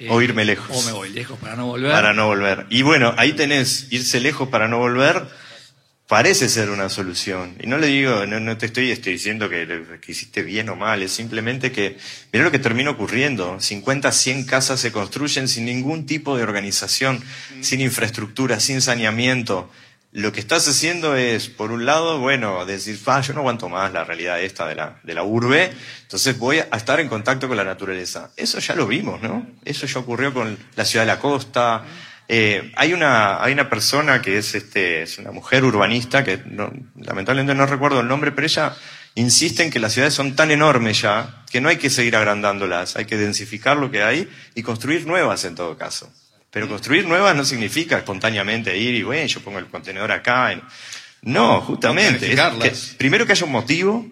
Eh, 0.00 0.08
o 0.08 0.22
irme 0.22 0.46
lejos. 0.46 0.74
O 0.74 0.82
me 0.86 0.92
voy 0.92 1.10
lejos 1.10 1.38
para 1.38 1.56
no 1.56 1.66
volver. 1.66 1.92
Para 1.92 2.14
no 2.14 2.26
volver. 2.26 2.66
Y 2.70 2.80
bueno, 2.80 3.14
ahí 3.18 3.34
tenés, 3.34 3.88
irse 3.90 4.18
lejos 4.18 4.48
para 4.48 4.66
no 4.66 4.78
volver, 4.78 5.26
parece 6.08 6.48
ser 6.48 6.70
una 6.70 6.88
solución. 6.88 7.54
Y 7.60 7.66
no 7.66 7.76
le 7.76 7.88
digo, 7.88 8.24
no, 8.24 8.40
no 8.40 8.56
te 8.56 8.64
estoy 8.64 8.94
diciendo 8.96 9.50
que, 9.50 9.98
que 10.00 10.12
hiciste 10.12 10.42
bien 10.42 10.70
o 10.70 10.74
mal, 10.76 11.02
es 11.02 11.12
simplemente 11.12 11.70
que, 11.70 11.98
mira 12.32 12.46
lo 12.46 12.50
que 12.50 12.58
termina 12.58 12.88
ocurriendo. 12.88 13.60
50, 13.60 14.10
100 14.10 14.44
casas 14.46 14.80
se 14.80 14.90
construyen 14.90 15.48
sin 15.48 15.66
ningún 15.66 16.06
tipo 16.06 16.34
de 16.34 16.44
organización, 16.44 17.22
sin 17.60 17.82
infraestructura, 17.82 18.58
sin 18.58 18.80
saneamiento. 18.80 19.70
Lo 20.12 20.32
que 20.32 20.40
estás 20.40 20.66
haciendo 20.66 21.14
es, 21.14 21.48
por 21.48 21.70
un 21.70 21.86
lado, 21.86 22.18
bueno, 22.18 22.66
decir, 22.66 22.98
ah, 23.06 23.20
yo 23.20 23.32
no 23.32 23.40
aguanto 23.40 23.68
más 23.68 23.92
la 23.92 24.02
realidad 24.02 24.40
esta 24.40 24.66
de 24.66 24.74
la, 24.74 24.98
de 25.04 25.14
la 25.14 25.22
urbe, 25.22 25.70
entonces 26.02 26.36
voy 26.36 26.58
a 26.58 26.76
estar 26.76 26.98
en 26.98 27.08
contacto 27.08 27.46
con 27.46 27.56
la 27.56 27.62
naturaleza. 27.62 28.32
Eso 28.36 28.58
ya 28.58 28.74
lo 28.74 28.88
vimos, 28.88 29.22
¿no? 29.22 29.46
Eso 29.64 29.86
ya 29.86 30.00
ocurrió 30.00 30.34
con 30.34 30.58
la 30.74 30.84
ciudad 30.84 31.04
de 31.04 31.12
la 31.12 31.20
costa. 31.20 31.84
Eh, 32.26 32.72
hay 32.76 32.92
una, 32.92 33.40
hay 33.40 33.52
una 33.52 33.70
persona 33.70 34.20
que 34.20 34.38
es, 34.38 34.54
este, 34.56 35.02
es 35.02 35.18
una 35.18 35.30
mujer 35.30 35.62
urbanista, 35.64 36.24
que 36.24 36.38
no- 36.44 36.72
lamentablemente 36.96 37.54
no 37.54 37.66
recuerdo 37.66 38.00
el 38.00 38.08
nombre, 38.08 38.32
pero 38.32 38.46
ella 38.48 38.74
insiste 39.14 39.62
en 39.62 39.70
que 39.70 39.78
las 39.78 39.92
ciudades 39.92 40.14
son 40.14 40.34
tan 40.34 40.50
enormes 40.50 41.02
ya, 41.02 41.44
que 41.52 41.60
no 41.60 41.68
hay 41.68 41.76
que 41.76 41.88
seguir 41.90 42.16
agrandándolas, 42.16 42.96
hay 42.96 43.04
que 43.04 43.16
densificar 43.16 43.76
lo 43.76 43.92
que 43.92 44.02
hay 44.02 44.28
y 44.56 44.62
construir 44.64 45.06
nuevas 45.06 45.44
en 45.44 45.54
todo 45.54 45.76
caso. 45.78 46.12
Pero 46.50 46.68
construir 46.68 47.06
nuevas 47.06 47.34
no 47.36 47.44
significa 47.44 47.96
espontáneamente 47.98 48.76
ir 48.76 48.94
y, 48.94 49.02
bueno, 49.02 49.26
yo 49.26 49.40
pongo 49.40 49.58
el 49.58 49.66
contenedor 49.66 50.10
acá. 50.12 50.52
en- 50.52 50.62
No, 51.22 51.60
justamente. 51.60 52.26
es 52.30 52.36
que- 52.64 52.96
primero 52.96 53.26
que 53.26 53.32
haya 53.32 53.44
un 53.46 53.52
motivo 53.52 54.06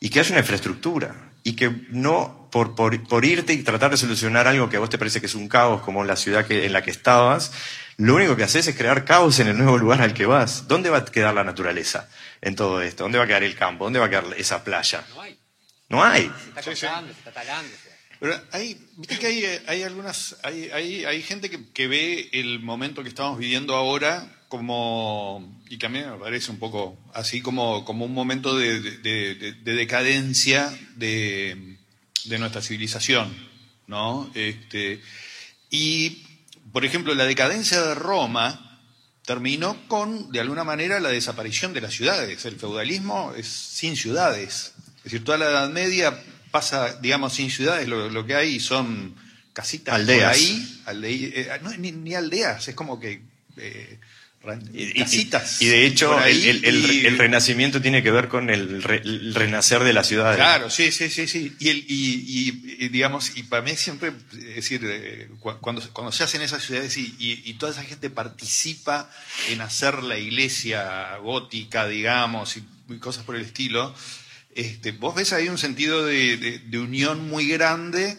y 0.00 0.08
que 0.08 0.20
haya 0.20 0.30
una 0.30 0.40
infraestructura. 0.40 1.14
Y 1.44 1.54
que 1.54 1.70
no 1.90 2.48
por, 2.52 2.74
por, 2.76 3.02
por 3.08 3.24
irte 3.24 3.52
y 3.52 3.62
tratar 3.64 3.90
de 3.90 3.96
solucionar 3.96 4.46
algo 4.46 4.68
que 4.70 4.76
a 4.76 4.80
vos 4.80 4.90
te 4.90 4.98
parece 4.98 5.20
que 5.20 5.26
es 5.26 5.34
un 5.34 5.48
caos, 5.48 5.82
como 5.82 6.04
la 6.04 6.16
ciudad 6.16 6.46
que, 6.46 6.66
en 6.66 6.72
la 6.72 6.82
que 6.82 6.90
estabas, 6.92 7.50
lo 7.96 8.14
único 8.14 8.36
que 8.36 8.44
haces 8.44 8.66
es 8.68 8.76
crear 8.76 9.04
caos 9.04 9.38
en 9.40 9.48
el 9.48 9.56
nuevo 9.58 9.76
lugar 9.78 10.00
al 10.02 10.14
que 10.14 10.24
vas. 10.26 10.68
¿Dónde 10.68 10.88
va 10.90 10.98
a 10.98 11.04
quedar 11.04 11.34
la 11.34 11.42
naturaleza 11.44 12.08
en 12.40 12.54
todo 12.56 12.80
esto? 12.80 13.02
¿Dónde 13.04 13.18
va 13.18 13.24
a 13.24 13.26
quedar 13.26 13.42
el 13.42 13.56
campo? 13.56 13.84
¿Dónde 13.84 13.98
va 13.98 14.06
a 14.06 14.10
quedar 14.10 14.24
esa 14.36 14.62
playa? 14.62 15.04
No 15.14 15.22
hay. 15.22 15.38
No 15.88 16.02
hay. 16.04 16.22
Se 16.22 16.48
está 16.60 16.62
cortando, 16.62 17.12
se 17.12 17.18
está 17.18 17.32
talando. 17.32 17.70
Pero 18.22 18.40
hay, 18.52 18.78
viste 18.98 19.18
que 19.18 19.26
hay, 19.26 19.44
eh, 19.44 19.62
hay 19.66 19.82
algunas, 19.82 20.36
hay, 20.44 20.70
hay, 20.72 21.04
hay 21.04 21.22
gente 21.22 21.50
que, 21.50 21.58
que 21.74 21.88
ve 21.88 22.28
el 22.32 22.60
momento 22.60 23.02
que 23.02 23.08
estamos 23.08 23.36
viviendo 23.36 23.74
ahora 23.74 24.32
como, 24.46 25.60
y 25.68 25.76
que 25.76 25.86
a 25.86 25.88
mí 25.88 25.98
me 25.98 26.16
parece 26.18 26.52
un 26.52 26.60
poco 26.60 26.96
así 27.14 27.40
como, 27.40 27.84
como 27.84 28.04
un 28.04 28.14
momento 28.14 28.56
de, 28.56 28.80
de- 28.80 29.34
de- 29.34 29.52
de 29.54 29.72
decadencia 29.74 30.72
de, 30.94 31.76
de 32.26 32.38
nuestra 32.38 32.62
civilización, 32.62 33.34
¿no? 33.88 34.30
Este, 34.36 35.00
y, 35.68 36.22
por 36.72 36.84
ejemplo, 36.84 37.16
la 37.16 37.24
decadencia 37.24 37.82
de 37.82 37.96
Roma 37.96 38.80
terminó 39.24 39.76
con, 39.88 40.30
de 40.30 40.38
alguna 40.38 40.62
manera, 40.62 41.00
la 41.00 41.08
desaparición 41.08 41.72
de 41.72 41.80
las 41.80 41.94
ciudades. 41.94 42.44
El 42.44 42.54
feudalismo 42.54 43.32
es 43.36 43.48
sin 43.48 43.96
ciudades. 43.96 44.74
Es 44.98 45.04
decir, 45.04 45.24
toda 45.24 45.38
la 45.38 45.46
Edad 45.46 45.70
Media 45.70 46.22
pasa, 46.52 47.00
digamos, 47.00 47.32
sin 47.34 47.50
ciudades. 47.50 47.88
Lo, 47.88 48.08
lo 48.08 48.24
que 48.24 48.36
hay 48.36 48.60
son 48.60 49.16
casitas 49.52 49.94
Aldeas. 49.96 50.20
por 50.22 50.32
ahí. 50.36 50.82
aldei- 50.86 51.32
eh, 51.34 51.48
no, 51.62 51.70
ni, 51.76 51.90
ni 51.92 52.14
aldeas, 52.14 52.68
es 52.68 52.74
como 52.76 53.00
que... 53.00 53.22
eh, 53.56 53.98
Y, 54.72 54.94
casitas. 54.98 55.62
y 55.62 55.66
de 55.66 55.86
hecho, 55.86 56.18
el, 56.18 56.24
ahí 56.24 56.48
el- 56.48 56.64
el- 56.64 56.90
y- 56.92 57.06
el 57.06 57.16
renacimiento 57.16 57.80
tiene 57.80 58.02
que 58.02 58.10
ver 58.10 58.26
con 58.26 58.50
el, 58.50 58.82
re- 58.82 59.00
el 59.04 59.34
renacer 59.36 59.84
de 59.84 59.92
la 59.92 60.02
ciudad. 60.02 60.34
Claro, 60.34 60.68
sí, 60.68 60.90
sí, 60.90 61.08
sí, 61.10 61.28
sí. 61.28 61.54
Y, 61.60 61.68
el, 61.68 61.78
y, 61.78 61.84
y- 61.88 62.84
y, 62.84 62.88
digamos, 62.88 63.36
y 63.36 63.44
para 63.44 63.62
mí 63.62 63.76
siempre, 63.76 64.10
es 64.32 64.54
decir, 64.56 64.80
eh, 64.84 65.28
cu- 65.38 65.58
cuando, 65.60 65.80
cuando 65.92 66.10
se 66.10 66.24
hacen 66.24 66.42
esas 66.42 66.64
ciudades 66.64 66.96
y, 66.96 67.14
y- 67.20 67.42
y 67.44 67.54
toda 67.54 67.70
esa 67.70 67.84
gente 67.84 68.10
participa 68.10 69.08
en 69.48 69.60
hacer 69.60 70.02
la 70.02 70.18
iglesia 70.18 71.16
gótica, 71.18 71.86
digamos, 71.86 72.56
y 72.56 72.64
cosas 72.98 73.22
por 73.24 73.36
el 73.36 73.42
estilo, 73.42 73.94
este, 74.54 74.92
vos 74.92 75.14
ves 75.14 75.32
ahí 75.32 75.48
un 75.48 75.58
sentido 75.58 76.04
de, 76.04 76.36
de- 76.36 76.58
de 76.58 76.78
unión 76.78 77.28
muy 77.28 77.46
grande 77.48 78.16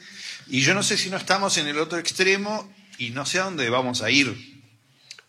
y 0.47 0.61
yo 0.61 0.73
no 0.73 0.83
sé 0.83 0.97
si 0.97 1.09
no 1.09 1.17
estamos 1.17 1.57
en 1.57 1.67
el 1.67 1.77
otro 1.77 1.97
extremo 1.99 2.71
y 2.97 3.09
no 3.11 3.25
sé 3.25 3.39
a 3.39 3.43
dónde 3.43 3.69
vamos 3.69 4.01
a 4.01 4.09
ir. 4.11 4.53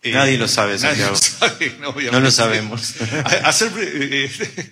Eh, 0.03 0.11
Nadie 0.11 0.37
lo 0.37 0.47
sabe, 0.47 0.73
nadie 0.77 1.03
Santiago. 1.03 1.11
lo 1.13 1.17
sabe, 1.17 2.11
no, 2.11 2.19
lo 2.19 2.29
sabemos. 2.31 2.93
A- 3.23 3.49
Hacer, 3.49 3.71
eh, 3.79 4.29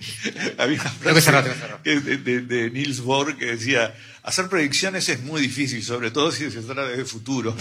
había 0.60 0.80
una 0.80 0.90
frase 0.92 1.22
cerrar, 1.22 1.82
de, 1.84 2.00
de- 2.18 2.42
de 2.42 2.70
Niels 2.70 3.00
Bohr 3.02 3.36
que 3.36 3.46
decía, 3.48 3.96
hacer 4.22 4.48
predicciones 4.48 5.10
es 5.10 5.22
muy 5.24 5.42
difícil, 5.42 5.82
sobre 5.84 6.12
todo 6.12 6.32
si 6.32 6.52
se 6.52 6.62
trata 6.62 6.86
de 6.88 7.04
futuro. 7.06 7.58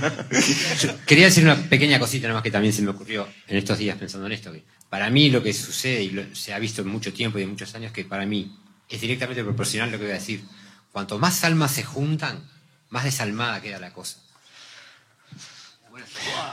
Quería 1.06 1.26
decir 1.26 1.44
una 1.44 1.56
pequeña 1.56 1.98
cosita 1.98 2.28
nomás 2.28 2.42
que 2.42 2.50
también 2.50 2.72
se 2.72 2.80
me 2.82 2.90
ocurrió 2.90 3.28
en 3.46 3.56
estos 3.58 3.76
días 3.78 3.98
pensando 3.98 4.26
en 4.26 4.32
esto. 4.32 4.50
Que 4.52 4.62
para 4.90 5.10
mí 5.10 5.30
lo 5.30 5.42
que 5.42 5.52
sucede 5.52 6.02
y 6.02 6.10
lo- 6.10 6.34
se 6.34 6.54
ha 6.54 6.58
visto 6.58 6.82
en 6.82 6.88
mucho 6.88 7.12
tiempo 7.12 7.38
y 7.38 7.42
en 7.42 7.50
muchos 7.50 7.74
años 7.74 7.92
que 7.92 8.04
para 8.04 8.24
mí 8.26 8.56
es 8.88 9.00
directamente 9.00 9.42
proporcional 9.44 9.88
a 9.88 9.92
lo 9.92 9.98
que 9.98 10.04
voy 10.04 10.12
a 10.12 10.18
decir. 10.18 10.44
Cuanto 10.92 11.18
más 11.18 11.44
almas 11.44 11.72
se 11.72 11.82
juntan, 11.82 12.48
más 12.90 13.04
desalmada 13.04 13.60
queda 13.60 13.78
la 13.78 13.92
cosa. 13.92 14.18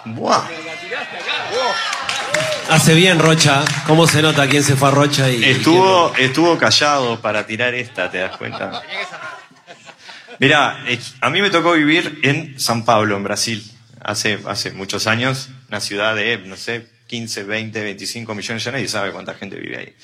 Buah. 0.05 0.47
Hace 2.69 2.93
bien 2.95 3.19
Rocha. 3.19 3.63
¿Cómo 3.87 4.07
se 4.07 4.21
nota 4.21 4.47
quién 4.47 4.63
se 4.63 4.75
fue 4.75 4.87
a 4.87 4.91
Rocha 4.91 5.29
y 5.29 5.43
Estuvo, 5.43 6.13
estuvo 6.15 6.57
callado 6.57 7.21
para 7.21 7.45
tirar 7.45 7.73
esta, 7.73 8.09
¿te 8.09 8.19
das 8.19 8.37
cuenta? 8.37 8.81
Mirá, 10.39 10.83
eh, 10.87 10.99
a 11.21 11.29
mí 11.29 11.41
me 11.41 11.49
tocó 11.49 11.73
vivir 11.73 12.19
en 12.23 12.59
San 12.59 12.85
Pablo, 12.85 13.15
en 13.17 13.23
Brasil, 13.23 13.63
hace, 14.01 14.39
hace 14.47 14.71
muchos 14.71 15.07
años, 15.07 15.49
una 15.69 15.79
ciudad 15.79 16.15
de, 16.15 16.37
no 16.39 16.57
sé, 16.57 16.89
15, 17.07 17.43
20, 17.43 17.81
25 17.81 18.33
millones, 18.35 18.63
ya 18.63 18.71
nadie 18.71 18.87
sabe 18.87 19.11
cuánta 19.11 19.33
gente 19.35 19.55
vive 19.57 19.77
ahí. 19.77 19.95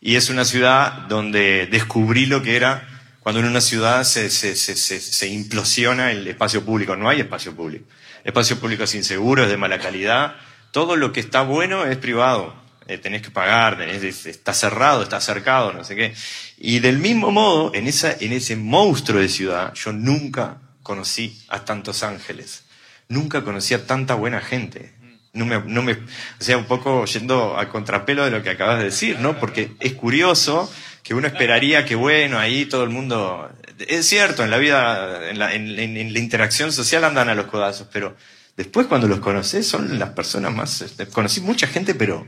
Y 0.00 0.16
es 0.16 0.30
una 0.30 0.44
ciudad 0.44 0.92
donde 1.08 1.66
descubrí 1.70 2.26
lo 2.26 2.42
que 2.42 2.56
era 2.56 2.86
cuando 3.20 3.40
en 3.40 3.46
una 3.46 3.60
ciudad 3.60 4.04
se, 4.04 4.30
se, 4.30 4.54
se, 4.56 4.76
se, 4.76 5.26
implosiona 5.28 6.12
el 6.12 6.26
espacio 6.28 6.64
público. 6.64 6.96
No 6.96 7.08
hay 7.08 7.20
espacio 7.20 7.54
público. 7.54 7.84
El 8.24 8.28
espacio 8.28 8.58
público 8.58 8.84
es 8.84 8.94
inseguro, 8.94 9.42
es 9.44 9.50
de 9.50 9.56
mala 9.56 9.78
calidad. 9.78 10.36
Todo 10.70 10.96
lo 10.96 11.12
que 11.12 11.20
está 11.20 11.42
bueno 11.42 11.84
es 11.84 11.96
privado. 11.96 12.54
Eh, 12.86 12.96
tenés 12.96 13.20
que 13.22 13.30
pagar, 13.30 13.76
tenés- 13.78 14.02
es- 14.04 14.26
está 14.26 14.54
cerrado, 14.54 15.02
está 15.02 15.20
cercado, 15.20 15.72
no 15.74 15.84
sé 15.84 15.94
qué. 15.94 16.14
Y 16.56 16.78
del 16.78 16.98
mismo 16.98 17.30
modo, 17.30 17.74
en, 17.74 17.86
esa, 17.86 18.12
en 18.18 18.32
ese 18.32 18.56
monstruo 18.56 19.20
de 19.20 19.28
ciudad, 19.28 19.74
yo 19.74 19.92
nunca 19.92 20.58
conocí 20.82 21.38
a 21.48 21.64
tantos 21.66 22.02
ángeles. 22.02 22.62
Nunca 23.08 23.42
conocí 23.44 23.74
a 23.74 23.86
tanta 23.86 24.14
buena 24.14 24.40
gente. 24.40 24.92
No 25.38 25.46
me, 25.46 25.58
no 25.64 25.82
me, 25.82 25.92
o 25.92 25.98
sea, 26.40 26.58
un 26.58 26.64
poco 26.66 27.04
yendo 27.06 27.56
a 27.56 27.68
contrapelo 27.68 28.24
de 28.24 28.30
lo 28.30 28.42
que 28.42 28.50
acabas 28.50 28.78
de 28.78 28.84
decir, 28.86 29.18
¿no? 29.20 29.38
Porque 29.38 29.70
es 29.80 29.92
curioso 29.94 30.70
que 31.02 31.14
uno 31.14 31.26
esperaría 31.26 31.84
que, 31.84 31.94
bueno, 31.94 32.38
ahí 32.38 32.66
todo 32.66 32.82
el 32.84 32.90
mundo... 32.90 33.50
Es 33.86 34.06
cierto, 34.06 34.42
en 34.44 34.50
la 34.50 34.58
vida, 34.58 35.30
en 35.30 35.38
la, 35.38 35.54
en- 35.54 36.12
la 36.12 36.18
interacción 36.18 36.72
social 36.72 37.04
andan 37.04 37.28
a 37.28 37.34
los 37.34 37.46
codazos, 37.46 37.86
pero 37.92 38.16
después 38.56 38.86
cuando 38.88 39.06
los 39.06 39.20
conoces 39.20 39.66
son 39.66 39.98
las 39.98 40.10
personas 40.10 40.52
más... 40.52 40.82
este, 40.82 41.06
Conocí 41.06 41.40
mucha 41.40 41.66
gente, 41.68 41.94
pero 41.94 42.26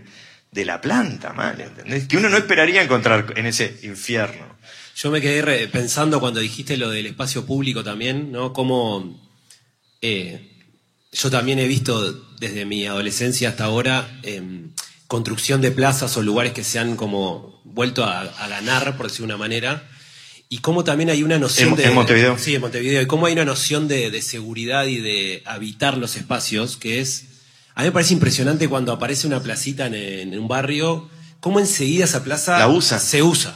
de 0.53 0.65
la 0.65 0.81
planta, 0.81 1.33
mal, 1.33 1.61
¿entendés? 1.61 2.07
Que 2.09 2.17
uno 2.17 2.29
no 2.29 2.37
esperaría 2.37 2.83
encontrar 2.83 3.35
en 3.37 3.47
ese 3.47 3.79
infierno. 3.83 4.47
Yo 4.97 5.11
me 5.11 5.21
quedé 5.21 5.69
pensando 5.69 6.21
cuando 6.21 6.41
dijiste 6.41 6.77
lo 6.77 6.91
del 6.91 7.07
espacio 7.07 7.45
público 7.47 7.83
también, 7.83 8.31
¿no? 8.33 8.53
Cómo 8.53 9.21
eh, 10.03 10.60
yo 11.13 11.31
también 11.31 11.59
he 11.59 11.67
visto 11.67 12.13
desde 12.39 12.65
mi 12.65 12.87
adolescencia 12.87 13.49
hasta 13.51 13.65
ahora 13.65 14.19
em, 14.23 14.71
construcción 15.07 15.61
de 15.61 15.71
plazas 15.73 16.17
o 16.17 16.23
lugares 16.23 16.53
que 16.53 16.63
se 16.65 16.79
han 16.79 16.97
como 16.97 17.61
vuelto 17.65 18.05
a, 18.05 18.21
a 18.23 18.49
ganar, 18.49 18.97
por 18.97 19.09
decir 19.09 19.25
una 19.25 19.37
manera, 19.37 19.89
y 20.49 20.59
cómo 20.59 20.85
también 20.85 21.11
hay 21.11 21.23
una 21.23 21.39
noción 21.39 21.71
En- 21.71 21.77
de... 21.77 21.85
en 21.85 21.95
Montevideo. 21.95 22.39
Sí, 22.39 22.55
en 22.55 22.61
Montevideo, 22.61 23.03
y 23.03 23.07
cómo 23.07 23.27
hay 23.27 23.33
una 23.35 23.45
noción 23.45 23.89
de, 23.89 24.11
de 24.11 24.23
seguridad 24.23 24.87
y 24.87 24.99
de 24.99 25.43
habitar 25.47 25.97
los 25.99 26.17
espacios, 26.17 26.77
que 26.77 27.01
es... 27.01 27.25
A 27.75 27.83
mí 27.83 27.87
me 27.89 27.93
parece 27.93 28.13
impresionante 28.15 28.69
cuando 28.69 28.93
aparece 28.93 29.27
una 29.27 29.41
placita 29.43 29.87
en, 29.87 29.95
en 29.95 30.39
un 30.39 30.49
barrio, 30.49 31.09
cómo 31.41 31.61
enseguida 31.61 32.05
esa 32.05 32.23
plaza 32.25 32.59
La 32.59 32.69
usa. 32.69 32.99
se 32.99 33.23
usa. 33.23 33.55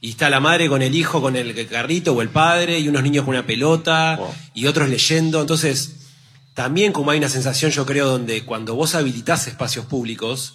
Y 0.00 0.10
está 0.10 0.28
la 0.30 0.40
madre 0.40 0.68
con 0.68 0.82
el 0.82 0.94
hijo, 0.96 1.20
con 1.22 1.36
el 1.36 1.66
carrito 1.68 2.12
o 2.12 2.22
el 2.22 2.28
padre, 2.28 2.80
y 2.80 2.88
unos 2.88 3.02
niños 3.04 3.24
con 3.24 3.34
una 3.34 3.46
pelota, 3.46 4.16
Wow. 4.18 4.34
y 4.54 4.66
otros 4.66 4.88
leyendo. 4.88 5.40
Entonces, 5.40 5.92
también 6.54 6.92
como 6.92 7.10
hay 7.10 7.18
una 7.18 7.28
sensación, 7.28 7.70
yo 7.70 7.86
creo, 7.86 8.06
donde 8.06 8.44
cuando 8.44 8.74
vos 8.74 8.94
habilitás 8.94 9.46
espacios 9.46 9.86
públicos, 9.86 10.54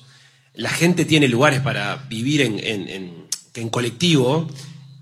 la 0.53 0.69
gente 0.69 1.05
tiene 1.05 1.27
lugares 1.27 1.61
para 1.61 1.95
vivir 2.09 2.41
en, 2.41 2.59
en- 2.59 2.87
en- 2.89 3.27
en 3.55 3.69
colectivo. 3.69 4.47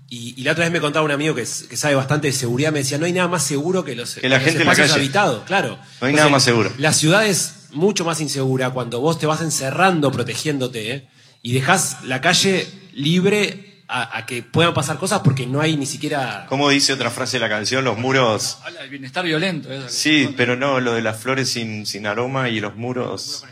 Y, 0.08 0.34
y 0.40 0.44
la 0.44 0.52
otra 0.52 0.64
vez 0.64 0.72
me 0.72 0.80
contaba 0.80 1.04
un 1.04 1.10
amigo 1.10 1.34
que, 1.34 1.44
sabe 1.44 1.94
bastante 1.96 2.28
de 2.28 2.32
seguridad, 2.32 2.72
me 2.72 2.78
decía, 2.78 2.96
no 2.96 3.06
hay 3.06 3.12
nada 3.12 3.26
más 3.28 3.42
seguro 3.42 3.84
que 3.84 3.94
los, 3.96 4.14
Que 4.14 4.28
la 4.28 4.36
los 4.36 4.44
gente 4.44 4.60
en 4.62 4.66
la 4.66 4.72
espacios 4.72 4.96
habitados, 4.96 5.42
claro. 5.44 5.78
No 6.00 6.06
hay 6.06 6.14
nada 6.14 6.28
más 6.28 6.44
seguro. 6.44 6.72
La 6.78 6.92
ciudad 6.92 7.26
es 7.26 7.66
mucho 7.72 8.04
más 8.04 8.20
insegura 8.20 8.70
cuando 8.70 9.00
vos 9.00 9.18
te 9.18 9.26
vas 9.26 9.40
encerrando, 9.42 10.10
protegiéndote, 10.12 10.92
¿eh? 10.94 11.08
y 11.42 11.52
dejás 11.52 12.04
la 12.04 12.20
calle 12.20 12.66
libre 12.94 13.65
a, 13.88 14.18
a 14.18 14.26
que 14.26 14.42
puedan 14.42 14.74
pasar 14.74 14.98
cosas 14.98 15.20
porque 15.20 15.46
no 15.46 15.60
hay 15.60 15.76
ni 15.76 15.86
siquiera... 15.86 16.46
¿Cómo 16.48 16.68
dice 16.70 16.92
otra 16.92 17.10
frase 17.10 17.36
de 17.36 17.40
la 17.40 17.48
canción? 17.48 17.84
Los 17.84 17.98
muros. 17.98 18.58
Habla 18.64 18.80
del 18.80 18.90
bienestar 18.90 19.24
violento. 19.24 19.72
eso. 19.72 19.88
Sí, 19.88 20.34
pero 20.36 20.56
no, 20.56 20.80
lo 20.80 20.94
de 20.94 21.02
las 21.02 21.18
flores 21.18 21.48
sin, 21.48 21.86
sin 21.86 22.06
aroma 22.06 22.48
y 22.48 22.60
los 22.60 22.76
muros. 22.76 23.44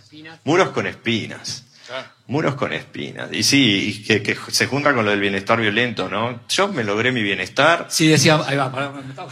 Muros 0.44 0.70
con 0.70 0.86
espinas. 0.86 1.64
Muros 2.26 2.54
con 2.54 2.72
espinas. 2.72 3.28
Y 3.32 3.42
sí, 3.42 4.00
y 4.00 4.02
que, 4.04 4.22
que 4.22 4.36
se 4.48 4.66
junta 4.66 4.94
con 4.94 5.04
lo 5.04 5.10
del 5.10 5.20
bienestar 5.20 5.60
violento, 5.60 6.08
¿no? 6.08 6.40
Yo 6.48 6.68
me 6.68 6.82
logré 6.82 7.12
mi 7.12 7.22
bienestar. 7.22 7.88
Sí, 7.90 8.08
decía, 8.08 8.40
ahí 8.46 8.56
va, 8.56 8.72
pará, 8.72 8.90
me 8.90 9.02
estaba. 9.10 9.30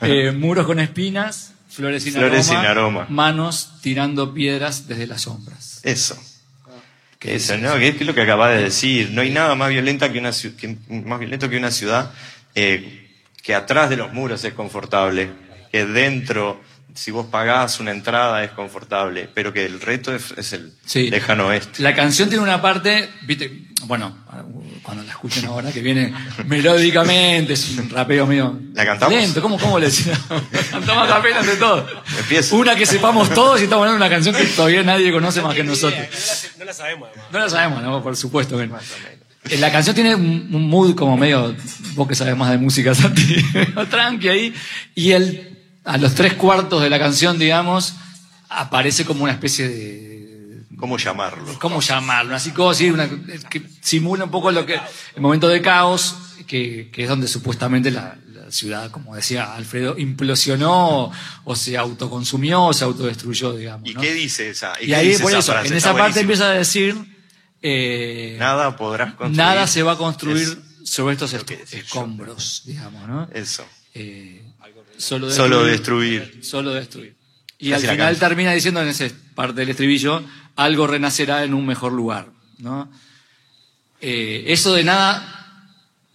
Eh, 0.00 0.30
muros 0.30 0.64
con 0.66 0.78
espinas, 0.78 1.52
flores 1.68 2.04
sin 2.04 2.12
Flores 2.14 2.48
aroma, 2.48 2.60
sin 2.62 2.70
aroma. 2.70 3.06
manos 3.08 3.72
tirando 3.82 4.32
piedras 4.32 4.86
desde 4.86 5.08
las 5.08 5.22
sombras. 5.22 5.80
Eso. 5.82 6.16
Que 7.24 7.36
eso, 7.36 7.56
¿no? 7.56 7.78
Que 7.78 7.88
es 7.88 8.00
lo 8.02 8.14
que 8.14 8.20
acaba 8.20 8.50
de 8.50 8.64
decir. 8.64 9.10
No 9.10 9.22
hay 9.22 9.30
nada 9.30 9.54
más 9.54 9.70
violenta 9.70 10.12
que 10.12 10.18
una 10.18 10.30
que- 10.58 10.76
más 10.90 11.18
violento 11.18 11.48
que 11.48 11.56
una 11.56 11.70
ciudad 11.70 12.12
eh, 12.54 13.08
que 13.42 13.54
atrás 13.54 13.88
de 13.88 13.96
los 13.96 14.12
muros 14.12 14.44
es 14.44 14.52
confortable, 14.52 15.30
que 15.72 15.86
dentro, 15.86 16.60
si 16.94 17.10
vos 17.10 17.26
pagás 17.26 17.80
una 17.80 17.90
entrada 17.90 18.44
es 18.44 18.52
confortable, 18.52 19.28
pero 19.34 19.52
que 19.52 19.66
el 19.66 19.80
reto 19.80 20.14
es, 20.14 20.32
es 20.36 20.52
el 20.52 20.72
Sí. 20.86 21.10
lejano 21.10 21.48
oeste. 21.48 21.82
La 21.82 21.94
canción 21.94 22.28
tiene 22.28 22.42
una 22.44 22.62
parte, 22.62 23.10
viste, 23.22 23.64
bueno, 23.86 24.16
cuando 24.82 25.02
la 25.02 25.10
escuchen 25.10 25.44
ahora, 25.46 25.72
que 25.72 25.80
viene 25.82 26.12
melódicamente, 26.46 27.52
es 27.54 27.76
un 27.78 27.90
rapeo 27.90 28.26
medio 28.26 28.58
¿La 28.74 28.84
cantamos? 28.84 29.14
lento, 29.14 29.42
¿cómo, 29.42 29.58
cómo 29.58 29.78
le 29.78 29.86
decíamos? 29.86 30.22
cantamos 30.70 31.04
a 31.10 31.14
capela 31.16 31.40
entre 31.40 31.56
todos. 31.56 31.90
Empieza. 32.18 32.54
Una 32.56 32.74
que 32.76 32.86
sepamos 32.86 33.28
todos 33.30 33.60
y 33.60 33.64
estamos 33.64 33.82
hablando 33.86 34.02
de 34.04 34.06
una 34.08 34.14
canción 34.14 34.34
que 34.34 34.44
todavía 34.54 34.82
nadie 34.82 35.12
conoce 35.12 35.42
más 35.42 35.54
que 35.54 35.64
nosotros. 35.64 36.00
No 36.58 36.64
la 36.64 36.72
sabemos, 36.72 37.08
además. 37.12 37.32
No 37.32 37.38
la 37.40 37.50
sabemos, 37.50 37.82
¿no? 37.82 38.02
Por 38.02 38.16
supuesto 38.16 38.56
que 38.58 38.66
no. 38.66 38.78
Eh, 39.50 39.58
La 39.58 39.70
canción 39.70 39.94
tiene 39.94 40.14
un 40.14 40.68
mood 40.68 40.94
como 40.94 41.16
medio, 41.16 41.54
vos 41.94 42.08
que 42.08 42.14
sabes 42.14 42.36
más 42.36 42.50
de 42.50 42.58
música, 42.58 42.94
Santi, 42.94 43.36
tranqui 43.90 44.28
ahí. 44.28 44.54
Y 44.94 45.10
él, 45.12 45.63
a 45.84 45.98
los 45.98 46.14
tres 46.14 46.34
cuartos 46.34 46.82
de 46.82 46.90
la 46.90 46.98
canción, 46.98 47.38
digamos, 47.38 47.94
aparece 48.48 49.04
como 49.04 49.24
una 49.24 49.32
especie 49.32 49.68
de, 49.68 50.14
¿Cómo 50.76 50.98
llamarlo? 50.98 51.58
¿cómo 51.60 51.80
llamarlo? 51.80 52.30
Una 52.30 52.38
psicosis, 52.40 52.92
una, 52.92 53.08
que 53.48 53.62
simula 53.80 54.24
un 54.24 54.30
poco 54.30 54.50
lo 54.50 54.66
que, 54.66 54.74
el 55.14 55.22
momento 55.22 55.48
de 55.48 55.62
caos, 55.62 56.16
que, 56.46 56.90
que 56.92 57.02
es 57.04 57.08
donde 57.08 57.28
supuestamente 57.28 57.90
la, 57.90 58.16
la 58.32 58.50
ciudad, 58.50 58.90
como 58.90 59.14
decía 59.14 59.54
Alfredo, 59.54 59.96
implosionó 59.96 61.10
o 61.44 61.56
se 61.56 61.76
autoconsumió 61.78 62.64
o 62.64 62.72
se 62.72 62.84
autodestruyó, 62.84 63.54
digamos. 63.54 63.88
¿Y 63.88 63.94
qué 63.94 64.12
dice 64.12 64.50
esa? 64.50 64.72
Y 64.80 64.86
qué 64.86 64.96
ahí, 64.96 65.16
por 65.18 65.32
eso, 65.32 65.52
en 65.58 65.72
esa 65.72 65.92
parte 65.92 66.00
buenísimo. 66.00 66.20
empieza 66.22 66.50
a 66.50 66.52
decir, 66.54 66.96
eh, 67.62 68.36
Nada 68.38 68.76
podrás 68.76 69.14
construir. 69.14 69.36
nada 69.36 69.66
se 69.66 69.82
va 69.82 69.92
a 69.92 69.96
construir 69.96 70.42
Es- 70.82 70.90
sobre 70.90 71.14
estos 71.14 71.32
escombros, 71.72 72.62
digamos, 72.66 73.08
¿no? 73.08 73.28
Eso. 73.32 73.64
Eh, 73.94 74.43
solo 74.98 75.30
Solo 75.30 75.64
destruir. 75.64 76.40
Solo 76.42 76.72
destruir. 76.72 77.14
Y 77.58 77.70
Casi 77.70 77.86
al 77.86 77.92
final 77.92 78.16
termina 78.18 78.52
diciendo 78.52 78.82
en 78.82 78.88
esa 78.88 79.06
parte 79.34 79.60
del 79.60 79.70
estribillo, 79.70 80.22
algo 80.56 80.86
renacerá 80.86 81.44
en 81.44 81.54
un 81.54 81.66
mejor 81.66 81.92
lugar, 81.92 82.26
¿no? 82.58 82.90
Eh, 84.00 84.44
eso 84.48 84.74
de 84.74 84.84
nada 84.84 85.30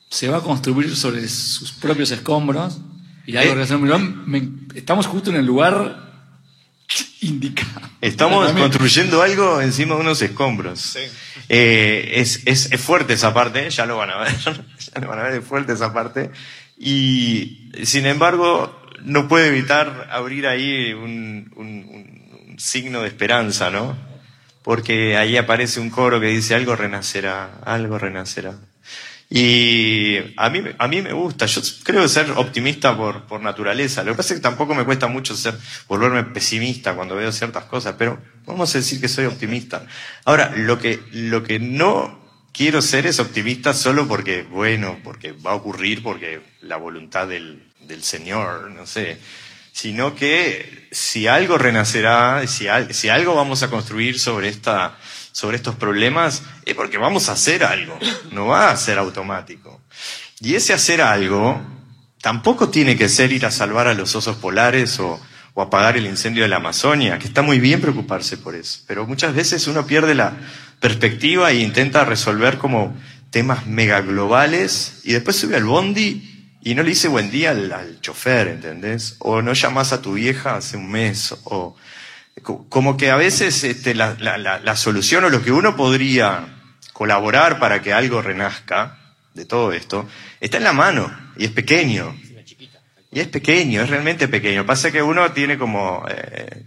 se 0.10 0.28
va 0.28 0.38
a 0.38 0.42
construir 0.42 0.96
sobre 0.96 1.28
sus 1.28 1.72
propios 1.72 2.12
escombros 2.12 2.78
y 3.26 3.36
algo 3.38 3.52
Eh. 3.52 3.56
renacerá 3.56 3.78
en 3.78 3.82
un 3.84 3.90
lugar. 3.90 4.02
Me- 4.28 4.50
estamos 4.76 5.08
justo 5.08 5.30
en 5.32 5.38
el 5.38 5.46
lugar 5.46 6.08
indicado. 7.22 7.82
Estamos 8.02 8.52
construyendo 8.54 9.22
algo 9.22 9.62
encima 9.62 9.96
de 9.96 10.02
unos 10.02 10.22
escombros. 10.22 10.98
Eh, 11.50 12.12
es, 12.16 12.42
es, 12.46 12.72
es 12.72 12.82
fuerte 12.82 13.14
esa 13.14 13.34
parte, 13.34 13.70
ya 13.70 13.86
lo 13.86 13.98
van 13.98 14.10
a 14.12 14.18
ver, 14.20 14.36
ya 14.46 15.02
lo 15.02 15.08
van 15.08 15.20
a 15.20 15.24
ver, 15.24 15.34
es 15.42 15.46
fuerte 15.46 15.74
esa 15.74 15.94
parte. 15.94 16.32
Y 16.80 17.72
sin 17.84 18.06
embargo, 18.06 18.74
no 19.04 19.28
puede 19.28 19.48
evitar 19.50 20.08
abrir 20.12 20.48
ahí 20.48 20.94
un, 20.94 21.52
un- 21.56 21.66
un- 21.90 22.20
signo 22.60 23.02
de 23.04 23.08
esperanza, 23.08 23.70
¿no? 23.70 23.96
Porque 24.64 25.16
ahí 25.16 25.38
aparece 25.38 25.80
un 25.80 25.90
coro 25.90 26.20
que 26.20 26.28
dice 26.28 26.56
algo 26.56 26.76
renacerá, 26.76 27.60
algo 27.64 27.98
renacerá. 27.98 28.56
Y 29.30 30.18
a 30.38 30.50
mí, 30.50 30.62
a 30.78 30.88
mí 30.90 31.02
me 31.02 31.14
gusta, 31.14 31.46
yo 31.46 31.62
creo 31.84 32.08
ser 32.10 32.32
optimista 32.32 32.98
por, 32.98 33.24
por 33.28 33.42
naturaleza. 33.42 34.04
Lo 34.04 34.12
que 34.12 34.18
pasa 34.18 34.34
es 34.34 34.40
que 34.40 34.44
tampoco 34.44 34.76
me 34.76 34.84
cuesta 34.84 35.08
mucho 35.08 35.36
ser, 35.38 35.56
volverme 35.88 36.24
pesimista 36.24 36.96
cuando 36.96 37.16
veo 37.16 37.32
ciertas 37.32 37.64
cosas, 37.66 37.96
pero 37.98 38.20
vamos 38.46 38.74
a 38.76 38.80
decir 38.80 39.00
que 39.00 39.08
soy 39.08 39.26
optimista. 39.26 39.86
Ahora, 40.26 40.52
lo 40.58 40.80
que, 40.80 41.00
lo 41.12 41.44
que 41.44 41.60
no 41.60 42.19
quiero 42.54 42.82
ser 42.82 43.06
es 43.06 43.20
optimista 43.20 43.74
solo 43.74 44.08
porque, 44.08 44.44
bueno, 44.44 44.98
porque 45.04 45.32
va 45.32 45.52
a 45.52 45.56
ocurrir, 45.56 46.04
porque 46.04 46.42
la 46.62 46.78
voluntad 46.78 47.28
del, 47.28 47.64
del 47.82 48.04
Señor, 48.04 48.72
no 48.72 48.86
sé, 48.86 49.18
sino 49.72 50.16
que 50.16 50.88
si 50.92 51.28
algo 51.28 51.58
renacerá, 51.58 52.46
si, 52.48 52.68
al- 52.68 52.94
si 52.94 53.10
algo 53.10 53.36
vamos 53.36 53.64
a 53.64 53.70
construir 53.70 54.20
sobre 54.20 54.50
esta, 54.50 54.98
sobre 55.32 55.58
estos 55.58 55.76
problemas, 55.76 56.44
es 56.66 56.76
porque 56.76 56.98
vamos 56.98 57.30
a 57.30 57.34
hacer 57.34 57.64
algo, 57.64 57.98
no 58.32 58.48
va 58.48 58.72
a 58.72 58.78
ser 58.78 58.98
automático. 58.98 59.82
Y 60.42 60.56
ese 60.56 60.74
hacer 60.74 61.02
algo 61.02 61.62
tampoco 62.22 62.70
tiene 62.70 62.98
que 62.98 63.08
ser 63.10 63.32
ir 63.32 63.46
a 63.46 63.52
salvar 63.52 63.88
a 63.88 63.94
los 63.94 64.16
osos 64.16 64.36
polares 64.38 65.00
o, 65.00 65.20
o 65.54 65.62
apagar 65.62 65.96
el 65.98 66.06
incendio 66.06 66.44
de 66.44 66.50
la 66.50 66.58
Amazonia, 66.58 67.18
que 67.20 67.28
está 67.28 67.42
muy 67.42 67.60
bien 67.60 67.80
preocuparse 67.80 68.38
por 68.38 68.56
eso, 68.56 68.82
pero 68.88 69.06
muchas 69.06 69.34
veces 69.34 69.68
uno 69.68 69.86
pierde 69.86 70.16
la 70.16 70.34
perspectiva 70.80 71.52
e 71.52 71.60
intenta 71.60 72.06
resolver 72.06 72.58
como 72.58 72.96
temas 73.32 73.66
megaglobales 73.68 75.02
y 75.04 75.14
después 75.14 75.36
sube 75.36 75.56
al 75.56 75.64
bondi 75.66 76.58
y 76.62 76.76
no 76.76 76.84
le 76.84 76.90
dice 76.90 77.08
buen 77.08 77.32
día 77.32 77.52
al, 77.52 77.72
al 77.72 78.02
chofer, 78.02 78.48
¿entendés? 78.48 79.16
O 79.20 79.42
no 79.42 79.54
llamas 79.54 79.94
a 79.94 80.02
tu 80.02 80.14
vieja 80.14 80.56
hace 80.56 80.78
un 80.78 80.90
mes, 80.92 81.36
o 81.46 81.76
co- 82.44 82.66
como 82.70 82.98
que 82.98 83.12
a 83.12 83.16
veces 83.16 83.64
este, 83.64 83.96
la, 83.96 84.16
la- 84.20 84.38
la- 84.38 84.60
la 84.60 84.76
solución 84.76 85.24
o 85.24 85.30
lo 85.30 85.42
que 85.42 85.52
uno 85.52 85.76
podría 85.76 86.48
colaborar 86.94 87.60
para 87.60 87.82
que 87.82 87.94
algo 87.94 88.22
renazca 88.22 88.98
de 89.34 89.46
todo 89.46 89.72
esto, 89.72 90.08
está 90.42 90.58
en 90.58 90.64
la 90.66 90.74
mano 90.74 91.10
y 91.38 91.46
es 91.46 91.52
pequeño. 91.52 92.14
Y 93.12 93.20
es 93.22 93.28
pequeño, 93.28 93.82
es 93.82 93.90
realmente 93.90 94.28
pequeño. 94.28 94.66
Pasa 94.66 94.92
que 94.92 95.02
uno 95.02 95.32
tiene 95.32 95.58
como 95.58 96.06
eh, 96.10 96.64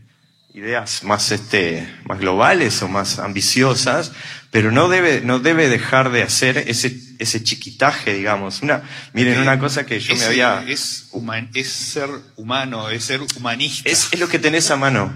ideas 0.54 1.02
más, 1.04 1.32
este, 1.32 1.88
más 2.04 2.18
globales 2.18 2.82
o 2.82 2.88
más 2.88 3.18
ambiciosas, 3.18 4.12
pero 4.50 4.70
no 4.70 4.88
debe, 4.88 5.22
no 5.22 5.38
debe 5.38 5.68
dejar 5.68 6.10
de 6.10 6.22
hacer 6.22 6.58
ese, 6.58 6.94
ese 7.18 7.42
chiquitaje, 7.42 8.12
digamos. 8.14 8.60
Una, 8.60 8.82
miren, 9.14 9.40
una 9.40 9.58
cosa 9.58 9.86
que 9.86 9.98
yo 9.98 10.12
es, 10.12 10.20
me 10.20 10.26
había... 10.26 10.62
Es, 10.68 11.08
human- 11.12 11.48
es 11.54 11.68
ser 11.72 12.10
humano, 12.36 12.90
es 12.90 13.04
ser 13.04 13.20
humanista. 13.36 13.88
Es, 13.88 14.08
es 14.12 14.20
lo 14.20 14.28
que 14.28 14.38
tenés 14.38 14.70
a 14.70 14.76
mano. 14.76 15.10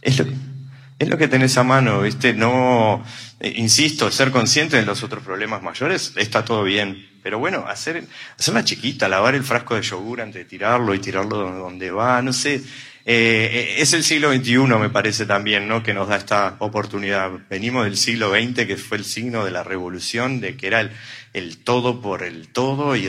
Es 0.00 0.18
lo, 0.18 0.26
es 0.98 1.08
lo 1.08 1.16
que 1.18 1.28
tenés 1.28 1.56
a 1.56 1.62
mano, 1.62 2.00
¿viste? 2.02 2.34
No, 2.34 3.04
eh, 3.38 3.52
insisto, 3.56 4.10
ser 4.10 4.32
consciente 4.32 4.76
de 4.76 4.84
los 4.84 5.04
otros 5.04 5.22
problemas 5.22 5.62
mayores 5.62 6.14
está 6.16 6.44
todo 6.44 6.64
bien. 6.64 7.08
Pero 7.22 7.38
bueno, 7.38 7.64
hacer, 7.68 8.04
hacerla 8.36 8.64
chiquita, 8.64 9.08
lavar 9.08 9.36
el 9.36 9.44
frasco 9.44 9.76
de 9.76 9.82
yogur 9.82 10.20
antes 10.20 10.42
de 10.42 10.44
tirarlo 10.44 10.92
y 10.92 10.98
tirarlo 10.98 11.38
donde 11.52 11.92
va, 11.92 12.20
no 12.22 12.32
sé. 12.32 12.60
Eh, 13.04 13.50
eh, 13.52 13.74
es 13.82 13.92
el 13.94 14.04
siglo 14.04 14.32
XXI, 14.32 14.58
me 14.78 14.88
parece 14.90 15.26
también, 15.26 15.66
¿no? 15.66 15.82
Que 15.82 15.92
nos 15.94 16.08
da 16.08 16.16
esta 16.16 16.56
oportunidad. 16.60 17.30
Venimos 17.50 17.84
del 17.84 17.96
siglo 17.96 18.30
XX, 18.30 18.66
que 18.66 18.76
fue 18.76 18.96
el 18.98 19.04
signo 19.04 19.44
de 19.44 19.50
la 19.50 19.64
revolución, 19.64 20.40
de 20.40 20.56
que 20.56 20.68
era 20.68 20.88
el, 21.32 21.58
todo 21.58 22.00
por 22.00 22.22
el 22.22 22.48
todo 22.48 22.94
y 22.94 23.08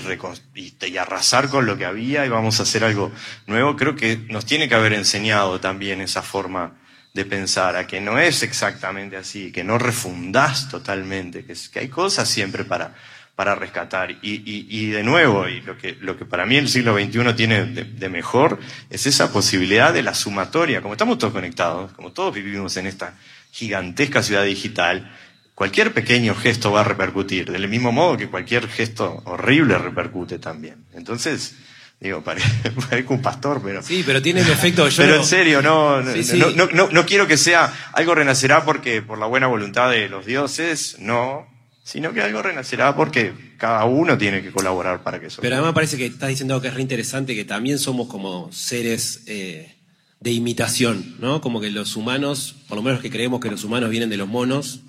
arrasar 0.98 1.50
con 1.50 1.66
lo 1.66 1.78
que 1.78 1.86
había 1.86 2.26
y 2.26 2.30
vamos 2.30 2.60
a 2.60 2.64
hacer 2.64 2.84
algo 2.84 3.12
nuevo. 3.48 3.76
Creo 3.76 3.96
que 3.96 4.18
nos 4.30 4.46
tiene 4.46 4.68
que 4.68 4.76
haber 4.76 4.94
enseñado 4.94 5.60
también 5.60 6.02
esa 6.02 6.22
forma 6.22 6.74
de 7.14 7.26
pensar, 7.26 7.76
a 7.76 7.86
que 7.86 8.02
no 8.02 8.18
es 8.18 8.42
exactamente 8.42 9.16
así, 9.18 9.52
que 9.52 9.64
no 9.64 9.78
refundás 9.78 10.70
totalmente, 10.70 11.46
que, 11.46 11.54
es- 11.54 11.70
que 11.70 11.80
hay 11.80 11.88
cosas 11.88 12.28
siempre 12.28 12.64
para, 12.64 12.96
para 13.36 13.56
rescatar. 13.56 14.12
Y, 14.12 14.18
y, 14.46 14.68
y 14.70 14.88
de 14.92 15.04
nuevo, 15.04 15.48
y 15.48 15.62
lo 15.62 15.78
que, 15.78 15.98
lo 16.02 16.18
que 16.18 16.26
para 16.26 16.46
mí 16.46 16.56
el 16.58 16.70
siglo 16.70 16.96
XXI 16.98 17.34
tiene 17.36 17.66
de, 17.66 17.84
de 17.84 18.10
mejor, 18.10 18.60
es 18.90 19.06
esa 19.08 19.32
posibilidad 19.32 19.94
de 19.94 20.04
la 20.04 20.14
sumatoria. 20.14 20.82
Como 20.82 20.94
estamos 20.94 21.18
todos 21.18 21.34
conectados, 21.34 21.92
como 21.94 22.12
todos 22.12 22.34
vivimos 22.34 22.78
en 22.78 22.86
esta 22.88 23.16
gigantesca 23.52 24.22
ciudad 24.24 24.44
digital, 24.46 25.12
cualquier 25.56 25.94
pequeño 25.94 26.36
gesto 26.36 26.72
va 26.72 26.82
a 26.82 26.84
repercutir, 26.84 27.52
del 27.52 27.68
mismo 27.68 27.92
modo 27.92 28.18
que 28.18 28.28
cualquier 28.28 28.68
gesto 28.68 29.22
horrible 29.26 29.78
repercute 29.78 30.40
también. 30.40 30.86
Entonces, 30.94 31.56
Digo, 32.00 32.22
pare- 32.22 32.42
parezco 32.90 33.14
un 33.14 33.22
pastor, 33.22 33.62
pero... 33.64 33.82
Sí, 33.82 34.04
pero 34.06 34.22
tiene 34.22 34.42
el 34.42 34.50
efecto. 34.50 34.90
Yo 34.90 34.98
Pero 35.04 35.16
no- 35.16 35.22
en 35.22 35.26
serio, 35.26 35.62
no, 35.62 36.02
no, 36.02 36.12
Sí, 36.12 36.24
sí. 36.26 36.38
no, 36.38 36.50
no- 36.50 36.68
no- 36.74 36.90
no 36.92 37.06
quiero 37.06 37.28
que 37.28 37.38
sea 37.38 37.72
algo 37.94 38.14
renacerá 38.14 38.66
porque 38.66 39.02
por 39.02 39.18
la 39.18 39.26
buena 39.26 39.48
voluntad 39.48 39.90
de 39.90 40.10
los 40.10 40.26
dioses, 40.26 40.98
no, 41.00 41.48
sino 41.84 42.14
que 42.14 42.22
algo 42.22 42.42
renacerá 42.42 42.96
porque 42.96 43.34
cada 43.58 43.84
uno 43.86 44.18
tiene 44.18 44.42
que 44.42 44.52
colaborar 44.52 45.04
para 45.04 45.20
que 45.20 45.28
eso. 45.28 45.42
Pero 45.42 45.56
además 45.56 45.74
parece 45.74 45.98
que 45.98 46.06
estás 46.06 46.30
diciendo 46.30 46.54
algo 46.54 46.62
que 46.62 46.70
es 46.70 46.74
re 46.74 46.82
interesante, 46.82 47.36
que 47.36 47.46
también 47.46 47.78
somos 47.78 48.08
como 48.08 48.52
seres 48.54 49.24
eh, 49.28 49.76
de 50.22 50.32
imitación, 50.32 51.18
¿no? 51.20 51.42
Como 51.42 51.60
que 51.60 51.70
los 51.70 51.98
humanos, 51.98 52.56
por 52.70 52.78
lo 52.78 52.82
menos 52.82 53.02
que 53.02 53.10
creemos 53.10 53.42
que 53.42 53.52
los 53.52 53.66
humanos 53.66 53.90
vienen 53.90 54.10
de 54.10 54.18
los 54.18 54.30
monos, 54.30 54.80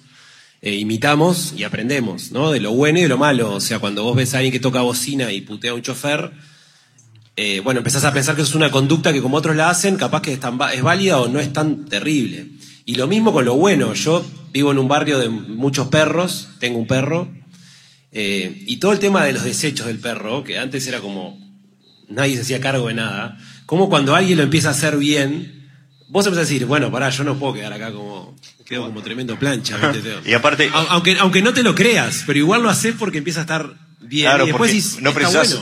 eh, 0.62 0.76
imitamos 0.76 1.52
y 1.56 1.64
aprendemos, 1.64 2.30
¿no? 2.30 2.52
De 2.52 2.60
lo 2.60 2.70
bueno 2.70 3.00
y 3.00 3.02
de 3.02 3.08
lo 3.08 3.18
malo. 3.18 3.52
O 3.54 3.60
sea, 3.60 3.80
cuando 3.80 4.04
vos 4.04 4.16
ves 4.16 4.32
a 4.34 4.38
alguien 4.38 4.52
que 4.52 4.60
toca 4.60 4.80
bocina 4.80 5.32
y 5.32 5.40
putea 5.40 5.72
a 5.72 5.74
un 5.74 5.82
chofer, 5.82 6.30
eh, 7.36 7.60
bueno, 7.64 7.78
empezás 7.78 8.04
a 8.04 8.12
pensar 8.12 8.36
que 8.36 8.42
eso 8.42 8.50
es 8.50 8.54
una 8.54 8.70
conducta 8.70 9.12
que 9.12 9.20
como 9.20 9.36
otros 9.36 9.56
la 9.56 9.68
hacen, 9.68 9.96
capaz 9.96 10.22
que 10.22 10.32
es, 10.32 10.40
tan 10.40 10.58
es 10.72 10.82
válida 10.82 11.20
o 11.20 11.28
no 11.28 11.40
es 11.40 11.52
tan 11.52 11.86
terrible. 11.86 12.46
Y 12.84 12.94
lo 12.96 13.06
mismo 13.06 13.32
con 13.32 13.44
lo 13.44 13.54
bueno. 13.54 13.94
Yo 13.94 14.24
vivo 14.52 14.72
en 14.72 14.78
un 14.78 14.88
barrio 14.88 15.18
de 15.18 15.28
muchos 15.28 15.88
perros, 15.88 16.48
tengo 16.58 16.78
un 16.78 16.86
perro, 16.86 17.28
eh, 18.12 18.62
y 18.66 18.76
todo 18.76 18.92
el 18.92 18.98
tema 18.98 19.24
de 19.24 19.32
los 19.32 19.42
desechos 19.44 19.86
del 19.86 19.98
perro, 19.98 20.44
que 20.44 20.58
antes 20.58 20.86
era 20.86 21.00
como 21.00 21.38
nadie 22.08 22.36
se 22.36 22.42
hacía 22.42 22.60
cargo 22.60 22.88
de 22.88 22.94
nada, 22.94 23.38
como 23.66 23.88
cuando 23.88 24.14
alguien 24.14 24.36
lo 24.38 24.44
empieza 24.44 24.68
a 24.68 24.72
hacer 24.72 24.96
bien, 24.98 25.68
vos 26.08 26.26
empezás 26.26 26.46
a 26.46 26.50
decir, 26.50 26.66
bueno, 26.66 26.92
pará, 26.92 27.10
yo 27.10 27.24
no 27.24 27.38
puedo 27.38 27.54
quedar 27.54 27.72
acá 27.72 27.90
como, 27.92 28.36
quedo 28.66 28.86
como 28.86 29.02
tremendo 29.02 29.36
plancha. 29.38 29.78
Y 30.26 30.32
aparte- 30.34 30.70
Au- 30.70 30.86
aunque, 30.90 31.16
aunque 31.18 31.42
no 31.42 31.52
te 31.54 31.62
lo 31.62 31.74
creas, 31.74 32.22
pero 32.26 32.38
igual 32.38 32.62
lo 32.62 32.68
haces 32.70 32.94
porque 32.98 33.18
empieza 33.18 33.40
a 33.40 33.42
estar 33.44 33.74
bien. 34.08 34.26
Claro, 34.28 34.44
y 34.44 34.46
después 34.48 34.70
porque 34.70 34.82
decís, 34.82 35.00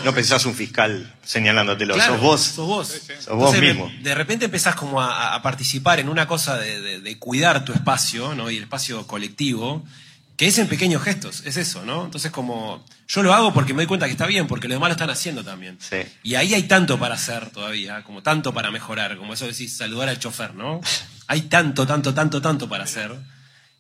no 0.05 0.13
precisás 0.13 0.45
un 0.47 0.55
fiscal 0.55 1.15
señalándotelo, 1.25 1.95
Claro, 1.95 2.15
sos 2.15 2.23
vos. 2.23 2.41
Sos 2.43 2.67
vos. 2.67 3.01
Sos 3.21 3.37
vos 3.37 3.59
mismo. 3.59 3.89
De, 3.99 4.03
de 4.11 4.15
repente 4.15 4.45
empezás 4.47 4.75
como 4.75 5.01
a, 5.01 5.35
a 5.35 5.43
participar 5.43 6.01
en 6.01 6.09
una 6.09 6.27
cosa 6.27 6.57
de, 6.59 6.81
de- 6.81 7.01
de 7.01 7.19
cuidar 7.19 7.65
tu 7.65 7.73
espacio, 7.73 8.35
¿no? 8.35 8.51
Y 8.51 8.57
el 8.59 8.65
espacio 8.65 9.07
colectivo, 9.07 9.85
que 10.37 10.47
es 10.49 10.59
en 10.59 10.67
pequeños 10.69 11.03
gestos, 11.03 11.43
es 11.45 11.57
eso, 11.57 11.85
¿no? 11.85 12.05
Entonces 12.05 12.31
como, 12.31 12.85
yo 13.07 13.23
lo 13.23 13.33
hago 13.35 13.53
porque 13.53 13.75
me 13.75 13.79
doy 13.83 13.87
cuenta 13.87 14.07
que 14.07 14.13
está 14.13 14.27
bien, 14.27 14.47
porque 14.47 14.67
los 14.69 14.75
demás 14.77 14.89
lo 14.89 14.93
están 14.93 15.11
haciendo 15.11 15.45
también. 15.45 15.79
Sí. 15.81 15.99
Y 16.23 16.35
ahí 16.35 16.55
hay 16.55 16.65
tanto 16.65 16.99
para 16.99 17.15
hacer 17.15 17.51
todavía, 17.51 18.03
como 18.03 18.23
tanto 18.23 18.53
para 18.53 18.71
mejorar, 18.71 19.17
como 19.17 19.35
eso 19.35 19.47
decís, 19.47 19.77
saludar 19.77 20.09
al 20.09 20.19
chofer, 20.19 20.55
¿no? 20.55 20.81
Hay 21.29 21.43
tanto, 21.43 21.87
tanto, 21.87 22.13
tanto, 22.15 22.43
tanto 22.43 22.69
para 22.69 22.85
hacer, 22.85 23.13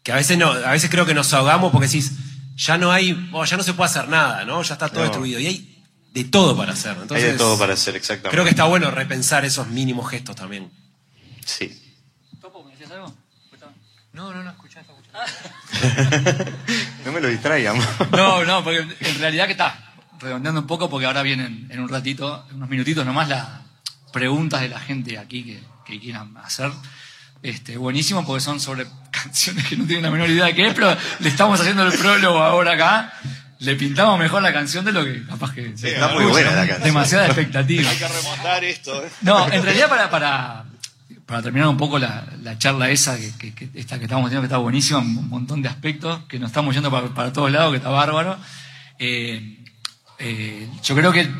que 0.02 0.12
a 0.12 0.16
veces 0.16 0.36
no, 0.38 0.50
a 0.52 0.70
veces 0.72 0.90
creo 0.90 1.06
que 1.06 1.14
nos 1.14 1.32
ahogamos 1.32 1.72
porque 1.72 1.86
decís, 1.88 2.12
ya 2.56 2.78
no 2.78 2.92
hay, 2.92 3.30
oh, 3.32 3.44
ya 3.44 3.56
no 3.56 3.62
se 3.62 3.74
puede 3.74 3.90
hacer 3.90 4.08
nada, 4.08 4.44
¿no? 4.44 4.62
Ya 4.62 4.74
está 4.74 4.88
todo 4.88 5.00
No. 5.00 5.04
destruido. 5.06 5.40
Y 5.40 5.46
hay 5.46 5.84
de 6.12 6.24
todo 6.24 6.56
para 6.56 6.72
hacer. 6.72 6.96
Entonces, 7.00 7.24
Hay 7.24 7.32
de 7.32 7.38
todo 7.38 7.58
para 7.58 7.74
hacer, 7.74 7.96
exactamente. 7.96 8.30
Creo 8.30 8.44
que 8.44 8.50
está 8.50 8.64
bueno 8.64 8.90
repensar 8.90 9.44
esos 9.44 9.66
mínimos 9.68 10.10
gestos 10.10 10.36
también. 10.36 10.70
Sí. 11.44 11.78
Topo, 12.40 12.62
¿me 12.64 12.72
decías 12.72 12.90
algo? 12.92 13.14
No, 14.12 14.32
no, 14.32 14.42
no, 14.42 14.50
escuchá, 14.50 14.80
está 14.80 14.92
escuchando. 14.92 16.52
No 17.06 17.12
me 17.12 17.20
lo 17.20 17.28
distraigan. 17.28 17.78
No, 18.12 18.44
no, 18.44 18.62
porque 18.62 18.78
en 19.00 19.18
realidad 19.18 19.46
que 19.46 19.52
está 19.52 19.92
redondeando 20.20 20.60
un 20.60 20.66
poco 20.66 20.88
porque 20.88 21.06
ahora 21.06 21.22
vienen 21.22 21.66
en 21.70 21.80
un 21.80 21.88
ratito, 21.88 22.46
en 22.50 22.56
unos 22.56 22.68
minutitos 22.68 23.04
nomás, 23.04 23.28
las 23.28 23.48
preguntas 24.12 24.60
de 24.60 24.68
la 24.68 24.78
gente 24.78 25.18
aquí 25.18 25.42
que, 25.44 25.62
que 25.84 25.98
quieran 25.98 26.36
hacer. 26.36 26.70
Este, 27.42 27.76
buenísimo 27.76 28.24
porque 28.24 28.40
son 28.40 28.60
sobre 28.60 28.86
canciones 29.10 29.66
que 29.66 29.76
no 29.76 29.84
tienen 29.84 30.04
la 30.04 30.10
menor 30.10 30.30
idea 30.30 30.44
de 30.46 30.54
qué 30.54 30.68
es, 30.68 30.74
pero 30.74 30.96
le 31.18 31.28
estamos 31.28 31.60
haciendo 31.60 31.82
el 31.86 31.92
prólogo 31.98 32.38
ahora 32.42 32.72
acá. 32.74 33.12
Le 33.58 33.76
pintamos 33.76 34.18
mejor 34.18 34.42
la 34.42 34.52
canción 34.52 34.84
de 34.84 34.92
lo 34.92 35.04
que 35.04 35.24
capaz 35.24 35.52
que 35.54 35.66
está 35.66 36.08
muy 36.14 36.24
buena 36.24 36.50
la 36.50 36.56
canción. 36.66 36.82
Demasiada 36.84 37.26
expectativa. 37.26 37.88
Hay 37.90 37.96
que 37.96 38.08
remontar 38.08 38.64
esto. 38.64 39.04
¿eh? 39.04 39.08
No, 39.22 39.48
en 39.52 39.62
realidad 39.62 39.88
para, 39.88 40.10
para, 40.10 40.64
para 41.26 41.42
terminar 41.42 41.68
un 41.68 41.76
poco 41.76 41.98
la, 41.98 42.26
la 42.42 42.58
charla 42.58 42.90
esa, 42.90 43.16
que, 43.16 43.32
que- 43.38 43.54
que 43.54 43.70
esta 43.74 43.98
que 43.98 44.04
estamos 44.04 44.24
teniendo, 44.30 44.42
que 44.42 44.46
está 44.46 44.58
buenísima, 44.58 44.98
un 44.98 45.28
montón 45.28 45.62
de 45.62 45.68
aspectos, 45.68 46.24
que 46.28 46.38
nos 46.40 46.50
estamos 46.50 46.74
yendo 46.74 46.90
para, 46.90 47.08
para 47.14 47.32
todos 47.32 47.50
lados, 47.52 47.70
que 47.70 47.76
está 47.76 47.88
bárbaro. 47.90 48.36
Eh, 48.98 49.58
eh, 50.18 50.68
yo 50.82 50.94
creo 50.96 51.12
que 51.12 51.20
el, 51.20 51.32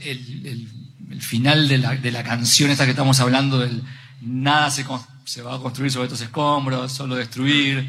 el- 0.00 0.68
el 1.10 1.22
final 1.22 1.68
de 1.68 1.78
la, 1.78 1.94
de 1.94 2.10
la 2.10 2.22
canción 2.22 2.70
esta 2.70 2.84
que 2.84 2.90
estamos 2.90 3.20
hablando, 3.20 3.58
del 3.58 3.82
nada 4.22 4.70
se, 4.70 4.84
con- 4.84 5.00
se 5.26 5.42
va 5.42 5.56
a 5.56 5.58
construir 5.58 5.90
sobre 5.92 6.06
estos 6.06 6.20
escombros, 6.22 6.90
solo 6.92 7.14
destruir. 7.16 7.86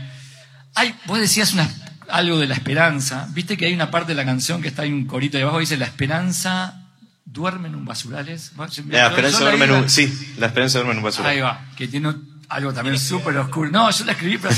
Ay, 0.76 0.94
vos 1.06 1.20
decías 1.20 1.54
una- 1.54 1.70
algo 2.10 2.38
de 2.40 2.48
la 2.48 2.56
esperanza. 2.56 3.28
Viste 3.32 3.56
que 3.58 3.66
hay 3.68 3.74
una 3.74 3.90
parte 3.92 4.12
de 4.12 4.16
la 4.16 4.26
canción 4.26 4.62
que 4.62 4.68
está 4.68 4.82
ahí 4.82 4.92
un 4.92 5.06
corito 5.06 5.38
de 5.38 5.44
abajo, 5.44 5.60
dice 5.60 5.78
la 5.78 5.86
esperanza 5.86 6.82
duerme 7.26 7.68
en 7.68 7.76
un 7.76 7.86
basurales. 7.86 8.52
La 8.58 9.08
esperanza 9.08 9.40
duerme 9.40 9.66
en 9.66 9.72
un, 9.72 9.90
sí, 9.90 10.34
la 10.38 10.48
esperanza 10.48 10.80
duerme 10.80 10.94
en 10.94 10.98
un 11.00 11.04
basura. 11.04 11.30
Ahí 11.30 11.40
va, 11.40 11.66
que 11.76 11.88
tiene 11.88 12.14
algo 12.50 12.74
también 12.74 12.98
súper 12.98 13.38
oscuro. 13.38 13.70
No, 13.70 13.92
yo 13.92 14.06
la 14.06 14.14
escribí, 14.14 14.38
pero. 14.38 14.56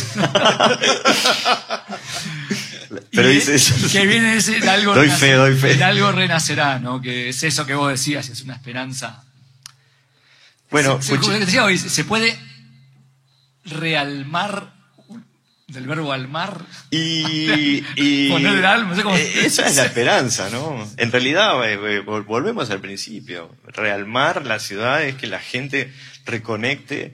Pero 3.11 3.29
Y- 3.31 3.35
dice 3.35 3.55
eso. 3.55 3.75
y 3.85 3.89
que 3.89 4.05
viene 4.07 4.35
ese 4.37 4.67
algo 4.69 4.95
Doy 4.95 5.09
fe, 5.09 5.33
doy 5.33 5.55
fe. 5.55 5.75
de 5.75 5.83
algo 5.83 6.11
renacerá, 6.11 6.79
¿no? 6.79 6.99
Que 7.01 7.29
es 7.29 7.43
eso 7.43 7.65
que 7.65 7.75
vos 7.75 7.91
decías, 7.91 8.29
es 8.29 8.41
una 8.41 8.55
esperanza. 8.55 9.23
Bueno, 10.71 10.99
se, 11.01 11.17
se 11.77 12.03
puede 12.05 12.39
realmar 13.65 14.73
del 15.67 15.85
verbo 15.85 16.11
almar. 16.11 16.65
Y, 16.89 17.83
y 17.95 18.29
Poner 18.29 18.57
el 18.57 18.65
alma, 18.65 18.89
no 18.89 18.95
sé 18.95 19.03
cómo- 19.03 19.15
eh, 19.15 19.31
esa 19.45 19.67
es 19.67 19.75
la 19.75 19.85
esperanza, 19.85 20.49
¿no? 20.49 20.87
En 20.97 21.11
realidad, 21.11 21.63
eh, 21.69 21.73
eh, 21.73 22.01
vol- 22.05 22.25
volvemos 22.25 22.69
al 22.71 22.79
principio. 22.81 23.55
Realmar 23.67 24.45
la 24.45 24.59
ciudad 24.59 25.03
es 25.03 25.15
que 25.15 25.27
la 25.27 25.39
gente 25.39 25.93
reconecte, 26.25 27.13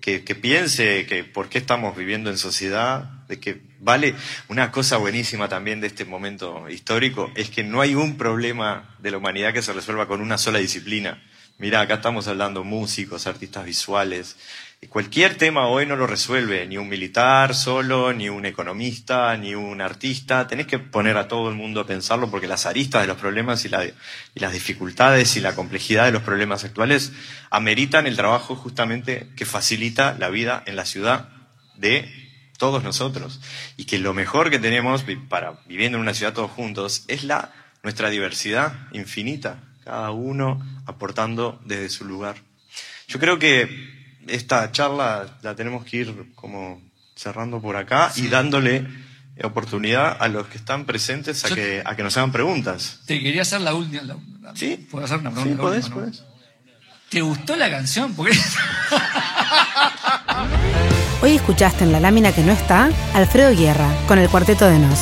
que, 0.00 0.24
que 0.24 0.34
piense 0.34 1.06
que 1.06 1.24
por 1.24 1.48
qué 1.48 1.58
estamos 1.58 1.96
viviendo 1.96 2.28
en 2.30 2.36
sociedad, 2.36 3.04
de 3.28 3.40
que 3.40 3.62
vale. 3.80 4.14
Una 4.48 4.70
cosa 4.70 4.98
buenísima 4.98 5.48
también 5.48 5.80
de 5.80 5.86
este 5.86 6.04
momento 6.04 6.68
histórico 6.68 7.32
es 7.34 7.48
que 7.50 7.62
no 7.64 7.80
hay 7.80 7.94
un 7.94 8.16
problema 8.18 8.94
de 8.98 9.10
la 9.10 9.16
humanidad 9.18 9.52
que 9.54 9.62
se 9.62 9.72
resuelva 9.72 10.06
con 10.06 10.20
una 10.20 10.36
sola 10.38 10.58
disciplina. 10.58 11.22
Mira, 11.58 11.80
acá 11.80 11.94
estamos 11.94 12.28
hablando 12.28 12.62
músicos, 12.64 13.26
artistas 13.26 13.64
visuales. 13.64 14.36
Y 14.80 14.88
cualquier 14.88 15.36
tema 15.36 15.68
hoy 15.68 15.86
no 15.86 15.96
lo 15.96 16.06
resuelve 16.06 16.66
ni 16.66 16.76
un 16.76 16.88
militar 16.88 17.54
solo, 17.54 18.12
ni 18.12 18.28
un 18.28 18.44
economista, 18.44 19.34
ni 19.36 19.54
un 19.54 19.80
artista. 19.80 20.46
Tenés 20.46 20.66
que 20.66 20.78
poner 20.78 21.16
a 21.16 21.28
todo 21.28 21.48
el 21.48 21.54
mundo 21.54 21.80
a 21.80 21.86
pensarlo 21.86 22.30
porque 22.30 22.46
las 22.46 22.66
aristas 22.66 23.00
de 23.00 23.06
los 23.06 23.16
problemas 23.16 23.64
y, 23.64 23.68
y 23.68 24.40
las 24.40 24.52
dificultades 24.52 25.36
y 25.36 25.40
la 25.40 25.54
complejidad 25.54 26.04
de 26.04 26.12
los 26.12 26.22
problemas 26.22 26.64
actuales 26.64 27.12
ameritan 27.50 28.06
el 28.06 28.16
trabajo 28.16 28.54
justamente 28.54 29.28
que 29.34 29.46
facilita 29.46 30.14
la 30.18 30.28
vida 30.28 30.62
en 30.66 30.76
la 30.76 30.84
ciudad 30.84 31.30
de 31.76 32.10
todos 32.58 32.84
nosotros. 32.84 33.40
Y 33.78 33.86
que 33.86 33.98
lo 33.98 34.12
mejor 34.12 34.50
que 34.50 34.58
tenemos 34.58 35.04
para 35.30 35.58
viviendo 35.66 35.96
en 35.96 36.02
una 36.02 36.14
ciudad 36.14 36.34
todos 36.34 36.50
juntos 36.50 37.04
es 37.08 37.24
la 37.24 37.50
nuestra 37.82 38.10
diversidad 38.10 38.74
infinita, 38.92 39.62
cada 39.84 40.10
uno 40.10 40.60
aportando 40.84 41.60
desde 41.64 41.88
su 41.88 42.04
lugar. 42.04 42.36
Yo 43.08 43.18
creo 43.18 43.38
que 43.38 43.95
esta 44.28 44.70
charla 44.72 45.26
la 45.42 45.54
tenemos 45.54 45.84
que 45.84 45.98
ir 45.98 46.32
como 46.34 46.80
cerrando 47.14 47.60
por 47.60 47.76
acá 47.76 48.12
y 48.16 48.28
dándole 48.28 48.86
oportunidad 49.42 50.16
a 50.20 50.28
los 50.28 50.46
que 50.46 50.56
están 50.58 50.84
presentes 50.86 51.44
a 51.44 51.48
Yo- 51.48 51.54
que, 51.54 51.82
a 51.84 51.94
que 51.96 52.02
nos 52.02 52.16
hagan 52.16 52.32
preguntas. 52.32 53.00
Te 53.06 53.20
quería 53.22 53.42
hacer 53.42 53.60
la 53.60 53.74
última. 53.74 54.02
la- 54.02 54.16
la- 54.42 54.56
¿Sí? 54.56 54.86
¿Puedo 54.90 55.04
hacer 55.04 55.18
una 55.18 55.30
Sí, 55.30 55.36
pregunta? 55.36 55.62
podés, 55.62 55.84
última, 55.86 56.06
no? 56.06 56.12
¿Te 57.10 57.20
gustó 57.20 57.54
la 57.56 57.70
canción? 57.70 58.14
Porque 58.14 58.36
Hoy 61.22 61.36
escuchaste 61.36 61.84
en 61.84 61.92
la 61.92 62.00
lámina 62.00 62.32
que 62.32 62.42
no 62.42 62.52
está 62.52 62.90
Alfredo 63.14 63.54
Guerra 63.56 63.88
con 64.08 64.18
el 64.18 64.28
Cuarteto 64.28 64.66
de 64.66 64.78
Nos. 64.78 64.98